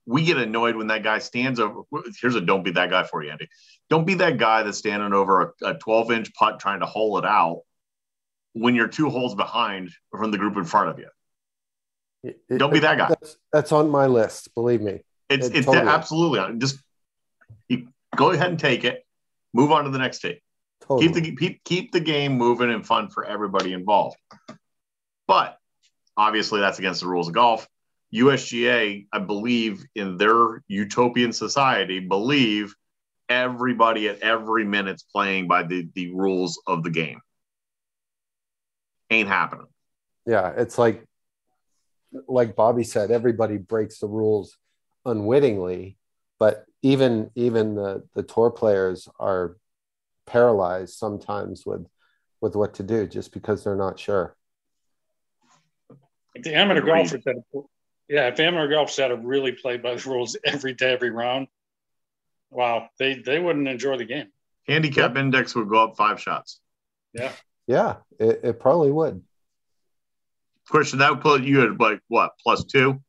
we 0.08 0.24
get 0.24 0.38
annoyed 0.38 0.76
when 0.76 0.88
that 0.88 1.04
guy 1.04 1.20
stands 1.20 1.60
over. 1.60 1.82
Here's 2.20 2.36
a 2.36 2.42
don't 2.42 2.64
be 2.64 2.72
that 2.72 2.90
guy 2.90 3.04
for 3.04 3.24
you, 3.24 3.30
Andy. 3.30 3.50
Don't 3.90 4.06
be 4.06 4.16
that 4.16 4.38
guy 4.38 4.64
that's 4.64 4.80
standing 4.80 5.14
over 5.14 5.54
a 5.64 5.76
12 5.76 6.12
inch 6.12 6.34
putt 6.34 6.60
trying 6.60 6.80
to 6.80 6.86
hole 6.86 7.20
it 7.20 7.26
out 7.26 7.62
when 8.54 8.74
you're 8.74 8.88
two 8.88 9.10
holes 9.10 9.36
behind 9.36 9.92
from 10.12 10.32
the 10.32 10.38
group 10.38 10.58
in 10.58 10.64
front 10.64 10.90
of 10.90 11.00
you. 11.00 11.10
It, 12.24 12.58
Don't 12.58 12.74
be 12.74 12.80
that 12.80 12.98
guy. 12.98 13.10
That's, 13.10 13.38
that's, 13.54 13.72
on 13.72 13.90
my 13.90 14.08
list. 14.08 14.54
Believe 14.56 14.82
me. 14.82 15.02
It's 15.30 15.48
it, 15.48 15.58
it's 15.58 15.66
totally. 15.66 15.88
absolutely 15.88 16.58
just 16.58 16.80
go 18.18 18.32
ahead 18.32 18.50
and 18.50 18.60
take 18.60 18.84
it. 18.84 19.06
Move 19.54 19.72
on 19.72 19.86
to 19.86 19.90
the 19.90 19.98
next 19.98 20.20
tape. 20.20 20.42
Totally. 20.82 21.08
Keep 21.08 21.14
the 21.16 21.36
keep, 21.36 21.64
keep 21.64 21.92
the 21.92 22.00
game 22.02 22.34
moving 22.34 22.70
and 22.70 22.86
fun 22.86 23.10
for 23.10 23.24
everybody 23.24 23.72
involved. 23.72 24.18
But 25.28 25.58
obviously, 26.18 26.60
that's 26.60 26.80
against 26.80 27.02
the 27.02 27.08
rules 27.08 27.30
of 27.30 27.34
golf. 27.34 27.68
USGA, 28.14 29.08
I 29.12 29.20
believe, 29.20 29.86
in 29.96 30.18
their 30.18 30.64
utopian 30.68 31.34
society, 31.34 32.00
believe 32.00 32.74
everybody 33.30 34.08
at 34.08 34.20
every 34.20 34.64
minute's 34.64 35.04
playing 35.04 35.48
by 35.48 35.64
the, 35.64 35.88
the 35.94 36.14
rules 36.14 36.62
of 36.68 36.84
the 36.84 36.90
game. 36.90 37.20
Ain't 39.10 39.28
happening. 39.28 39.68
Yeah, 40.26 40.54
it's 40.56 40.78
like 40.78 41.04
like 42.28 42.56
Bobby 42.56 42.84
said, 42.84 43.12
everybody 43.12 43.58
breaks 43.58 44.00
the 44.00 44.08
rules 44.08 44.58
unwittingly, 45.06 45.98
but 46.40 46.66
even 46.88 47.30
even 47.36 47.76
the 47.76 48.04
the 48.16 48.24
tour 48.24 48.50
players 48.50 49.10
are 49.20 49.58
paralyzed 50.26 50.94
sometimes 50.94 51.66
with 51.66 51.86
with 52.40 52.56
what 52.56 52.76
to 52.76 52.84
do 52.84 53.06
just 53.06 53.34
because 53.34 53.64
they're 53.64 53.76
not 53.76 54.00
sure. 54.00 54.36
The 56.36 56.56
amateur 56.56 56.82
golfers 56.82 57.24
that 57.26 57.44
yeah, 58.08 58.28
if 58.28 58.40
amateur 58.40 58.70
golfers 58.70 58.96
had 58.96 59.10
to 59.10 59.18
really 59.18 59.52
play 59.52 59.78
by 59.78 59.96
the 59.96 60.10
rules 60.10 60.38
every 60.46 60.74
day, 60.74 60.94
every 60.94 61.10
round, 61.10 61.48
wow, 62.52 62.88
they 63.00 63.16
they 63.16 63.40
wouldn't 63.40 63.68
enjoy 63.68 63.98
the 63.98 64.06
game. 64.06 64.28
Handicap 64.68 65.16
yeah. 65.16 65.22
index 65.22 65.56
would 65.56 65.68
go 65.68 65.84
up 65.84 65.98
five 65.98 66.22
shots. 66.22 66.62
Yeah. 67.14 67.32
Yeah, 67.68 67.96
it, 68.18 68.40
it 68.44 68.60
probably 68.62 68.92
would. 68.92 69.24
Question 70.70 71.00
that 71.00 71.12
would 71.12 71.22
put 71.22 71.44
you 71.44 71.64
at 71.64 71.80
like 71.80 72.00
what 72.08 72.32
plus 72.42 72.64
two? 72.64 73.02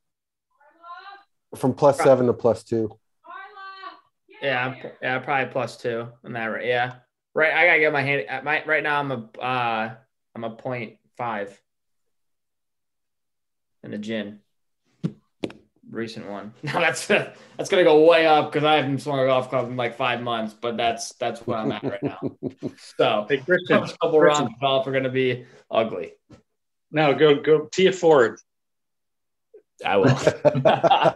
From 1.54 1.74
plus 1.74 1.98
seven 1.98 2.26
to 2.26 2.32
plus 2.32 2.64
two. 2.64 2.98
Yeah, 4.42 4.74
yeah, 5.02 5.18
probably 5.18 5.52
plus 5.52 5.76
two. 5.76 6.08
In 6.24 6.32
that 6.32 6.46
right? 6.46 6.64
Yeah, 6.64 6.94
right. 7.34 7.52
I 7.52 7.66
gotta 7.66 7.80
get 7.80 7.92
my 7.92 8.02
hand. 8.02 8.26
At 8.28 8.44
my 8.44 8.64
right 8.64 8.82
now, 8.82 9.00
I'm 9.00 9.10
a 9.10 9.40
uh, 9.40 9.94
I'm 10.34 10.44
a 10.44 10.50
point 10.50 10.96
five 11.16 11.60
in 13.82 13.90
the 13.90 13.98
gin. 13.98 14.40
Recent 15.90 16.28
one. 16.28 16.52
Now 16.62 16.80
that's 16.80 17.06
that's 17.06 17.70
gonna 17.70 17.84
go 17.84 18.04
way 18.04 18.26
up 18.26 18.52
because 18.52 18.64
I 18.64 18.76
haven't 18.76 19.00
swung 19.00 19.18
a 19.20 19.26
golf 19.26 19.48
club 19.48 19.68
in 19.70 19.76
like 19.76 19.96
five 19.96 20.20
months. 20.20 20.54
But 20.54 20.76
that's 20.76 21.14
that's 21.14 21.46
where 21.46 21.58
I'm 21.58 21.72
at 21.72 21.82
right 21.82 22.02
now. 22.02 22.20
So 22.96 23.26
hey, 23.28 23.38
Christian, 23.38 23.78
a 23.78 23.80
couple 23.80 24.20
Christian. 24.20 24.20
rounds 24.20 24.54
of 24.54 24.60
golf 24.60 24.86
are 24.86 24.92
gonna 24.92 25.08
be 25.08 25.46
ugly. 25.70 26.12
No, 26.90 27.14
go 27.14 27.36
go 27.40 27.68
Tia 27.72 27.92
Ford. 27.92 28.38
I 29.84 29.96
will. 29.96 30.06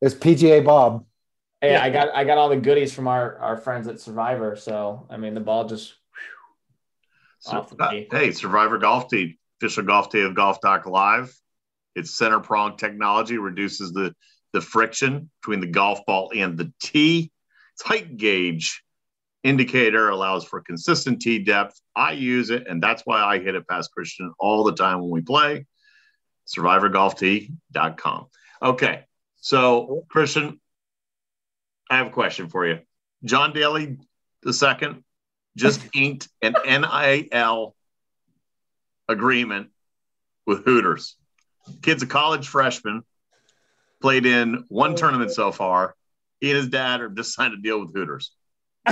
it's 0.00 0.14
PGA 0.14 0.64
Bob. 0.64 1.04
Hey, 1.62 1.76
I 1.76 1.90
got 1.90 2.14
I 2.14 2.24
got 2.24 2.38
all 2.38 2.48
the 2.48 2.56
goodies 2.56 2.92
from 2.92 3.06
our 3.06 3.38
our 3.38 3.56
friends 3.56 3.86
at 3.86 4.00
Survivor. 4.00 4.56
So 4.56 5.06
I 5.08 5.16
mean, 5.16 5.34
the 5.34 5.40
ball 5.40 5.66
just. 5.66 5.94
So, 7.38 7.66
uh, 7.80 7.90
hey, 8.10 8.30
Survivor 8.32 8.78
Golf 8.78 9.08
Tee, 9.08 9.38
official 9.60 9.82
golf 9.84 10.10
tee 10.10 10.20
of 10.20 10.34
Golf 10.34 10.60
Talk 10.60 10.86
Live. 10.86 11.34
Its 11.96 12.16
center 12.16 12.40
prong 12.40 12.76
technology 12.76 13.38
reduces 13.38 13.92
the 13.92 14.14
the 14.52 14.60
friction 14.60 15.30
between 15.40 15.60
the 15.60 15.66
golf 15.66 16.04
ball 16.06 16.32
and 16.34 16.58
the 16.58 16.72
tee. 16.80 17.32
Its 17.74 17.82
height 17.82 18.16
gauge 18.16 18.82
indicator 19.44 20.08
allows 20.08 20.44
for 20.44 20.60
consistent 20.60 21.20
tee 21.20 21.38
depth. 21.38 21.80
I 21.96 22.12
use 22.12 22.50
it, 22.50 22.66
and 22.68 22.82
that's 22.82 23.02
why 23.04 23.22
I 23.22 23.38
hit 23.38 23.54
it 23.54 23.68
past 23.68 23.92
Christian 23.92 24.32
all 24.38 24.64
the 24.64 24.74
time 24.74 25.00
when 25.00 25.10
we 25.10 25.20
play. 25.20 25.66
SurvivorGolfTee.com. 26.48 28.26
Okay, 28.62 29.04
so 29.40 30.04
Christian, 30.08 30.60
I 31.90 31.98
have 31.98 32.06
a 32.08 32.10
question 32.10 32.48
for 32.48 32.66
you. 32.66 32.80
John 33.24 33.52
Daly 33.52 33.98
the 34.42 34.52
second 34.52 35.04
just 35.56 35.80
inked 35.94 36.28
an 36.40 36.54
NIL 36.64 37.74
agreement 39.08 39.70
with 40.46 40.64
Hooters. 40.64 41.16
Kid's 41.82 42.02
a 42.02 42.06
college 42.06 42.48
freshman, 42.48 43.02
played 44.00 44.26
in 44.26 44.64
one 44.68 44.92
oh, 44.92 44.96
tournament 44.96 45.30
so 45.30 45.52
far. 45.52 45.94
He 46.40 46.50
and 46.50 46.56
his 46.56 46.68
dad 46.68 47.00
are 47.00 47.08
just 47.08 47.34
signed 47.34 47.54
a 47.54 47.56
deal 47.56 47.80
with 47.80 47.94
Hooters. 47.94 48.32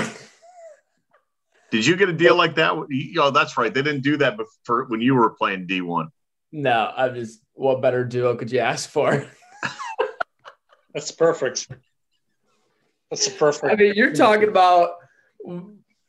Did 1.72 1.86
you 1.86 1.96
get 1.96 2.08
a 2.08 2.12
deal 2.12 2.36
like 2.36 2.56
that? 2.56 2.72
Oh, 3.18 3.30
that's 3.30 3.56
right. 3.56 3.72
They 3.72 3.82
didn't 3.82 4.02
do 4.02 4.16
that 4.18 4.36
before 4.36 4.84
when 4.86 5.00
you 5.00 5.14
were 5.14 5.30
playing 5.30 5.66
D 5.66 5.80
one. 5.80 6.08
No, 6.52 6.92
I'm 6.96 7.14
just. 7.14 7.40
What 7.52 7.80
better 7.82 8.04
duo 8.04 8.36
could 8.36 8.50
you 8.50 8.58
ask 8.58 8.88
for? 8.88 9.30
that's 10.94 11.12
perfect. 11.12 11.68
That's 13.10 13.28
perfect. 13.28 13.72
I 13.72 13.76
mean, 13.76 13.94
you're 13.94 14.12
talking 14.12 14.48
about. 14.48 14.94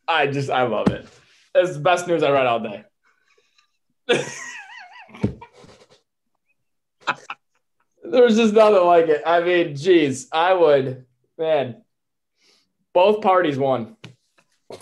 I 0.08 0.28
just, 0.28 0.50
I 0.50 0.64
love 0.64 0.88
it. 0.88 1.08
It's 1.56 1.74
the 1.74 1.80
best 1.80 2.08
news 2.08 2.24
I 2.24 2.32
read 2.32 2.46
all 2.46 2.60
day. 2.60 2.84
There's 8.04 8.36
just 8.36 8.54
nothing 8.54 8.86
like 8.86 9.08
it. 9.08 9.22
I 9.26 9.42
mean, 9.42 9.76
geez, 9.76 10.28
I 10.32 10.54
would, 10.54 11.06
man. 11.38 11.84
Both 12.94 13.22
parties 13.22 13.58
won. 13.58 13.96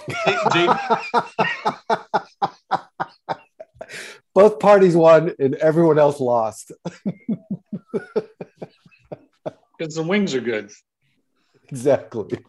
Both 4.33 4.59
parties 4.59 4.95
won 4.95 5.33
and 5.39 5.55
everyone 5.55 5.99
else 5.99 6.19
lost. 6.19 6.71
Because 9.77 9.95
the 9.95 10.03
wings 10.03 10.35
are 10.35 10.41
good. 10.41 10.69
Exactly. 11.69 12.39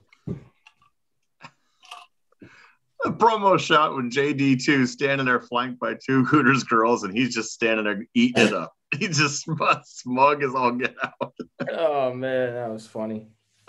A 3.04 3.10
promo 3.10 3.58
shot 3.58 3.94
when 3.94 4.10
JD2 4.10 4.86
standing 4.86 5.26
there 5.26 5.40
flanked 5.40 5.80
by 5.80 5.94
two 5.94 6.24
Hooters 6.24 6.64
girls 6.64 7.02
and 7.02 7.16
he's 7.16 7.34
just 7.34 7.52
standing 7.52 7.84
there 7.84 8.04
eating 8.14 8.48
it 8.48 8.52
up. 8.52 8.74
He's 8.98 9.18
just 9.18 9.46
smug 9.84 10.42
as 10.42 10.54
all 10.54 10.72
get 10.72 10.96
out. 11.02 11.32
Oh 11.70 12.12
man, 12.12 12.54
that 12.54 12.70
was 12.70 12.86
funny. 12.86 13.28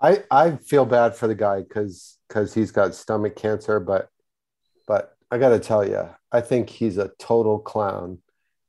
I 0.00 0.22
I 0.30 0.56
feel 0.56 0.86
bad 0.86 1.16
for 1.16 1.26
the 1.26 1.34
guy 1.34 1.60
because 1.60 2.18
because 2.28 2.54
he's 2.54 2.70
got 2.70 2.94
stomach 2.94 3.36
cancer, 3.36 3.80
but 3.80 4.08
but 4.86 5.16
I 5.30 5.38
got 5.38 5.50
to 5.50 5.58
tell 5.58 5.86
you, 5.86 6.08
I 6.32 6.40
think 6.40 6.70
he's 6.70 6.98
a 6.98 7.10
total 7.18 7.58
clown. 7.58 8.18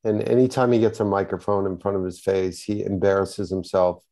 And 0.04 0.22
anytime 0.28 0.72
he 0.72 0.80
gets 0.80 1.00
a 1.00 1.06
microphone 1.06 1.66
in 1.66 1.78
front 1.78 1.98
of 1.98 2.04
his 2.06 2.20
face, 2.20 2.62
he 2.64 2.84
embarrasses 2.84 3.50
himself. 3.50 4.04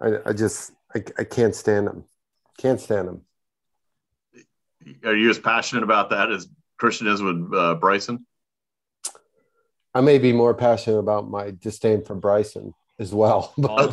I, 0.00 0.18
I 0.26 0.32
just, 0.32 0.72
I, 0.94 1.02
I 1.18 1.24
can't 1.24 1.54
stand 1.54 1.88
him. 1.88 2.04
Can't 2.58 2.80
stand 2.80 3.08
him. 3.08 3.22
Are 5.04 5.16
you 5.16 5.30
as 5.30 5.38
passionate 5.38 5.82
about 5.82 6.10
that 6.10 6.30
as 6.30 6.48
Christian 6.78 7.06
is 7.08 7.22
with 7.22 7.50
uh, 7.54 7.74
Bryson? 7.76 8.26
I 9.94 10.00
may 10.00 10.18
be 10.18 10.32
more 10.32 10.54
passionate 10.54 10.98
about 10.98 11.28
my 11.30 11.52
disdain 11.58 12.04
for 12.04 12.14
Bryson 12.14 12.74
as 12.98 13.14
well. 13.14 13.54
But 13.58 13.92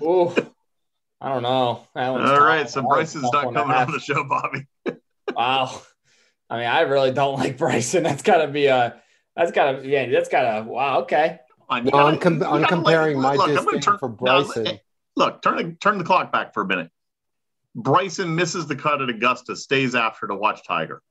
Oh, 0.00 0.34
I 1.20 1.28
don't 1.30 1.42
know. 1.42 1.86
That 1.94 2.10
one's 2.10 2.30
All 2.30 2.36
tough. 2.36 2.46
right, 2.46 2.68
so 2.68 2.82
Bryson's 2.82 3.30
not 3.32 3.52
coming 3.52 3.74
on 3.74 3.90
the 3.90 3.98
show, 4.00 4.24
Bobby. 4.24 4.66
Wow. 5.34 5.80
I 6.50 6.58
mean, 6.58 6.66
I 6.66 6.82
really 6.82 7.10
don't 7.10 7.38
like 7.38 7.56
Bryson. 7.56 8.02
That's 8.02 8.22
gotta 8.22 8.46
be 8.46 8.66
a. 8.66 9.00
That's 9.36 9.52
gotta. 9.52 9.86
Yeah, 9.86 10.08
that's 10.10 10.28
gotta. 10.28 10.64
Wow. 10.64 11.00
Okay. 11.00 11.40
On, 11.68 11.84
no, 11.84 11.98
I'm, 11.98 12.18
com- 12.18 12.42
I'm 12.42 12.64
comparing 12.64 13.20
my 13.20 13.36
disdain 13.36 13.80
for 13.98 14.08
Bryson. 14.08 14.78
look, 15.16 15.42
turn 15.42 15.56
the, 15.56 15.76
turn 15.80 15.98
the 15.98 16.04
clock 16.04 16.30
back 16.30 16.52
for 16.52 16.62
a 16.62 16.66
minute. 16.66 16.90
Bryson 17.74 18.34
misses 18.34 18.66
the 18.66 18.76
cut 18.76 19.02
at 19.02 19.08
Augusta, 19.08 19.56
stays 19.56 19.94
after 19.94 20.26
to 20.26 20.34
watch 20.34 20.60
Tiger. 20.66 21.02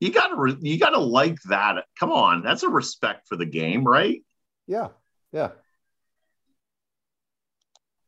You 0.00 0.10
gotta 0.10 0.36
re- 0.36 0.58
you 0.60 0.78
gotta 0.78 0.98
like 0.98 1.40
that. 1.48 1.84
Come 1.98 2.12
on, 2.12 2.42
that's 2.42 2.62
a 2.62 2.68
respect 2.68 3.28
for 3.28 3.36
the 3.36 3.46
game, 3.46 3.84
right? 3.84 4.22
Yeah, 4.66 4.88
yeah. 5.32 5.50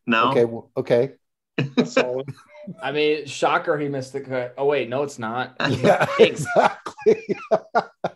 No, 0.07 0.31
Okay, 0.31 0.45
well, 0.45 0.71
okay. 0.77 1.15
So, 1.87 2.23
I 2.83 2.93
mean, 2.93 3.27
shocker. 3.27 3.79
He 3.79 3.89
missed 3.89 4.13
the 4.13 4.21
cut. 4.21 4.55
Oh 4.59 4.67
wait, 4.67 4.89
no, 4.89 5.03
it's 5.03 5.19
not. 5.19 5.57
Yeah, 5.71 6.07
exactly. 6.19 6.86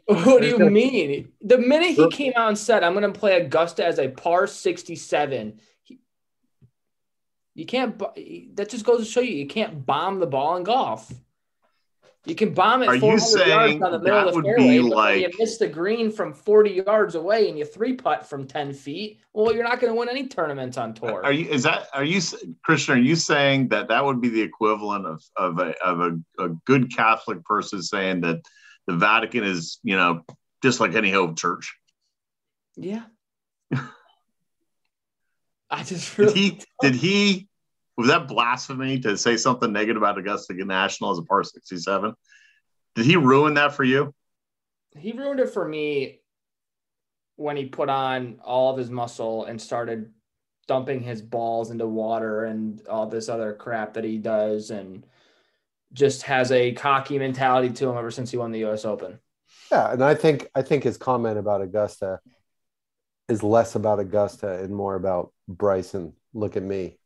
What 0.07 0.43
do 0.43 0.49
you 0.49 0.59
mean? 0.59 1.33
The 1.41 1.59
minute 1.59 1.91
he 1.91 2.09
came 2.11 2.33
out 2.35 2.49
and 2.49 2.59
said, 2.59 2.83
"I'm 2.83 2.95
going 2.95 3.11
to 3.11 3.19
play 3.19 3.41
Augusta 3.41 3.85
as 3.85 3.99
a 3.99 4.09
par 4.09 4.49
67," 4.49 5.61
he, 5.85 6.01
you 7.55 7.65
can't. 7.65 7.97
That 8.57 8.69
just 8.69 8.85
goes 8.85 8.99
to 8.99 9.05
show 9.05 9.21
you 9.21 9.35
you 9.35 9.47
can't 9.47 9.87
bomb 9.87 10.19
the 10.19 10.27
ball 10.27 10.57
in 10.57 10.65
golf. 10.65 11.13
You 12.27 12.35
can 12.35 12.53
bomb 12.53 12.83
it 12.83 12.89
Are 12.89 12.95
you 12.95 13.01
400 13.01 13.21
yards 13.21 13.33
saying 13.33 13.79
the 13.79 13.99
middle 13.99 14.03
that 14.03 14.35
would 14.35 14.45
fairway, 14.45 14.59
be 14.59 14.65
when 14.67 14.75
you 14.75 14.95
like- 14.95 15.35
miss 15.39 15.57
the 15.57 15.69
green 15.69 16.11
from 16.11 16.35
40 16.35 16.83
yards 16.87 17.15
away 17.15 17.49
and 17.49 17.59
you 17.59 17.65
three 17.65 17.95
putt 17.95 18.27
from 18.27 18.47
10 18.47 18.75
feet. 18.75 19.21
Well, 19.33 19.55
you're 19.55 19.65
not 19.65 19.81
going 19.81 19.91
to 19.93 19.99
win 19.99 20.11
any 20.11 20.27
tournaments 20.29 20.77
on 20.77 20.93
tour. 20.93 21.25
Are 21.25 21.33
you 21.33 21.49
is 21.49 21.63
that 21.63 21.87
are 21.95 22.05
you 22.05 22.21
Christian? 22.63 22.97
Are 22.97 23.01
you 23.01 23.17
saying 23.17 23.69
that 23.69 23.89
that 23.89 24.05
would 24.05 24.21
be 24.21 24.29
the 24.29 24.43
equivalent 24.43 25.07
of 25.07 25.23
of 25.37 25.59
a 25.61 25.75
of 25.83 26.01
a, 26.01 26.45
a 26.45 26.49
good 26.67 26.95
Catholic 26.95 27.43
person 27.45 27.81
saying 27.81 28.21
that 28.21 28.43
the 28.87 28.97
Vatican 28.97 29.45
is 29.45 29.79
you 29.83 29.97
know 29.97 30.23
just 30.63 30.81
like 30.81 30.95
any 30.95 31.15
old 31.15 31.37
church? 31.37 31.75
yeah. 32.77 33.05
I 35.71 35.85
just 35.85 36.17
Did 36.17 36.31
he 36.37 36.61
did 36.81 36.95
he 36.95 37.49
was 37.97 38.09
that 38.09 38.27
blasphemy 38.29 38.99
to 39.01 39.17
say 39.17 39.37
something 39.37 39.73
negative 39.73 40.03
about 40.03 40.19
Augusta 40.19 40.55
National 40.55 41.13
as 41.13 41.19
a 41.19 41.23
par 41.23 41.45
sixty 41.45 41.77
seven? 41.77 42.15
Did 42.95 43.07
he 43.07 43.17
ruin 43.17 43.55
that 43.55 43.75
for 43.75 43.85
you? 43.85 44.15
he 44.99 45.13
ruined 45.13 45.39
it 45.39 45.51
for 45.51 45.69
me 45.69 46.21
when 47.37 47.57
he 47.57 47.67
put 47.67 47.89
on 47.89 48.41
all 48.45 48.73
of 48.73 48.77
his 48.79 48.91
muscle 48.91 49.45
and 49.45 49.61
started 49.61 50.11
dumping 50.67 51.01
his 51.01 51.23
balls 51.23 51.71
into 51.71 51.87
water 51.87 52.45
and 52.45 52.87
all 52.87 53.07
this 53.07 53.29
other 53.29 53.53
crap 53.53 53.95
that 53.95 54.05
he 54.05 54.19
does 54.19 54.71
and 54.71 55.07
just 55.93 56.23
has 56.23 56.53
a 56.53 56.73
cocky 56.73 57.19
mentality 57.19 57.71
to 57.71 57.89
him 57.89 57.97
ever 57.97 58.11
since 58.11 58.31
he 58.31 58.37
won 58.37 58.53
the 58.53 58.65
US 58.67 58.85
Open. 58.85 59.19
Yeah, 59.71 59.93
and 59.93 60.03
I 60.03 60.15
think 60.15 60.49
I 60.55 60.63
think 60.63 60.85
his 60.85 60.97
comment 60.97 61.39
about 61.39 61.63
Augusta 61.63 62.21
is 63.29 63.43
less 63.43 63.75
about 63.75 64.01
Augusta 64.01 64.63
and 64.63 64.75
more 64.75 64.97
about 64.97 65.33
Bryson. 65.49 66.13
Look 66.35 66.57
at 66.57 66.63
me. 66.63 66.99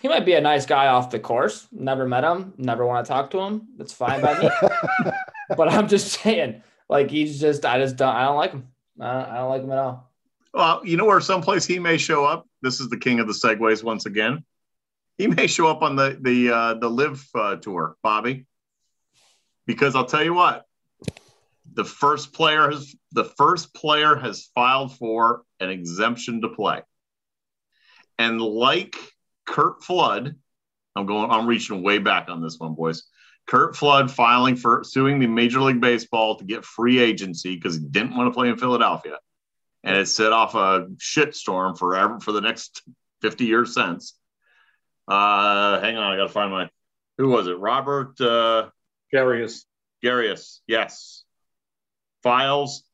He 0.00 0.08
might 0.08 0.26
be 0.26 0.34
a 0.34 0.40
nice 0.40 0.66
guy 0.66 0.88
off 0.88 1.08
the 1.08 1.18
course. 1.18 1.66
Never 1.72 2.06
met 2.06 2.24
him, 2.24 2.52
never 2.58 2.84
want 2.84 3.06
to 3.06 3.08
talk 3.08 3.30
to 3.30 3.40
him. 3.40 3.68
That's 3.78 3.92
fine 3.92 4.20
by 4.20 4.38
me. 4.38 4.50
but 5.56 5.72
I'm 5.72 5.88
just 5.88 6.20
saying, 6.20 6.62
like 6.90 7.10
he's 7.10 7.40
just 7.40 7.64
I 7.64 7.78
just 7.78 7.96
don't 7.96 8.14
I 8.14 8.24
don't 8.24 8.36
like 8.36 8.52
him. 8.52 8.68
I 9.00 9.36
don't, 9.36 9.48
like 9.48 9.62
him 9.62 9.72
at 9.72 9.78
all. 9.78 10.12
Well, 10.52 10.82
you 10.84 10.96
know 10.96 11.06
where 11.06 11.20
someplace 11.20 11.64
he 11.64 11.78
may 11.78 11.96
show 11.96 12.24
up. 12.24 12.46
This 12.62 12.80
is 12.80 12.88
the 12.88 12.98
king 12.98 13.18
of 13.18 13.26
the 13.26 13.32
segways 13.32 13.82
once 13.82 14.06
again. 14.06 14.44
He 15.18 15.26
may 15.26 15.46
show 15.46 15.68
up 15.68 15.82
on 15.82 15.96
the 15.96 16.18
the 16.20 16.50
uh, 16.50 16.74
the 16.74 16.88
live 16.88 17.24
uh, 17.34 17.56
tour, 17.56 17.96
Bobby. 18.02 18.46
Because 19.66 19.94
I'll 19.94 20.04
tell 20.04 20.22
you 20.22 20.34
what, 20.34 20.66
the 21.72 21.84
first 21.84 22.32
player 22.32 22.70
has 22.70 22.94
the 23.12 23.24
first 23.24 23.74
player 23.74 24.14
has 24.16 24.50
filed 24.54 24.96
for 24.96 25.42
an 25.60 25.70
exemption 25.70 26.42
to 26.42 26.48
play, 26.48 26.82
and 28.18 28.40
like 28.40 28.96
Curt 29.46 29.82
Flood, 29.82 30.36
I'm 30.96 31.06
going. 31.06 31.30
I'm 31.30 31.46
reaching 31.46 31.82
way 31.82 31.98
back 31.98 32.28
on 32.28 32.42
this 32.42 32.58
one, 32.58 32.74
boys. 32.74 33.04
Curt 33.46 33.76
Flood 33.76 34.10
filing 34.10 34.56
for 34.56 34.82
suing 34.84 35.18
the 35.18 35.26
Major 35.26 35.60
League 35.60 35.80
Baseball 35.80 36.36
to 36.36 36.44
get 36.44 36.64
free 36.64 36.98
agency 36.98 37.54
because 37.54 37.76
he 37.76 37.82
didn't 37.82 38.16
want 38.16 38.26
to 38.32 38.36
play 38.36 38.48
in 38.48 38.56
Philadelphia 38.56 39.18
and 39.84 39.98
it 39.98 40.08
set 40.08 40.32
off 40.32 40.54
a 40.54 40.88
shitstorm 40.96 41.78
forever 41.78 42.18
for 42.18 42.32
the 42.32 42.40
next 42.40 42.82
50 43.20 43.44
years 43.44 43.74
since. 43.74 44.14
Uh, 45.06 45.80
hang 45.80 45.96
on, 45.96 46.12
I 46.12 46.16
got 46.16 46.24
to 46.24 46.32
find 46.32 46.50
my. 46.50 46.70
Who 47.18 47.28
was 47.28 47.46
it? 47.46 47.58
Robert 47.58 48.20
uh, 48.20 48.70
Garius. 49.14 49.64
Garius. 50.02 50.60
Yes. 50.66 51.24
Files 52.22 52.84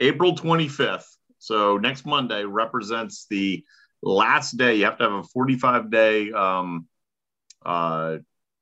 April 0.00 0.34
25th. 0.34 1.04
So 1.38 1.76
next 1.76 2.06
Monday 2.06 2.44
represents 2.44 3.26
the 3.28 3.64
last 4.02 4.56
day. 4.56 4.76
You 4.76 4.84
have 4.86 4.98
to 4.98 5.04
have 5.04 5.12
a 5.12 5.22
45 5.24 5.90
day 5.90 6.32
um, 6.32 6.86
uh, 7.64 8.18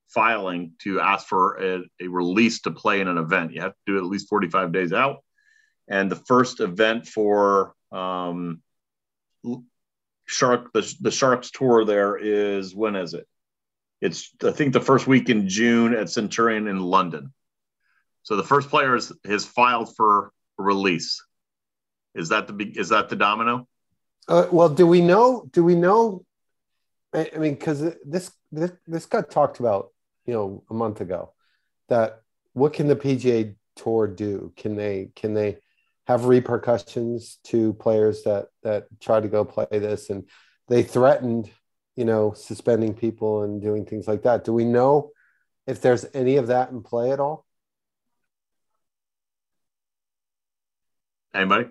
filing 0.08 0.72
to 0.82 1.00
ask 1.00 1.26
for 1.26 1.62
a, 1.62 1.82
a 2.02 2.08
release 2.08 2.62
to 2.62 2.70
play 2.70 3.00
in 3.00 3.08
an 3.08 3.18
event. 3.18 3.52
You 3.52 3.60
have 3.60 3.72
to 3.72 3.78
do 3.86 3.96
it 3.96 4.00
at 4.00 4.04
least 4.04 4.28
45 4.28 4.72
days 4.72 4.92
out 4.92 5.18
and 5.88 6.10
the 6.10 6.16
first 6.16 6.60
event 6.60 7.06
for 7.06 7.74
um, 7.92 8.62
Shark 10.26 10.72
the, 10.72 10.94
the 11.00 11.10
Sharks 11.10 11.50
tour 11.50 11.84
there 11.84 12.16
is 12.16 12.74
when 12.74 12.96
is 12.96 13.14
it? 13.14 13.26
It's 14.00 14.30
I 14.42 14.50
think 14.50 14.72
the 14.72 14.80
first 14.80 15.06
week 15.06 15.28
in 15.28 15.48
June 15.48 15.94
at 15.94 16.10
Centurion 16.10 16.66
in 16.66 16.80
London. 16.80 17.32
So 18.22 18.36
the 18.36 18.42
first 18.42 18.70
player 18.70 18.96
is, 18.96 19.12
has 19.26 19.44
filed 19.44 19.94
for 19.96 20.32
release. 20.56 21.22
Is 22.14 22.30
that 22.30 22.46
the 22.46 22.72
is 22.76 22.90
that 22.90 23.08
the 23.08 23.16
domino? 23.16 23.68
Uh, 24.28 24.46
well, 24.50 24.68
do 24.68 24.86
we 24.86 25.00
know? 25.00 25.48
Do 25.52 25.62
we 25.62 25.74
know? 25.74 26.24
I, 27.12 27.30
I 27.34 27.38
mean, 27.38 27.54
because 27.54 27.80
this 28.04 28.30
this 28.50 28.72
this 28.86 29.06
got 29.06 29.30
talked 29.30 29.60
about, 29.60 29.90
you 30.26 30.32
know, 30.32 30.64
a 30.70 30.74
month 30.74 31.00
ago. 31.00 31.32
That 31.88 32.22
what 32.54 32.72
can 32.72 32.88
the 32.88 32.96
PGA 32.96 33.54
Tour 33.76 34.06
do? 34.06 34.52
Can 34.56 34.76
they 34.76 35.10
can 35.14 35.34
they 35.34 35.58
have 36.06 36.26
repercussions 36.26 37.38
to 37.44 37.72
players 37.74 38.22
that 38.24 38.46
that 38.62 38.86
try 39.00 39.20
to 39.20 39.28
go 39.28 39.44
play 39.44 39.66
this? 39.70 40.10
And 40.10 40.28
they 40.68 40.82
threatened, 40.82 41.50
you 41.96 42.04
know, 42.04 42.32
suspending 42.32 42.94
people 42.94 43.42
and 43.42 43.62
doing 43.62 43.84
things 43.84 44.06
like 44.06 44.22
that. 44.22 44.44
Do 44.44 44.52
we 44.52 44.64
know 44.64 45.10
if 45.66 45.80
there's 45.80 46.06
any 46.14 46.36
of 46.36 46.48
that 46.48 46.70
in 46.70 46.82
play 46.82 47.12
at 47.12 47.20
all? 47.20 47.44
Anybody? 51.34 51.68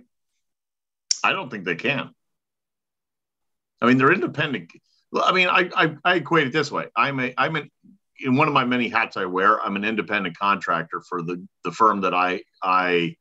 I 1.23 1.31
don't 1.31 1.49
think 1.49 1.63
they 1.63 1.75
can. 1.75 2.13
I 3.81 3.85
mean, 3.85 3.97
they're 3.97 4.11
independent. 4.11 4.71
I 5.15 5.31
mean, 5.31 5.47
I, 5.47 5.69
I, 5.75 5.95
I 6.03 6.15
equate 6.15 6.47
it 6.47 6.53
this 6.53 6.71
way. 6.71 6.87
I'm 6.95 7.19
a 7.19 7.33
I'm 7.37 7.55
an 7.55 7.69
in 8.19 8.35
one 8.35 8.47
of 8.47 8.53
my 8.53 8.65
many 8.65 8.89
hats 8.89 9.17
I 9.17 9.25
wear. 9.25 9.61
I'm 9.61 9.75
an 9.75 9.83
independent 9.83 10.37
contractor 10.37 11.01
for 11.07 11.21
the 11.21 11.45
the 11.63 11.71
firm 11.71 12.01
that 12.01 12.13
I 12.13 12.41
I 12.61 13.15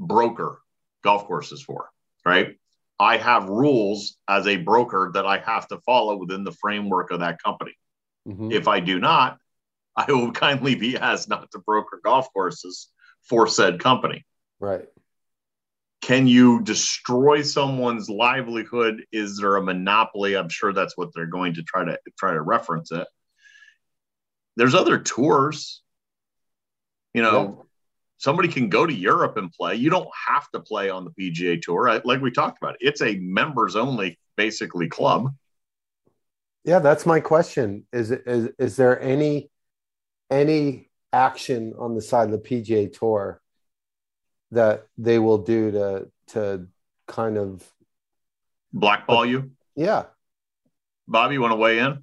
broker 0.00 0.60
golf 1.04 1.26
courses 1.26 1.62
for. 1.62 1.90
Right. 2.24 2.56
I 2.98 3.16
have 3.16 3.48
rules 3.48 4.16
as 4.28 4.46
a 4.46 4.56
broker 4.56 5.10
that 5.14 5.24
I 5.24 5.38
have 5.38 5.68
to 5.68 5.78
follow 5.78 6.16
within 6.16 6.44
the 6.44 6.52
framework 6.52 7.12
of 7.12 7.20
that 7.20 7.42
company. 7.42 7.72
Mhm. 8.26 8.52
If 8.52 8.66
I 8.68 8.80
do 8.80 8.98
not, 8.98 9.38
I 9.96 10.10
will 10.10 10.32
kindly 10.46 10.74
be 10.74 10.96
asked 10.96 11.28
not 11.28 11.50
to 11.52 11.58
broker 11.58 12.00
golf 12.02 12.32
courses 12.32 12.88
for 13.22 13.46
said 13.46 13.78
company 13.78 14.24
Right. 14.58 14.88
can 16.00 16.26
you 16.26 16.62
destroy 16.62 17.42
someone's 17.42 18.08
livelihood 18.08 19.04
is 19.12 19.36
there 19.38 19.56
a 19.56 19.62
monopoly 19.62 20.34
i'm 20.34 20.48
sure 20.48 20.72
that's 20.72 20.96
what 20.96 21.10
they're 21.14 21.26
going 21.26 21.54
to 21.54 21.62
try 21.62 21.84
to 21.84 21.98
try 22.18 22.32
to 22.32 22.40
reference 22.40 22.90
it 22.92 23.06
there's 24.56 24.74
other 24.74 24.98
tours 24.98 25.82
you 27.12 27.20
know 27.22 27.66
somebody 28.20 28.48
can 28.48 28.68
go 28.68 28.86
to 28.86 28.92
europe 28.92 29.36
and 29.36 29.50
play 29.52 29.74
you 29.74 29.90
don't 29.90 30.08
have 30.28 30.48
to 30.50 30.60
play 30.60 30.88
on 30.90 31.04
the 31.04 31.10
pga 31.10 31.60
tour 31.60 31.88
I- 31.88 32.02
like 32.04 32.20
we 32.20 32.30
talked 32.30 32.58
about 32.62 32.76
it's 32.78 33.02
a 33.02 33.16
members 33.16 33.74
only 33.74 34.18
basically 34.36 34.88
club 34.88 35.34
Yeah, 36.64 36.78
that's 36.78 37.06
my 37.06 37.20
question. 37.20 37.86
Is 37.92 38.10
is 38.10 38.50
is 38.58 38.76
there 38.76 39.00
any 39.00 39.50
any 40.30 40.90
action 41.12 41.74
on 41.78 41.94
the 41.94 42.02
side 42.02 42.30
of 42.30 42.32
the 42.32 42.38
PGA 42.38 42.92
Tour 42.92 43.40
that 44.52 44.86
they 44.98 45.18
will 45.18 45.38
do 45.38 45.70
to 45.72 46.10
to 46.28 46.66
kind 47.06 47.36
of 47.38 47.66
blackball 48.72 49.24
you. 49.26 49.50
Yeah, 49.74 50.04
Bobby, 51.08 51.34
you 51.34 51.40
want 51.40 51.52
to 51.52 51.56
weigh 51.56 51.78
in? 51.78 52.02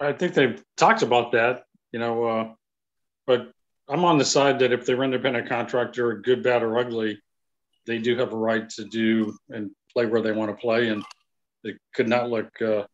I 0.00 0.12
think 0.12 0.34
they've 0.34 0.62
talked 0.76 1.02
about 1.02 1.32
that, 1.32 1.64
you 1.92 1.98
know, 1.98 2.24
uh, 2.24 2.54
but 3.26 3.52
I'm 3.92 4.06
on 4.06 4.16
the 4.16 4.24
side 4.24 4.58
that 4.60 4.72
if 4.72 4.86
they're 4.86 5.02
independent 5.02 5.50
contractor, 5.50 6.14
good, 6.14 6.42
bad, 6.42 6.62
or 6.62 6.78
ugly, 6.78 7.20
they 7.86 7.98
do 7.98 8.16
have 8.16 8.32
a 8.32 8.36
right 8.36 8.66
to 8.70 8.84
do 8.84 9.36
and 9.50 9.70
play 9.92 10.06
where 10.06 10.22
they 10.22 10.32
want 10.32 10.50
to 10.50 10.56
play, 10.56 10.88
and 10.88 11.04
it 11.62 11.76
could 11.94 12.08
not 12.08 12.30
look 12.30 12.50
uh, 12.62 12.84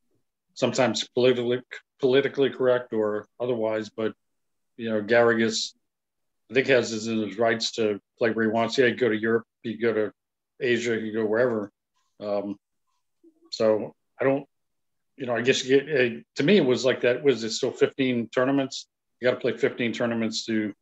sometimes 0.55 1.07
politically 1.15 1.63
politically 2.01 2.51
correct 2.51 2.93
or 2.93 3.29
otherwise. 3.39 3.91
But 3.91 4.13
you 4.77 4.91
know, 4.91 5.01
Garrigus, 5.01 5.73
I 6.51 6.55
think 6.55 6.67
has 6.67 6.91
his, 6.91 7.05
his 7.05 7.39
rights 7.39 7.71
to 7.73 8.01
play 8.19 8.33
where 8.33 8.47
he 8.47 8.51
wants. 8.51 8.77
Yeah, 8.77 8.87
he 8.87 8.93
go 8.93 9.09
to 9.09 9.17
Europe, 9.17 9.45
he 9.63 9.75
go 9.75 9.93
to 9.93 10.13
Asia, 10.61 10.99
he 10.99 11.13
go 11.13 11.25
wherever. 11.25 11.71
Um, 12.19 12.57
so 13.53 13.95
I 14.21 14.25
don't, 14.25 14.47
you 15.17 15.27
know, 15.27 15.37
I 15.37 15.43
guess 15.43 15.65
you 15.65 15.81
get, 15.81 15.89
uh, 15.89 16.21
to 16.37 16.43
me 16.43 16.57
it 16.57 16.67
was 16.67 16.85
like 16.85 17.03
that. 17.03 17.23
Was 17.23 17.45
it 17.45 17.51
still 17.51 17.71
15 17.71 18.31
tournaments? 18.35 18.89
You 19.21 19.29
got 19.29 19.35
to 19.35 19.41
play 19.41 19.57
15 19.57 19.93
tournaments 19.93 20.45
to, 20.47 20.75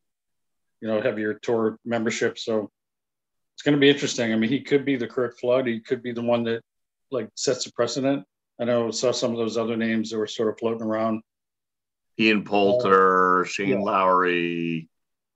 you 0.80 0.88
know, 0.88 1.00
have 1.00 1.18
your 1.18 1.34
tour 1.34 1.78
membership. 1.84 2.38
So 2.38 2.70
it's 3.54 3.62
going 3.62 3.74
to 3.76 3.80
be 3.80 3.88
interesting. 3.90 4.32
I 4.32 4.36
mean, 4.36 4.50
he 4.50 4.60
could 4.60 4.84
be 4.84 4.96
the 4.96 5.06
Curt 5.06 5.38
Flood. 5.38 5.66
He 5.66 5.80
could 5.80 6.02
be 6.02 6.12
the 6.12 6.22
one 6.22 6.44
that 6.44 6.62
like 7.10 7.28
sets 7.34 7.64
the 7.64 7.72
precedent. 7.72 8.24
I 8.60 8.64
know 8.64 8.90
saw 8.90 9.12
some 9.12 9.32
of 9.32 9.36
those 9.38 9.56
other 9.56 9.76
names 9.76 10.10
that 10.10 10.18
were 10.18 10.26
sort 10.26 10.48
of 10.48 10.58
floating 10.58 10.82
around. 10.82 11.22
Ian 12.18 12.44
Poulter, 12.44 13.44
Shane 13.46 13.68
yeah. 13.68 13.78
Lowry, 13.78 14.88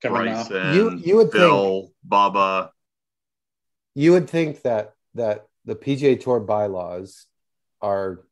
Coming 0.03 0.23
Bryson, 0.33 0.75
You- 0.75 0.97
you 0.97 1.17
would 1.17 1.31
Phil, 1.31 1.93
Bubba. 2.09 2.71
you 3.95 4.13
would 4.13 4.29
think 4.31 4.63
that 4.63 4.95
that 5.15 5.47
the 5.67 5.75
PGA 5.75 6.19
Tour 6.19 6.41
bylaws 6.41 7.27
are 7.83 8.25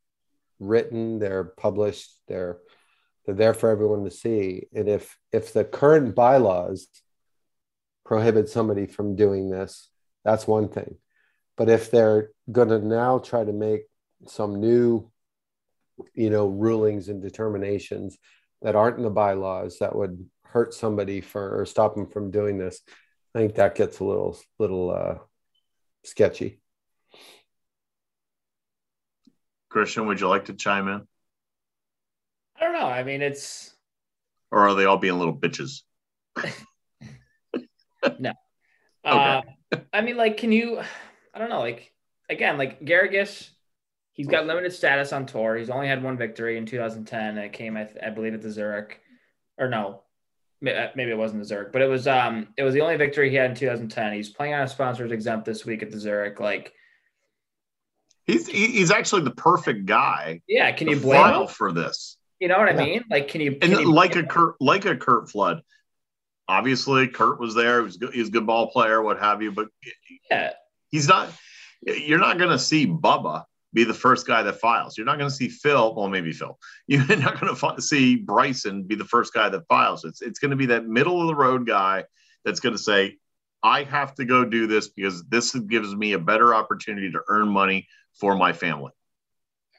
written, 0.59 1.19
they're 1.19 1.45
published, 1.45 2.11
they're 2.27 2.59
they're 3.29 3.35
there 3.35 3.53
for 3.53 3.69
everyone 3.69 4.05
to 4.05 4.11
see. 4.11 4.69
And 4.75 4.89
if 4.89 5.19
if 5.33 5.53
the 5.53 5.63
current 5.63 6.15
bylaws 6.15 6.89
prohibit 8.07 8.49
somebody 8.49 8.87
from 8.87 9.17
doing 9.17 9.51
this, 9.51 9.91
that's 10.25 10.47
one 10.47 10.71
thing. 10.71 10.97
But 11.55 11.69
if 11.69 11.91
they're 11.91 12.31
going 12.51 12.71
to 12.71 12.79
now 12.79 13.19
try 13.19 13.45
to 13.45 13.53
make 13.53 13.83
some 14.27 14.61
new, 14.61 15.11
you 16.15 16.31
know, 16.31 16.47
rulings 16.47 17.11
and 17.11 17.21
determinations 17.21 18.17
that 18.63 18.75
aren't 18.75 18.97
in 18.97 19.03
the 19.03 19.11
bylaws 19.11 19.81
that 19.81 19.95
would 19.95 20.25
hurt 20.45 20.73
somebody 20.73 21.21
for 21.21 21.61
or 21.61 21.67
stop 21.67 21.97
them 21.97 22.07
from 22.07 22.31
doing 22.31 22.57
this, 22.57 22.81
I 23.35 23.41
think 23.41 23.57
that 23.57 23.75
gets 23.75 24.01
a 24.01 24.05
little 24.05 24.39
little 24.59 24.91
uh, 24.91 25.19
sketchy. 26.03 26.63
Christian, 29.69 30.07
would 30.07 30.19
you 30.19 30.29
like 30.29 30.47
to 30.47 30.55
chime 30.55 30.89
in? 30.89 31.07
I 32.59 32.65
don't 32.65 32.73
know. 32.73 32.87
I 32.87 33.03
mean, 33.05 33.23
it's 33.23 33.73
Or 34.51 34.69
are 34.69 34.75
they 34.75 34.85
all 34.85 34.99
being 34.99 35.19
little 35.19 35.37
bitches? 35.37 35.83
no. 38.19 38.33
Uh, 39.05 39.41
I 39.91 40.03
mean, 40.03 40.19
like, 40.19 40.37
can 40.37 40.53
you? 40.53 40.81
I 41.33 41.39
don't 41.39 41.49
know. 41.49 41.61
Like, 41.61 41.93
again, 42.29 42.59
like 42.59 42.85
Garrigus, 42.85 43.49
he's 44.13 44.27
got 44.27 44.45
limited 44.45 44.73
status 44.73 45.15
on 45.15 45.25
tour. 45.25 45.57
He's 45.57 45.71
only 45.71 45.87
had 45.89 46.03
one 46.03 46.19
victory 46.19 46.59
in 46.59 46.67
2010. 46.67 47.39
It 47.39 47.55
came, 47.55 47.79
I, 47.79 47.85
th- 47.85 47.97
I 48.05 48.11
believe, 48.11 48.35
at 48.35 48.43
the 48.43 48.51
Zurich, 48.51 49.01
or 49.57 49.71
no, 49.71 50.03
uh, 50.67 50.89
maybe 50.95 51.11
it 51.11 51.17
wasn't 51.17 51.41
the 51.41 51.47
Zurich, 51.47 51.73
but 51.73 51.81
it 51.81 51.89
was. 51.89 52.07
Um, 52.07 52.49
it 52.59 52.65
was 52.65 52.75
the 52.75 52.83
only 52.83 52.97
victory 52.97 53.31
he 53.31 53.37
had 53.37 53.51
in 53.51 53.57
2010. 53.57 54.13
He's 54.13 54.29
playing 54.29 54.53
on 54.53 54.63
a 54.63 54.69
sponsors 54.69 55.11
exempt 55.11 55.47
this 55.47 55.65
week 55.65 55.83
at 55.83 55.91
the 55.91 55.99
Zurich. 55.99 56.39
Like, 56.39 56.75
He's 58.27 58.47
he's 58.47 58.91
actually 58.91 59.23
the 59.23 59.31
perfect 59.31 59.87
guy 59.87 60.43
yeah, 60.47 60.71
can 60.73 60.89
you 60.89 61.01
blame 61.01 61.43
him? 61.43 61.47
for 61.47 61.73
this. 61.73 62.18
You 62.41 62.49
know 62.49 62.59
what 62.59 62.69
I 62.69 62.73
mean? 62.73 63.05
Like, 63.11 63.29
can 63.29 63.41
you? 63.41 63.59
And 63.63 63.73
you 63.73 63.93
like 63.93 64.17
a? 64.17 64.23
Curt, 64.23 64.57
like 64.61 64.85
a 64.85 64.97
Curt 64.97 65.31
Flood. 65.31 65.63
Obviously, 66.47 67.09
Curt 67.09 67.41
was 67.41 67.55
there. 67.55 67.79
He 67.79 67.85
was 67.85 67.97
good, 67.97 68.15
he's 68.15 68.29
a 68.29 68.31
good 68.31 68.47
ball 68.47 68.71
player, 68.71 69.03
what 69.03 69.19
have 69.19 69.43
you. 69.43 69.53
But 69.53 69.69
yeah, 70.31 70.53
he's 70.91 71.09
not. 71.09 71.31
You're 71.83 72.19
not 72.19 72.39
going 72.39 72.51
to 72.51 72.59
see 72.59 72.87
Bubba 72.87 73.45
be 73.73 73.85
the 73.85 73.95
first 73.95 74.27
guy 74.27 74.43
that 74.43 74.61
files. 74.61 74.97
You're 74.97 75.07
not 75.07 75.19
going 75.19 75.31
to 75.31 75.35
see 75.35 75.49
Phil. 75.49 75.95
Well, 75.95 76.09
maybe 76.09 76.33
Phil. 76.33 76.59
You're 76.87 77.05
not 77.17 77.41
going 77.41 77.55
to 77.55 77.83
see 77.83 78.17
Bryson 78.17 78.85
be 78.85 78.95
the 78.95 79.05
first 79.05 79.35
guy 79.35 79.49
that 79.49 79.67
files. 79.69 80.05
It's 80.05 80.23
it's 80.23 80.39
going 80.39 80.51
to 80.53 80.57
be 80.57 80.67
that 80.67 80.87
middle 80.87 81.21
of 81.21 81.27
the 81.27 81.35
road 81.35 81.67
guy 81.67 82.05
that's 82.45 82.61
going 82.61 82.75
to 82.75 82.83
say, 82.83 83.17
"I 83.63 83.83
have 83.85 84.15
to 84.15 84.25
go 84.25 84.45
do 84.45 84.67
this 84.67 84.89
because 84.89 85.25
this 85.25 85.55
gives 85.55 85.95
me 85.95 86.13
a 86.13 86.19
better 86.19 86.55
opportunity 86.55 87.11
to 87.13 87.21
earn 87.29 87.49
money 87.49 87.89
for 88.15 88.37
my 88.37 88.53
family." 88.53 88.93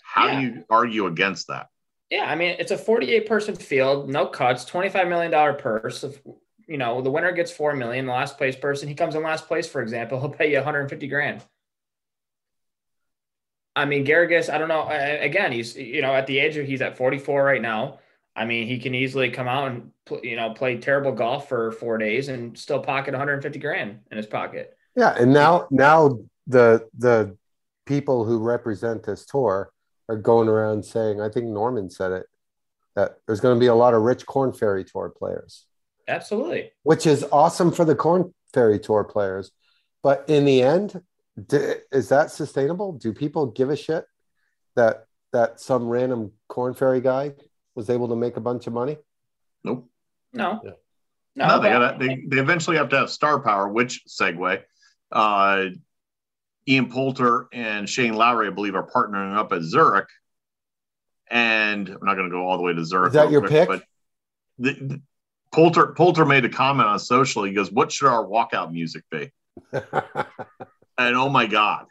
How 0.03 0.28
Yeah. 0.28 0.39
do 0.39 0.45
you 0.45 0.66
argue 0.70 1.05
against 1.07 1.47
that? 1.47 1.68
Yeah, 2.10 2.26
I 2.26 2.36
mean, 2.36 2.55
it's 2.57 2.72
a 2.72 2.78
48 2.78 3.28
person 3.28 3.55
field, 3.55 4.10
no 4.10 4.26
cuts, 4.26 4.66
$25 4.66 5.07
million 5.10 5.57
purse. 5.57 6.03
If, 6.03 6.20
you 6.68 6.78
know, 6.78 7.01
the 7.01 7.12
winner 7.12 7.32
gets 7.32 7.51
4 7.51 7.76
million, 7.76 8.07
the 8.07 8.12
last 8.12 8.38
place 8.38 8.55
person, 8.55 8.88
he 8.88 8.95
comes 8.95 9.16
in 9.16 9.22
last 9.22 9.47
place, 9.47 9.68
for 9.68 9.82
example, 9.82 10.20
he'll 10.22 10.30
pay 10.30 10.49
you 10.49 10.57
150 10.57 11.07
grand. 11.07 11.43
I 13.76 13.86
mean, 13.86 14.05
Garrigus, 14.05 14.51
I 14.51 14.57
don't 14.57 14.68
know. 14.68 14.88
Again, 14.89 15.51
he's, 15.51 15.76
you 15.76 16.01
know, 16.01 16.14
at 16.14 16.28
the 16.28 16.39
age 16.39 16.57
of, 16.57 16.66
he's 16.66 16.82
at 16.82 16.97
44 16.97 17.43
right 17.43 17.62
now. 17.62 17.99
I 18.36 18.45
mean, 18.45 18.68
he 18.68 18.80
can 18.80 18.95
easily 18.95 19.30
come 19.30 19.47
out 19.47 19.72
and, 19.72 19.91
you 20.24 20.36
know, 20.36 20.53
play 20.53 20.78
terrible 20.78 21.12
golf 21.12 21.47
for 21.47 21.72
four 21.74 21.97
days 21.97 22.30
and 22.30 22.57
still 22.57 22.80
pocket 22.80 23.12
150 23.12 23.60
grand 23.60 23.99
in 24.12 24.18
his 24.18 24.26
pocket. 24.26 24.76
Yeah, 24.95 25.16
and 25.18 25.34
now 25.34 25.68
now 25.72 26.20
the 26.47 26.88
the 26.97 27.38
people 27.86 28.26
who 28.26 28.39
represent 28.39 29.03
this 29.03 29.26
tour 29.26 29.72
are 30.10 30.18
going 30.18 30.49
around 30.49 30.84
saying, 30.84 31.22
I 31.22 31.30
think 31.30 31.45
Norman 31.45 31.89
said 31.89 32.12
it, 32.12 32.26
that 32.95 33.20
there's 33.26 33.39
going 33.39 33.55
to 33.55 33.60
be 33.60 33.68
a 33.68 33.76
lot 33.76 33.93
of 33.93 34.01
rich 34.01 34.26
Corn 34.26 34.51
Ferry 34.51 34.84
Tour 34.84 35.14
players, 35.16 35.66
Absolutely. 36.07 36.72
which 36.84 37.05
is 37.05 37.24
awesome 37.32 37.72
for 37.72 37.86
the 37.86 37.95
Corn 37.95 38.34
Ferry 38.53 38.80
Tour 38.80 39.03
players. 39.03 39.51
But 40.03 40.26
in 40.28 40.43
the 40.45 40.64
end, 40.64 41.01
d- 41.47 41.76
is 41.91 42.10
that 42.10 42.32
sustainable? 42.32 42.93
Do 42.93 43.14
people 43.14 43.45
give 43.45 43.70
a 43.70 43.76
shit 43.78 44.05
that 44.76 45.05
that 45.32 45.60
some 45.60 45.88
random 45.88 46.32
Corn 46.47 46.74
Ferry 46.74 47.01
guy 47.01 47.34
was 47.76 47.89
able 47.91 48.07
to 48.10 48.16
make 48.16 48.36
a 48.36 48.41
bunch 48.41 48.66
of 48.66 48.74
money? 48.74 48.97
Nope. 49.64 49.88
No. 50.34 50.60
Yeah. 50.64 50.72
No, 51.36 51.47
No, 51.47 51.60
they, 51.62 51.70
gotta, 51.70 51.97
they 51.99 52.24
they 52.28 52.41
eventually 52.41 52.78
have 52.78 52.89
to 52.89 52.97
have 52.97 53.10
star 53.12 53.39
power. 53.39 53.70
Which 53.70 54.03
segue? 54.07 54.64
Uh, 55.12 55.66
Ian 56.70 56.89
Poulter 56.89 57.47
and 57.51 57.89
Shane 57.89 58.13
Lowry, 58.13 58.47
I 58.47 58.51
believe, 58.51 58.76
are 58.76 58.88
partnering 58.88 59.36
up 59.36 59.51
at 59.51 59.63
Zurich. 59.63 60.07
And 61.32 61.89
I'm 61.89 62.05
not 62.05 62.13
going 62.15 62.30
to 62.30 62.32
go 62.32 62.47
all 62.47 62.57
the 62.57 62.63
way 62.63 62.74
to 62.74 62.86
Zurich. 62.86 63.09
Is 63.09 63.13
that 63.15 63.32
your 63.32 63.41
quick, 63.41 63.51
pick? 63.51 63.67
But 63.67 63.84
the, 64.59 64.74
the- 64.74 65.01
Poulter 65.51 65.88
Poulter 65.88 66.26
made 66.26 66.45
a 66.45 66.49
comment 66.49 66.88
on 66.88 66.99
social. 66.99 67.43
He 67.43 67.53
goes, 67.53 67.72
"What 67.72 67.91
should 67.91 68.07
our 68.07 68.24
walkout 68.24 68.72
music 68.72 69.03
be?" 69.09 69.32
And 70.99 71.15
oh 71.15 71.30
my 71.30 71.47
god, 71.47 71.86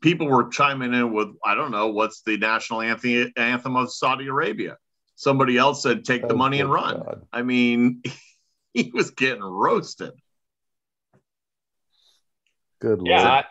people 0.00 0.28
were 0.28 0.48
chiming 0.50 0.94
in 0.94 1.12
with, 1.12 1.30
"I 1.44 1.56
don't 1.56 1.72
know, 1.72 1.88
what's 1.88 2.20
the 2.22 2.36
national 2.36 2.82
anthem 2.82 3.32
anthem 3.36 3.76
of 3.76 3.92
Saudi 3.92 4.28
Arabia?" 4.28 4.76
Somebody 5.16 5.58
else 5.58 5.82
said, 5.82 6.04
"Take 6.04 6.28
the 6.28 6.34
Oh, 6.34 6.36
money 6.36 6.60
and 6.60 6.70
run." 6.70 7.02
God. 7.02 7.26
I 7.32 7.42
mean, 7.42 8.02
he 8.74 8.92
was 8.94 9.10
getting 9.10 9.42
roasted. 9.42 10.12
Good 12.80 13.00
lord. 13.02 13.20
Yeah. 13.20 13.28
I, 13.28 13.44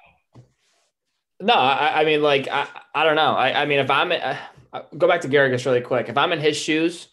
no, 1.44 1.54
I, 1.54 2.02
I 2.02 2.06
mean, 2.06 2.22
like, 2.22 2.48
I, 2.48 2.68
I 2.96 3.04
don't 3.04 3.16
know. 3.16 3.34
I, 3.34 3.62
I 3.62 3.66
mean, 3.66 3.80
if 3.80 3.90
I'm, 3.90 4.12
uh, 4.12 4.82
go 4.98 5.08
back 5.08 5.22
to 5.22 5.28
Garrigus 5.28 5.66
really 5.66 5.82
quick. 5.82 6.10
If 6.10 6.18
I'm 6.18 6.32
in 6.32 6.40
his 6.40 6.58
shoes, 6.58 7.08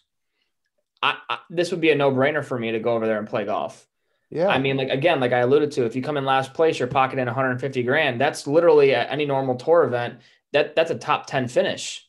I, 1.03 1.17
I, 1.29 1.39
this 1.49 1.71
would 1.71 1.81
be 1.81 1.91
a 1.91 1.95
no 1.95 2.11
brainer 2.11 2.43
for 2.43 2.57
me 2.57 2.71
to 2.71 2.79
go 2.79 2.93
over 2.93 3.05
there 3.05 3.19
and 3.19 3.27
play 3.27 3.45
golf. 3.45 3.85
yeah. 4.29 4.47
I 4.47 4.59
mean, 4.59 4.77
like, 4.77 4.89
again, 4.89 5.19
like 5.19 5.33
I 5.33 5.39
alluded 5.39 5.71
to, 5.73 5.85
if 5.85 5.95
you 5.95 6.01
come 6.01 6.17
in 6.17 6.25
last 6.25 6.53
place, 6.53 6.79
you're 6.79 6.87
pocketing 6.87 7.25
150 7.25 7.83
grand. 7.83 8.21
That's 8.21 8.47
literally 8.47 8.95
at 8.95 9.11
any 9.11 9.25
normal 9.25 9.55
tour 9.55 9.83
event. 9.83 10.19
That 10.53 10.75
that's 10.75 10.91
a 10.91 10.97
top 10.97 11.27
10 11.27 11.47
finish. 11.47 12.07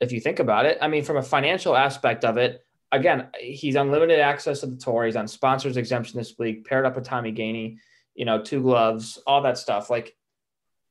If 0.00 0.12
you 0.12 0.20
think 0.20 0.38
about 0.38 0.66
it, 0.66 0.78
I 0.80 0.88
mean, 0.88 1.04
from 1.04 1.16
a 1.16 1.22
financial 1.22 1.76
aspect 1.76 2.24
of 2.24 2.36
it, 2.36 2.64
again, 2.92 3.28
he's 3.38 3.74
unlimited 3.74 4.20
access 4.20 4.60
to 4.60 4.66
the 4.66 4.76
tour. 4.76 5.04
He's 5.04 5.16
on 5.16 5.28
sponsors 5.28 5.76
exemption 5.76 6.18
this 6.18 6.34
week, 6.38 6.66
paired 6.66 6.86
up 6.86 6.94
with 6.94 7.04
Tommy 7.04 7.32
Gainey, 7.32 7.78
you 8.14 8.24
know, 8.24 8.42
two 8.42 8.62
gloves, 8.62 9.18
all 9.26 9.42
that 9.42 9.58
stuff. 9.58 9.90
Like 9.90 10.16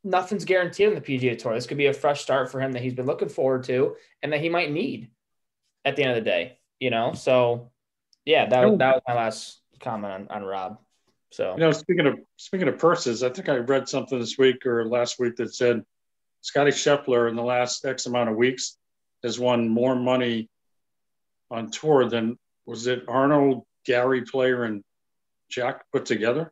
nothing's 0.07 0.45
guaranteed 0.45 0.89
on 0.89 0.95
the 0.95 1.01
PGA 1.01 1.37
Tour. 1.37 1.53
This 1.53 1.67
could 1.67 1.77
be 1.77 1.87
a 1.87 1.93
fresh 1.93 2.21
start 2.21 2.51
for 2.51 2.59
him 2.59 2.71
that 2.71 2.81
he's 2.81 2.93
been 2.93 3.05
looking 3.05 3.29
forward 3.29 3.63
to 3.65 3.95
and 4.23 4.33
that 4.33 4.41
he 4.41 4.49
might 4.49 4.71
need 4.71 5.09
at 5.85 5.95
the 5.95 6.03
end 6.03 6.11
of 6.11 6.23
the 6.23 6.29
day, 6.29 6.57
you 6.79 6.89
know? 6.89 7.13
So, 7.13 7.71
yeah, 8.25 8.47
that, 8.47 8.69
was 8.69 8.79
that 8.79 8.95
was 8.95 9.01
my 9.07 9.13
last 9.15 9.61
comment 9.79 10.13
on, 10.13 10.27
on 10.29 10.43
Rob. 10.43 10.79
So, 11.31 11.53
You 11.53 11.59
know, 11.59 11.71
speaking 11.71 12.07
of 12.07 12.19
speaking 12.37 12.67
of 12.67 12.77
purses, 12.77 13.21
I 13.21 13.29
think 13.29 13.49
I 13.49 13.57
read 13.57 13.89
something 13.89 14.17
this 14.17 14.37
week 14.37 14.65
or 14.65 14.87
last 14.87 15.19
week 15.19 15.35
that 15.37 15.53
said 15.53 15.83
Scotty 16.41 16.71
Scheffler 16.71 17.29
in 17.29 17.35
the 17.35 17.43
last 17.43 17.85
X 17.85 18.05
amount 18.05 18.29
of 18.29 18.37
weeks 18.37 18.77
has 19.23 19.39
won 19.39 19.67
more 19.67 19.95
money 19.95 20.49
on 21.51 21.69
tour 21.69 22.09
than 22.09 22.37
was 22.65 22.87
it 22.87 23.03
Arnold, 23.07 23.63
Gary 23.85 24.21
Player, 24.21 24.63
and 24.63 24.83
Jack 25.49 25.83
put 25.91 26.05
together? 26.05 26.51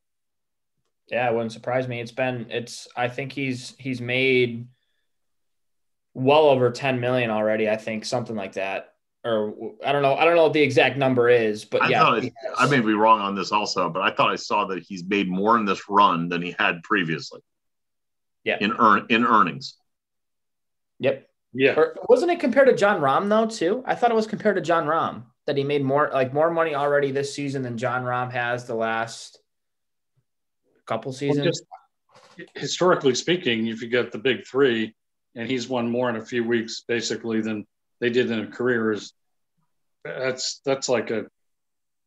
Yeah, 1.08 1.30
it 1.30 1.34
wouldn't 1.34 1.52
surprise 1.52 1.88
me. 1.88 2.02
It's 2.02 2.12
been 2.12 2.48
it's 2.50 2.88
I 2.96 3.08
think 3.08 3.32
he's 3.32 3.76
he's 3.78 4.02
made 4.02 4.68
well 6.16 6.46
over 6.46 6.72
10 6.72 7.00
million 7.00 7.30
already, 7.30 7.70
I 7.70 7.78
think, 7.78 8.06
something 8.06 8.36
like 8.36 8.54
that. 8.54 8.94
Or 9.24 9.54
I 9.84 9.92
don't 9.92 10.02
know, 10.02 10.16
I 10.16 10.24
don't 10.24 10.36
know 10.36 10.44
what 10.44 10.54
the 10.54 10.62
exact 10.62 10.98
number 10.98 11.30
is, 11.30 11.66
but 11.66 11.82
I 11.82 11.90
yeah. 11.90 12.00
thought 12.00 12.24
it, 12.24 12.34
I 12.58 12.68
may 12.68 12.80
be 12.80 12.94
wrong 12.94 13.22
on 13.22 13.36
this 13.36 13.52
also, 13.52 13.90
but 13.90 14.02
I 14.02 14.12
thought 14.12 14.32
I 14.32 14.36
saw 14.36 14.66
that 14.66 14.84
he's 14.84 15.04
made 15.04 15.30
more 15.30 15.58
in 15.58 15.66
this 15.66 15.82
run 15.90 16.30
than 16.30 16.42
he 16.42 16.56
had 16.58 16.82
previously. 16.84 17.42
Yeah. 18.44 18.58
In 18.62 18.74
earn 18.74 19.08
in 19.10 19.26
earnings. 19.26 19.78
Yep. 21.00 21.28
Yeah. 21.54 21.74
Or 21.76 21.96
wasn't 22.08 22.32
it 22.32 22.40
compared 22.40 22.68
to 22.68 22.76
Jon 22.76 23.02
Rahm 23.02 23.30
though 23.30 23.48
too? 23.48 23.84
I 23.86 23.96
thought 23.96 24.12
it 24.12 24.16
was 24.16 24.28
compared 24.28 24.58
to 24.58 24.62
Jon 24.62 24.86
Rahm 24.86 25.24
that 25.48 25.58
he 25.58 25.64
made 25.64 25.84
more 25.84 26.12
like 26.14 26.34
more 26.34 26.52
money 26.52 26.76
already 26.76 27.12
this 27.12 27.34
season 27.34 27.64
than 27.64 27.78
Jon 27.78 28.04
Rahm 28.04 28.32
has 28.32 28.66
the 28.66 28.76
last 28.76 29.40
couple 30.86 31.12
seasons. 31.14 31.38
Well, 31.38 31.46
just 31.46 31.66
historically 32.56 33.16
speaking, 33.16 33.68
if 33.68 33.82
you 33.82 33.88
get 33.88 34.12
the 34.12 34.18
big 34.18 34.46
three, 34.46 34.94
and 35.36 35.50
he's 35.50 35.68
won 35.68 35.90
more 35.90 36.10
in 36.10 36.16
a 36.16 36.26
few 36.26 36.44
weeks 36.44 36.84
basically 36.88 37.42
than 37.42 37.66
they 38.00 38.10
did 38.10 38.32
in 38.32 38.40
a 38.40 38.48
career, 38.48 38.92
is 38.92 39.14
that's 40.04 40.62
that's 40.66 40.88
like 40.90 41.12
a 41.12 41.26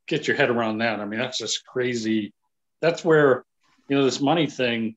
get 0.07 0.27
your 0.27 0.37
head 0.37 0.51
around 0.51 0.79
that. 0.79 1.01
I 1.01 1.05
mean, 1.05 1.21
that's 1.21 1.39
just 1.39 1.65
crazy. 1.67 2.33
That's 2.81 3.05
where 3.05 3.45
you 3.89 3.97
know 3.97 4.05
this 4.05 4.21
money 4.21 4.47
thing, 4.47 4.97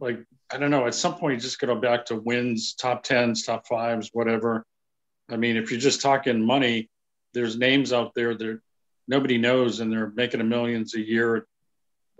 like 0.00 0.24
I 0.52 0.58
don't 0.58 0.70
know. 0.70 0.86
At 0.86 0.94
some 0.94 1.14
point, 1.14 1.34
you 1.34 1.40
just 1.40 1.60
go 1.60 1.74
back 1.74 2.06
to 2.06 2.16
wins, 2.16 2.74
top 2.74 3.02
tens, 3.02 3.44
top 3.44 3.66
fives, 3.66 4.10
whatever. 4.12 4.64
I 5.30 5.36
mean, 5.36 5.56
if 5.56 5.70
you're 5.70 5.80
just 5.80 6.02
talking 6.02 6.44
money, 6.44 6.90
there's 7.32 7.56
names 7.56 7.92
out 7.92 8.12
there 8.14 8.34
that 8.34 8.60
nobody 9.08 9.38
knows, 9.38 9.80
and 9.80 9.90
they're 9.90 10.12
making 10.14 10.40
a 10.40 10.44
millions 10.44 10.94
a 10.94 11.00
year. 11.00 11.46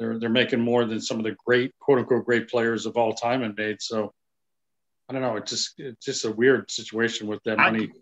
They're 0.02 0.18
they're 0.18 0.28
making 0.28 0.60
more 0.60 0.84
than 0.84 1.00
some 1.00 1.18
of 1.18 1.24
the 1.24 1.36
great 1.46 1.72
quote 1.78 1.98
unquote 2.00 2.24
great 2.24 2.48
players 2.48 2.86
of 2.86 2.96
all 2.96 3.14
time 3.14 3.42
have 3.42 3.56
made. 3.56 3.80
So 3.80 4.12
I 5.08 5.12
don't 5.12 5.22
know. 5.22 5.36
It's 5.36 5.50
just 5.50 5.74
it's 5.78 6.04
just 6.04 6.24
a 6.24 6.32
weird 6.32 6.70
situation 6.70 7.28
with 7.28 7.40
that 7.44 7.60
I 7.60 7.70
money. 7.70 7.86
could- 7.86 7.96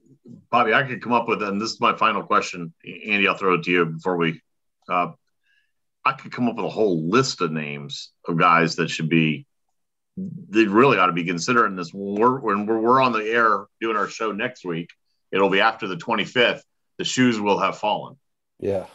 Bobby, 0.50 0.72
I 0.72 0.84
could 0.84 1.02
come 1.02 1.12
up 1.12 1.26
with, 1.28 1.42
and 1.42 1.60
this 1.60 1.72
is 1.72 1.80
my 1.80 1.96
final 1.96 2.22
question. 2.22 2.72
Andy, 2.84 3.26
I'll 3.26 3.36
throw 3.36 3.54
it 3.54 3.64
to 3.64 3.70
you 3.70 3.84
before 3.86 4.16
we. 4.16 4.40
Uh, 4.88 5.12
I 6.04 6.12
could 6.12 6.30
come 6.32 6.48
up 6.48 6.56
with 6.56 6.64
a 6.64 6.70
whole 6.70 7.08
list 7.08 7.40
of 7.40 7.50
names 7.52 8.12
of 8.26 8.38
guys 8.38 8.76
that 8.76 8.88
should 8.90 9.08
be. 9.08 9.46
They 10.16 10.64
really 10.64 10.98
ought 10.98 11.06
to 11.06 11.12
be 11.12 11.24
considering 11.24 11.76
this 11.76 11.92
when 11.92 12.14
we're 12.20 12.38
when 12.40 12.66
we're, 12.66 12.78
we're 12.80 13.00
on 13.02 13.12
the 13.12 13.24
air 13.24 13.66
doing 13.80 13.96
our 13.96 14.08
show 14.08 14.32
next 14.32 14.64
week. 14.64 14.88
It'll 15.32 15.50
be 15.50 15.60
after 15.60 15.86
the 15.88 15.96
25th. 15.96 16.62
The 16.98 17.04
shoes 17.04 17.40
will 17.40 17.58
have 17.58 17.78
fallen. 17.78 18.16
Yeah. 18.58 18.86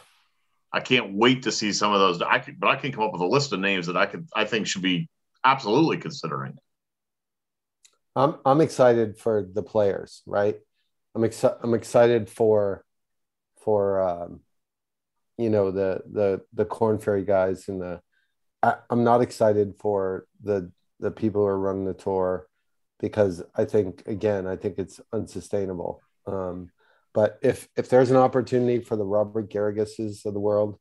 I 0.72 0.80
can't 0.80 1.14
wait 1.14 1.42
to 1.44 1.52
see 1.52 1.72
some 1.72 1.92
of 1.92 2.00
those. 2.00 2.20
I 2.22 2.42
but 2.58 2.68
I 2.68 2.76
can 2.76 2.92
come 2.92 3.04
up 3.04 3.12
with 3.12 3.22
a 3.22 3.26
list 3.26 3.52
of 3.52 3.60
names 3.60 3.86
that 3.86 3.96
I 3.96 4.06
could, 4.06 4.28
I 4.34 4.44
think 4.44 4.66
should 4.66 4.82
be 4.82 5.08
absolutely 5.44 5.98
considering. 5.98 6.58
I'm 8.14 8.36
I'm 8.44 8.60
excited 8.60 9.18
for 9.18 9.42
the 9.42 9.62
players, 9.62 10.22
right? 10.26 10.56
I'm 11.14 11.24
excited. 11.24 11.58
I'm 11.62 11.74
excited 11.74 12.28
for 12.28 12.84
for 13.62 14.00
um, 14.00 14.40
you 15.38 15.50
know 15.50 15.70
the 15.70 16.02
the 16.10 16.42
the 16.52 16.64
Corn 16.64 16.98
Ferry 16.98 17.24
guys 17.24 17.68
and 17.68 17.80
the. 17.80 18.00
I, 18.62 18.76
I'm 18.90 19.04
not 19.04 19.20
excited 19.20 19.74
for 19.78 20.26
the 20.42 20.72
the 20.98 21.10
people 21.10 21.42
who 21.42 21.46
are 21.46 21.58
running 21.58 21.84
the 21.84 21.94
tour 21.94 22.48
because 22.98 23.42
I 23.54 23.66
think 23.66 24.02
again 24.06 24.46
I 24.46 24.56
think 24.56 24.78
it's 24.78 25.00
unsustainable. 25.12 26.00
Um, 26.26 26.70
but 27.16 27.38
if 27.40 27.66
if 27.76 27.88
there's 27.88 28.10
an 28.10 28.18
opportunity 28.18 28.78
for 28.78 28.94
the 28.94 29.04
Robert 29.04 29.48
Garriguses 29.48 30.26
of 30.26 30.34
the 30.34 30.38
world 30.38 30.78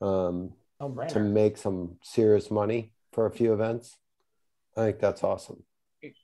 um, 0.00 0.54
No 0.80 0.88
to 1.08 1.20
make 1.20 1.58
some 1.58 1.98
serious 2.02 2.50
money 2.50 2.94
for 3.12 3.26
a 3.26 3.30
few 3.30 3.52
events, 3.52 3.94
I 4.74 4.86
think 4.86 5.00
that's 5.00 5.22
awesome. 5.22 5.62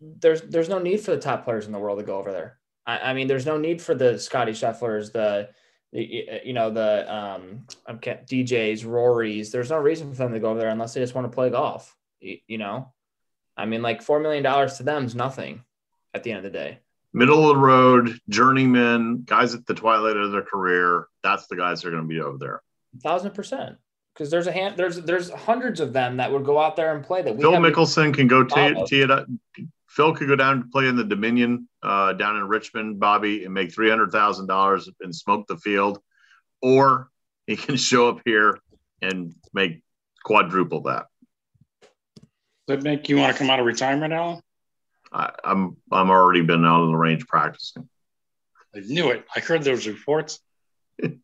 there's 0.00 0.40
there's 0.40 0.70
no 0.70 0.78
need 0.78 1.00
for 1.00 1.10
the 1.10 1.20
top 1.20 1.44
players 1.44 1.66
in 1.66 1.72
the 1.72 1.78
world 1.78 1.98
to 1.98 2.04
go 2.04 2.16
over 2.16 2.32
there. 2.32 2.60
I, 2.86 3.10
I 3.10 3.12
mean, 3.12 3.28
there's 3.28 3.44
no 3.44 3.58
need 3.58 3.82
for 3.82 3.94
the 3.94 4.18
Scotty 4.18 4.52
Schefflers, 4.52 5.12
the, 5.12 5.50
the 5.92 6.40
you 6.42 6.54
know 6.54 6.70
the 6.70 7.14
um 7.14 7.66
DJs, 7.86 8.86
Rorys. 8.86 9.50
There's 9.50 9.68
no 9.68 9.76
reason 9.76 10.14
for 10.14 10.22
them 10.22 10.32
to 10.32 10.40
go 10.40 10.48
over 10.48 10.60
there 10.60 10.70
unless 10.70 10.94
they 10.94 11.02
just 11.02 11.14
want 11.14 11.30
to 11.30 11.34
play 11.34 11.50
golf. 11.50 11.94
You, 12.20 12.38
you 12.46 12.56
know, 12.56 12.90
I 13.54 13.66
mean, 13.66 13.82
like 13.82 14.00
four 14.00 14.18
million 14.18 14.44
dollars 14.44 14.78
to 14.78 14.82
them 14.82 15.04
is 15.04 15.14
nothing 15.14 15.62
at 16.14 16.22
the 16.22 16.30
end 16.30 16.38
of 16.38 16.50
the 16.50 16.58
day. 16.58 16.78
Middle 17.14 17.42
of 17.50 17.56
the 17.56 17.60
road, 17.62 18.18
journeymen, 18.30 19.22
guys 19.24 19.54
at 19.54 19.66
the 19.66 19.74
twilight 19.74 20.16
of 20.16 20.32
their 20.32 20.42
career. 20.42 21.06
That's 21.22 21.46
the 21.46 21.56
guys 21.56 21.82
that 21.82 21.88
are 21.88 21.90
going 21.90 22.04
to 22.04 22.08
be 22.08 22.20
over 22.20 22.38
there. 22.38 22.62
thousand 23.02 23.32
percent. 23.32 23.76
Because 24.14 24.30
there's 24.30 24.46
a 24.46 24.52
hand, 24.52 24.76
there's 24.76 24.96
there's 25.02 25.30
hundreds 25.30 25.80
of 25.80 25.92
them 25.92 26.16
that 26.18 26.30
would 26.32 26.44
go 26.44 26.58
out 26.58 26.76
there 26.76 26.94
and 26.94 27.04
play 27.04 27.22
that 27.22 27.34
we 27.34 27.40
Phil 27.42 27.52
haven't- 27.52 27.72
Mickelson 27.74 28.14
can 28.14 28.28
go 28.28 28.44
tee, 28.44 28.54
followed. 28.54 28.86
tee 28.86 29.00
it 29.02 29.10
up. 29.10 29.26
Phil 29.88 30.14
could 30.14 30.26
go 30.28 30.36
down 30.36 30.54
and 30.62 30.70
play 30.70 30.86
in 30.88 30.96
the 30.96 31.04
Dominion 31.04 31.68
uh, 31.82 32.14
down 32.14 32.36
in 32.36 32.48
Richmond, 32.48 32.98
Bobby, 32.98 33.44
and 33.44 33.52
make 33.52 33.72
three 33.72 33.90
hundred 33.90 34.10
thousand 34.10 34.46
dollars 34.46 34.88
and 35.00 35.14
smoke 35.14 35.46
the 35.48 35.56
field, 35.58 35.98
or 36.62 37.08
he 37.46 37.56
can 37.56 37.76
show 37.88 38.08
up 38.08 38.20
here 38.24 38.58
and 39.02 39.34
make 39.52 39.82
quadruple 40.24 40.82
that. 40.82 41.06
Does 42.66 42.78
that 42.78 42.82
make 42.82 43.08
you 43.08 43.16
want 43.18 43.32
to 43.32 43.38
come 43.38 43.50
out 43.50 43.60
of 43.60 43.66
retirement, 43.66 44.12
Alan? 44.14 44.40
I, 45.12 45.32
I'm 45.44 45.76
I'm 45.90 46.10
already 46.10 46.40
been 46.42 46.64
out 46.64 46.80
on 46.82 46.90
the 46.90 46.96
range 46.96 47.26
practicing. 47.26 47.88
I 48.74 48.80
knew 48.80 49.10
it. 49.10 49.24
I 49.34 49.40
heard 49.40 49.62
those 49.62 49.86
reports. 49.86 50.40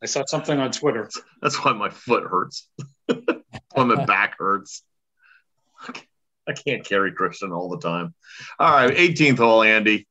I 0.02 0.06
saw 0.06 0.24
something 0.26 0.58
on 0.58 0.70
Twitter. 0.72 1.08
That's 1.42 1.62
why 1.64 1.72
my 1.72 1.88
foot 1.90 2.24
hurts. 2.24 2.68
why 3.06 3.84
my 3.84 4.04
back 4.04 4.36
hurts. 4.38 4.82
I 6.46 6.52
can't 6.52 6.84
carry 6.84 7.12
Christian 7.12 7.52
all 7.52 7.68
the 7.68 7.78
time. 7.78 8.14
All 8.58 8.70
right, 8.70 8.94
18th 8.94 9.38
hole, 9.38 9.62
Andy. 9.62 10.06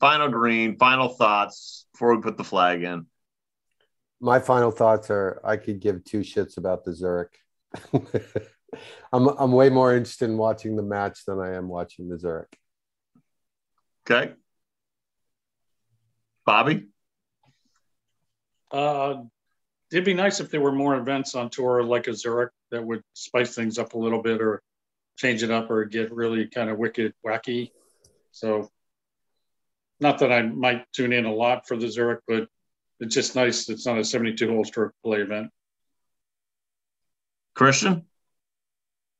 Final 0.00 0.28
green, 0.28 0.76
final 0.76 1.08
thoughts 1.08 1.86
before 1.92 2.14
we 2.14 2.22
put 2.22 2.36
the 2.36 2.44
flag 2.44 2.82
in. 2.82 3.06
my 4.20 4.38
final 4.38 4.70
thoughts 4.70 5.10
are 5.10 5.40
I 5.44 5.56
could 5.56 5.80
give 5.80 6.04
two 6.04 6.20
shits 6.20 6.56
about 6.56 6.84
the 6.84 6.94
Zurich. 6.94 7.36
I'm 9.12 9.28
I'm 9.28 9.52
way 9.52 9.70
more 9.70 9.94
interested 9.94 10.28
in 10.28 10.36
watching 10.36 10.76
the 10.76 10.82
match 10.82 11.24
than 11.24 11.40
I 11.40 11.54
am 11.54 11.68
watching 11.68 12.08
the 12.08 12.18
Zurich. 12.18 12.56
Okay. 14.10 14.32
Bobby? 16.46 16.86
Uh, 18.70 19.22
it'd 19.92 20.04
be 20.04 20.14
nice 20.14 20.40
if 20.40 20.50
there 20.50 20.62
were 20.62 20.72
more 20.72 20.96
events 20.96 21.34
on 21.34 21.50
tour 21.50 21.82
like 21.82 22.06
a 22.06 22.14
Zurich 22.14 22.52
that 22.70 22.84
would 22.84 23.02
spice 23.12 23.54
things 23.54 23.78
up 23.78 23.92
a 23.92 23.98
little 23.98 24.22
bit 24.22 24.40
or 24.40 24.62
change 25.16 25.42
it 25.42 25.50
up 25.50 25.70
or 25.70 25.84
get 25.84 26.10
really 26.12 26.46
kind 26.46 26.70
of 26.70 26.78
wicked 26.78 27.12
wacky. 27.26 27.70
So, 28.32 28.70
not 30.00 30.20
that 30.20 30.32
I 30.32 30.42
might 30.42 30.86
tune 30.92 31.12
in 31.12 31.26
a 31.26 31.34
lot 31.34 31.66
for 31.66 31.76
the 31.76 31.88
Zurich, 31.88 32.20
but 32.26 32.48
it's 33.00 33.14
just 33.14 33.34
nice. 33.34 33.68
It's 33.68 33.84
not 33.84 33.98
a 33.98 34.04
72 34.04 34.48
hole 34.48 34.64
stroke 34.64 34.92
play 35.04 35.20
event. 35.20 35.50
Christian? 37.54 38.07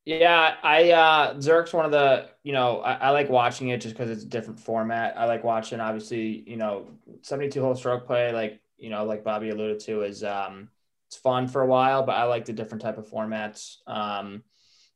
Yeah, 0.09 0.55
I 0.63 0.93
uh 0.93 1.35
Zurich's 1.35 1.75
one 1.75 1.85
of 1.85 1.91
the 1.91 2.31
you 2.43 2.55
know 2.55 2.81
I, 2.81 2.95
I 2.95 3.11
like 3.11 3.29
watching 3.29 3.69
it 3.69 3.83
just 3.83 3.95
because 3.95 4.09
it's 4.09 4.23
a 4.23 4.27
different 4.27 4.59
format. 4.59 5.19
I 5.19 5.27
like 5.27 5.45
watching 5.45 5.81
obviously 5.81 6.49
you 6.49 6.57
know 6.57 6.87
72 7.21 7.61
hole 7.61 7.75
stroke 7.75 8.07
play 8.07 8.33
like 8.33 8.59
you 8.79 8.89
know 8.89 9.05
like 9.05 9.23
Bobby 9.23 9.51
alluded 9.51 9.81
to 9.81 10.05
is 10.05 10.25
um 10.25 10.71
it's 11.09 11.19
fun 11.19 11.47
for 11.47 11.61
a 11.61 11.67
while, 11.67 12.05
but 12.05 12.13
I 12.13 12.25
like 12.25 12.47
the 12.47 12.55
different 12.55 12.81
type 12.81 12.97
of 12.97 13.07
formats. 13.07 13.87
Um, 13.87 14.45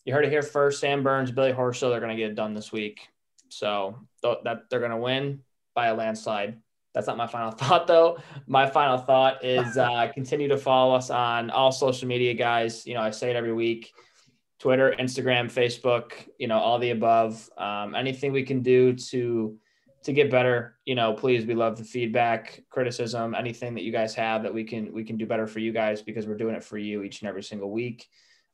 you 0.07 0.15
heard 0.15 0.25
it 0.25 0.31
here 0.31 0.41
first. 0.41 0.81
Sam 0.81 1.03
Burns, 1.03 1.31
Billy 1.31 1.53
Horschel, 1.53 1.91
they're 1.91 2.01
gonna 2.01 2.17
get 2.17 2.31
it 2.31 2.35
done 2.35 2.55
this 2.55 2.73
week, 2.73 3.07
so 3.51 3.99
th- 4.23 4.39
that 4.45 4.71
they're 4.71 4.81
gonna 4.81 4.97
win 4.97 5.41
by 5.75 5.89
a 5.89 5.95
landslide. 5.95 6.57
That's 6.95 7.07
not 7.07 7.19
my 7.19 7.27
final 7.27 7.51
thought 7.61 7.87
though. 7.87 8.17
My 8.47 8.67
final 8.67 8.97
thought 8.97 9.45
is 9.45 9.77
uh, 9.77 10.11
continue 10.15 10.49
to 10.49 10.57
follow 10.57 10.95
us 10.95 11.11
on 11.11 11.51
all 11.51 11.71
social 11.71 12.09
media, 12.09 12.33
guys. 12.33 12.87
You 12.87 12.95
know 12.95 13.03
I 13.03 13.11
say 13.11 13.29
it 13.29 13.37
every 13.37 13.53
week. 13.53 13.93
Twitter, 14.63 14.95
Instagram, 14.97 15.53
Facebook, 15.53 16.13
you 16.39 16.47
know, 16.47 16.57
all 16.57 16.79
the 16.79 16.91
above. 16.91 17.51
Um, 17.59 17.97
anything 17.97 18.31
we 18.31 18.45
can 18.45 18.63
do 18.63 18.93
to 18.93 19.59
to 20.05 20.13
get 20.13 20.31
better, 20.31 20.79
you 20.85 20.95
know, 20.95 21.15
please, 21.15 21.45
we 21.45 21.55
love 21.55 21.77
the 21.77 21.85
feedback, 21.85 22.63
criticism, 22.71 23.35
anything 23.35 23.75
that 23.75 23.83
you 23.83 23.91
guys 23.91 24.15
have 24.15 24.45
that 24.45 24.55
we 24.55 24.63
can 24.63 24.93
we 24.93 25.03
can 25.03 25.17
do 25.17 25.27
better 25.27 25.49
for 25.49 25.59
you 25.59 25.73
guys 25.73 26.01
because 26.01 26.29
we're 26.29 26.37
doing 26.37 26.55
it 26.55 26.63
for 26.63 26.79
you 26.79 27.03
each 27.03 27.23
and 27.23 27.29
every 27.29 27.43
single 27.43 27.73
week. 27.73 28.07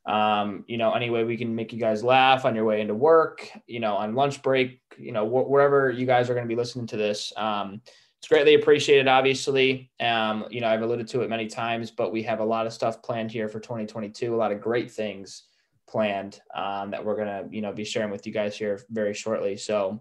Um, 0.06 0.64
you 0.66 0.78
know, 0.78 0.94
any 0.94 1.11
way 1.11 1.24
we 1.24 1.36
can 1.36 1.54
make 1.54 1.74
you 1.74 1.78
guys 1.78 2.02
laugh 2.02 2.46
on 2.46 2.54
your 2.54 2.64
way 2.64 2.80
into 2.80 2.94
work, 2.94 3.46
you 3.66 3.80
know, 3.80 3.94
on 3.94 4.14
lunch 4.14 4.40
break, 4.40 4.80
you 4.96 5.12
know, 5.12 5.26
wh- 5.28 5.50
wherever 5.50 5.90
you 5.90 6.06
guys 6.06 6.30
are 6.30 6.34
going 6.34 6.46
to 6.46 6.54
be 6.54 6.56
listening 6.56 6.86
to 6.86 6.96
this. 6.96 7.34
Um, 7.36 7.82
it's 8.18 8.28
greatly 8.28 8.54
appreciated, 8.54 9.09
obviously. 9.09 9.90
Um, 10.00 10.46
you 10.48 10.62
know, 10.62 10.68
I've 10.68 10.80
alluded 10.80 11.09
to 11.09 11.20
it 11.20 11.28
many 11.28 11.48
times, 11.48 11.90
but 11.90 12.12
we 12.12 12.22
have 12.22 12.40
a 12.40 12.44
lot 12.46 12.66
of 12.66 12.72
stuff 12.72 13.02
planned 13.02 13.30
here 13.30 13.46
for 13.46 13.61
2022, 13.61 14.34
a 14.34 14.36
lot 14.36 14.52
of 14.52 14.62
great 14.62 14.90
things 14.90 15.47
planned 15.89 16.41
um, 16.55 16.91
that 16.91 17.05
we're 17.05 17.16
gonna 17.16 17.45
you 17.51 17.61
know 17.62 17.72
be 17.72 17.84
sharing 17.84 18.11
with 18.11 18.26
you 18.26 18.32
guys 18.32 18.57
here 18.57 18.80
very 18.91 19.14
shortly. 19.14 19.57
So 19.57 20.01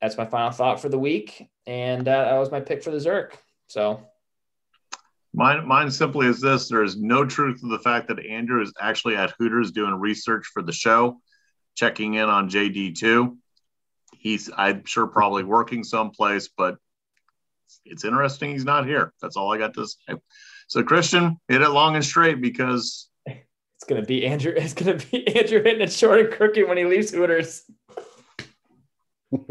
that's 0.00 0.16
my 0.16 0.24
final 0.24 0.50
thought 0.50 0.80
for 0.80 0.88
the 0.88 0.98
week, 0.98 1.48
and 1.66 2.06
uh, 2.06 2.24
that 2.24 2.38
was 2.38 2.50
my 2.50 2.60
pick 2.60 2.82
for 2.82 2.90
the 2.90 3.00
Zurich. 3.00 3.38
So 3.68 4.00
Mine, 5.34 5.66
mine 5.66 5.90
simply 5.90 6.26
is 6.26 6.40
this: 6.40 6.68
there 6.68 6.82
is 6.82 6.96
no 6.96 7.24
truth 7.24 7.60
to 7.60 7.68
the 7.68 7.78
fact 7.78 8.08
that 8.08 8.24
Andrew 8.24 8.60
is 8.60 8.72
actually 8.78 9.16
at 9.16 9.32
Hooters 9.38 9.72
doing 9.72 9.94
research 9.94 10.46
for 10.52 10.62
the 10.62 10.72
show, 10.72 11.20
checking 11.74 12.14
in 12.14 12.28
on 12.28 12.50
JD 12.50 12.98
two. 12.98 13.38
He's, 14.18 14.50
I'm 14.54 14.84
sure, 14.84 15.06
probably 15.06 15.42
working 15.42 15.84
someplace, 15.84 16.48
but 16.48 16.76
it's 17.86 18.04
interesting 18.04 18.50
he's 18.50 18.66
not 18.66 18.86
here. 18.86 19.14
That's 19.22 19.36
all 19.36 19.52
I 19.52 19.58
got 19.58 19.74
to 19.74 19.86
say. 19.86 20.16
So, 20.68 20.82
Christian, 20.82 21.38
hit 21.48 21.62
it 21.62 21.70
long 21.70 21.96
and 21.96 22.04
straight 22.04 22.40
because 22.42 23.08
it's 23.82 23.88
gonna 23.88 24.06
be 24.06 24.24
Andrew. 24.24 24.52
It's 24.56 24.74
gonna 24.74 24.98
be 25.10 25.26
Andrew 25.36 25.60
hitting 25.60 25.80
it 25.80 25.92
short 25.92 26.20
and 26.20 26.30
crooked 26.30 26.68
when 26.68 26.78
he 26.78 26.84
leaves 26.84 27.10
Hooters. 27.10 27.64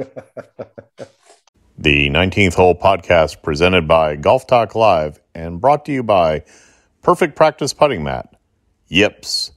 The 1.77 2.09
19th 2.11 2.53
Hole 2.53 2.75
podcast 2.75 3.41
presented 3.41 3.87
by 3.87 4.15
Golf 4.15 4.45
Talk 4.45 4.75
Live 4.75 5.19
and 5.33 5.59
brought 5.59 5.83
to 5.85 5.91
you 5.91 6.03
by 6.03 6.43
Perfect 7.01 7.35
Practice 7.35 7.73
Putting 7.73 8.03
Mat, 8.03 8.35
Yips, 8.87 9.51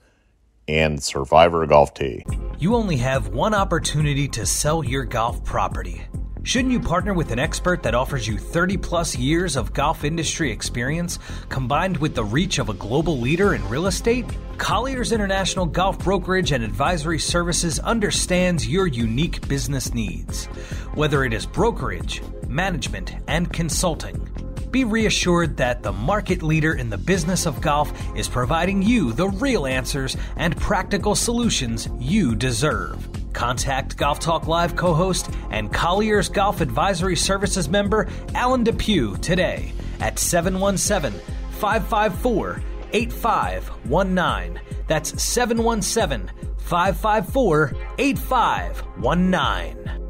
and 0.67 1.03
Survivor 1.03 1.67
Golf 1.67 1.93
Tee. 1.93 2.25
You 2.59 2.77
only 2.77 2.97
have 2.97 3.29
one 3.29 3.53
opportunity 3.53 4.27
to 4.29 4.47
sell 4.47 4.83
your 4.83 5.05
golf 5.05 5.45
property. 5.45 6.01
Shouldn't 6.45 6.73
you 6.73 6.81
partner 6.81 7.15
with 7.15 7.31
an 7.31 7.39
expert 7.39 7.83
that 7.85 7.95
offers 7.95 8.29
you 8.29 8.37
30 8.37 8.77
plus 8.77 9.17
years 9.17 9.57
of 9.57 9.73
golf 9.73 10.05
industry 10.05 10.53
experience 10.53 11.19
combined 11.49 11.97
with 11.97 12.15
the 12.15 12.23
reach 12.23 12.59
of 12.59 12.69
a 12.69 12.75
global 12.75 13.19
leader 13.19 13.55
in 13.55 13.67
real 13.71 13.87
estate? 13.87 14.27
Colliers 14.59 15.13
International 15.13 15.65
Golf 15.65 15.99
Brokerage 16.01 16.53
and 16.53 16.63
Advisory 16.63 17.19
Services 17.19 17.79
understands 17.79 18.69
your 18.69 18.87
unique 18.87 19.49
business 19.49 19.95
needs. 19.95 20.45
Whether 20.93 21.25
it 21.25 21.33
is 21.33 21.47
brokerage, 21.47 22.21
management, 22.47 23.15
and 23.27 23.51
consulting, 23.51 24.29
be 24.71 24.85
reassured 24.85 25.57
that 25.57 25.83
the 25.83 25.93
market 25.93 26.43
leader 26.43 26.75
in 26.75 26.91
the 26.91 26.99
business 26.99 27.47
of 27.47 27.63
golf 27.63 27.91
is 28.15 28.29
providing 28.29 28.83
you 28.83 29.15
the 29.15 29.31
real 29.31 29.65
answers 29.67 30.15
and 30.37 30.55
practical 30.59 31.15
solutions 31.15 31.89
you 31.99 32.35
deserve. 32.35 33.24
Contact 33.35 33.97
Golf 33.97 34.21
Talk 34.21 34.47
Live 34.47 34.77
co 34.77 34.95
host 34.95 35.31
and 35.51 35.73
Colliers 35.73 36.29
Golf 36.29 36.61
Advisory 36.61 37.17
Services 37.17 37.69
member 37.69 38.09
Alan 38.35 38.65
Depew 38.65 39.17
today 39.19 39.73
at 40.01 40.19
717 40.19 41.21
554 41.51 42.63
8519. 42.93 44.61
That's 44.87 45.23
717 45.23 46.31
554 46.59 47.73
8519. 47.99 50.04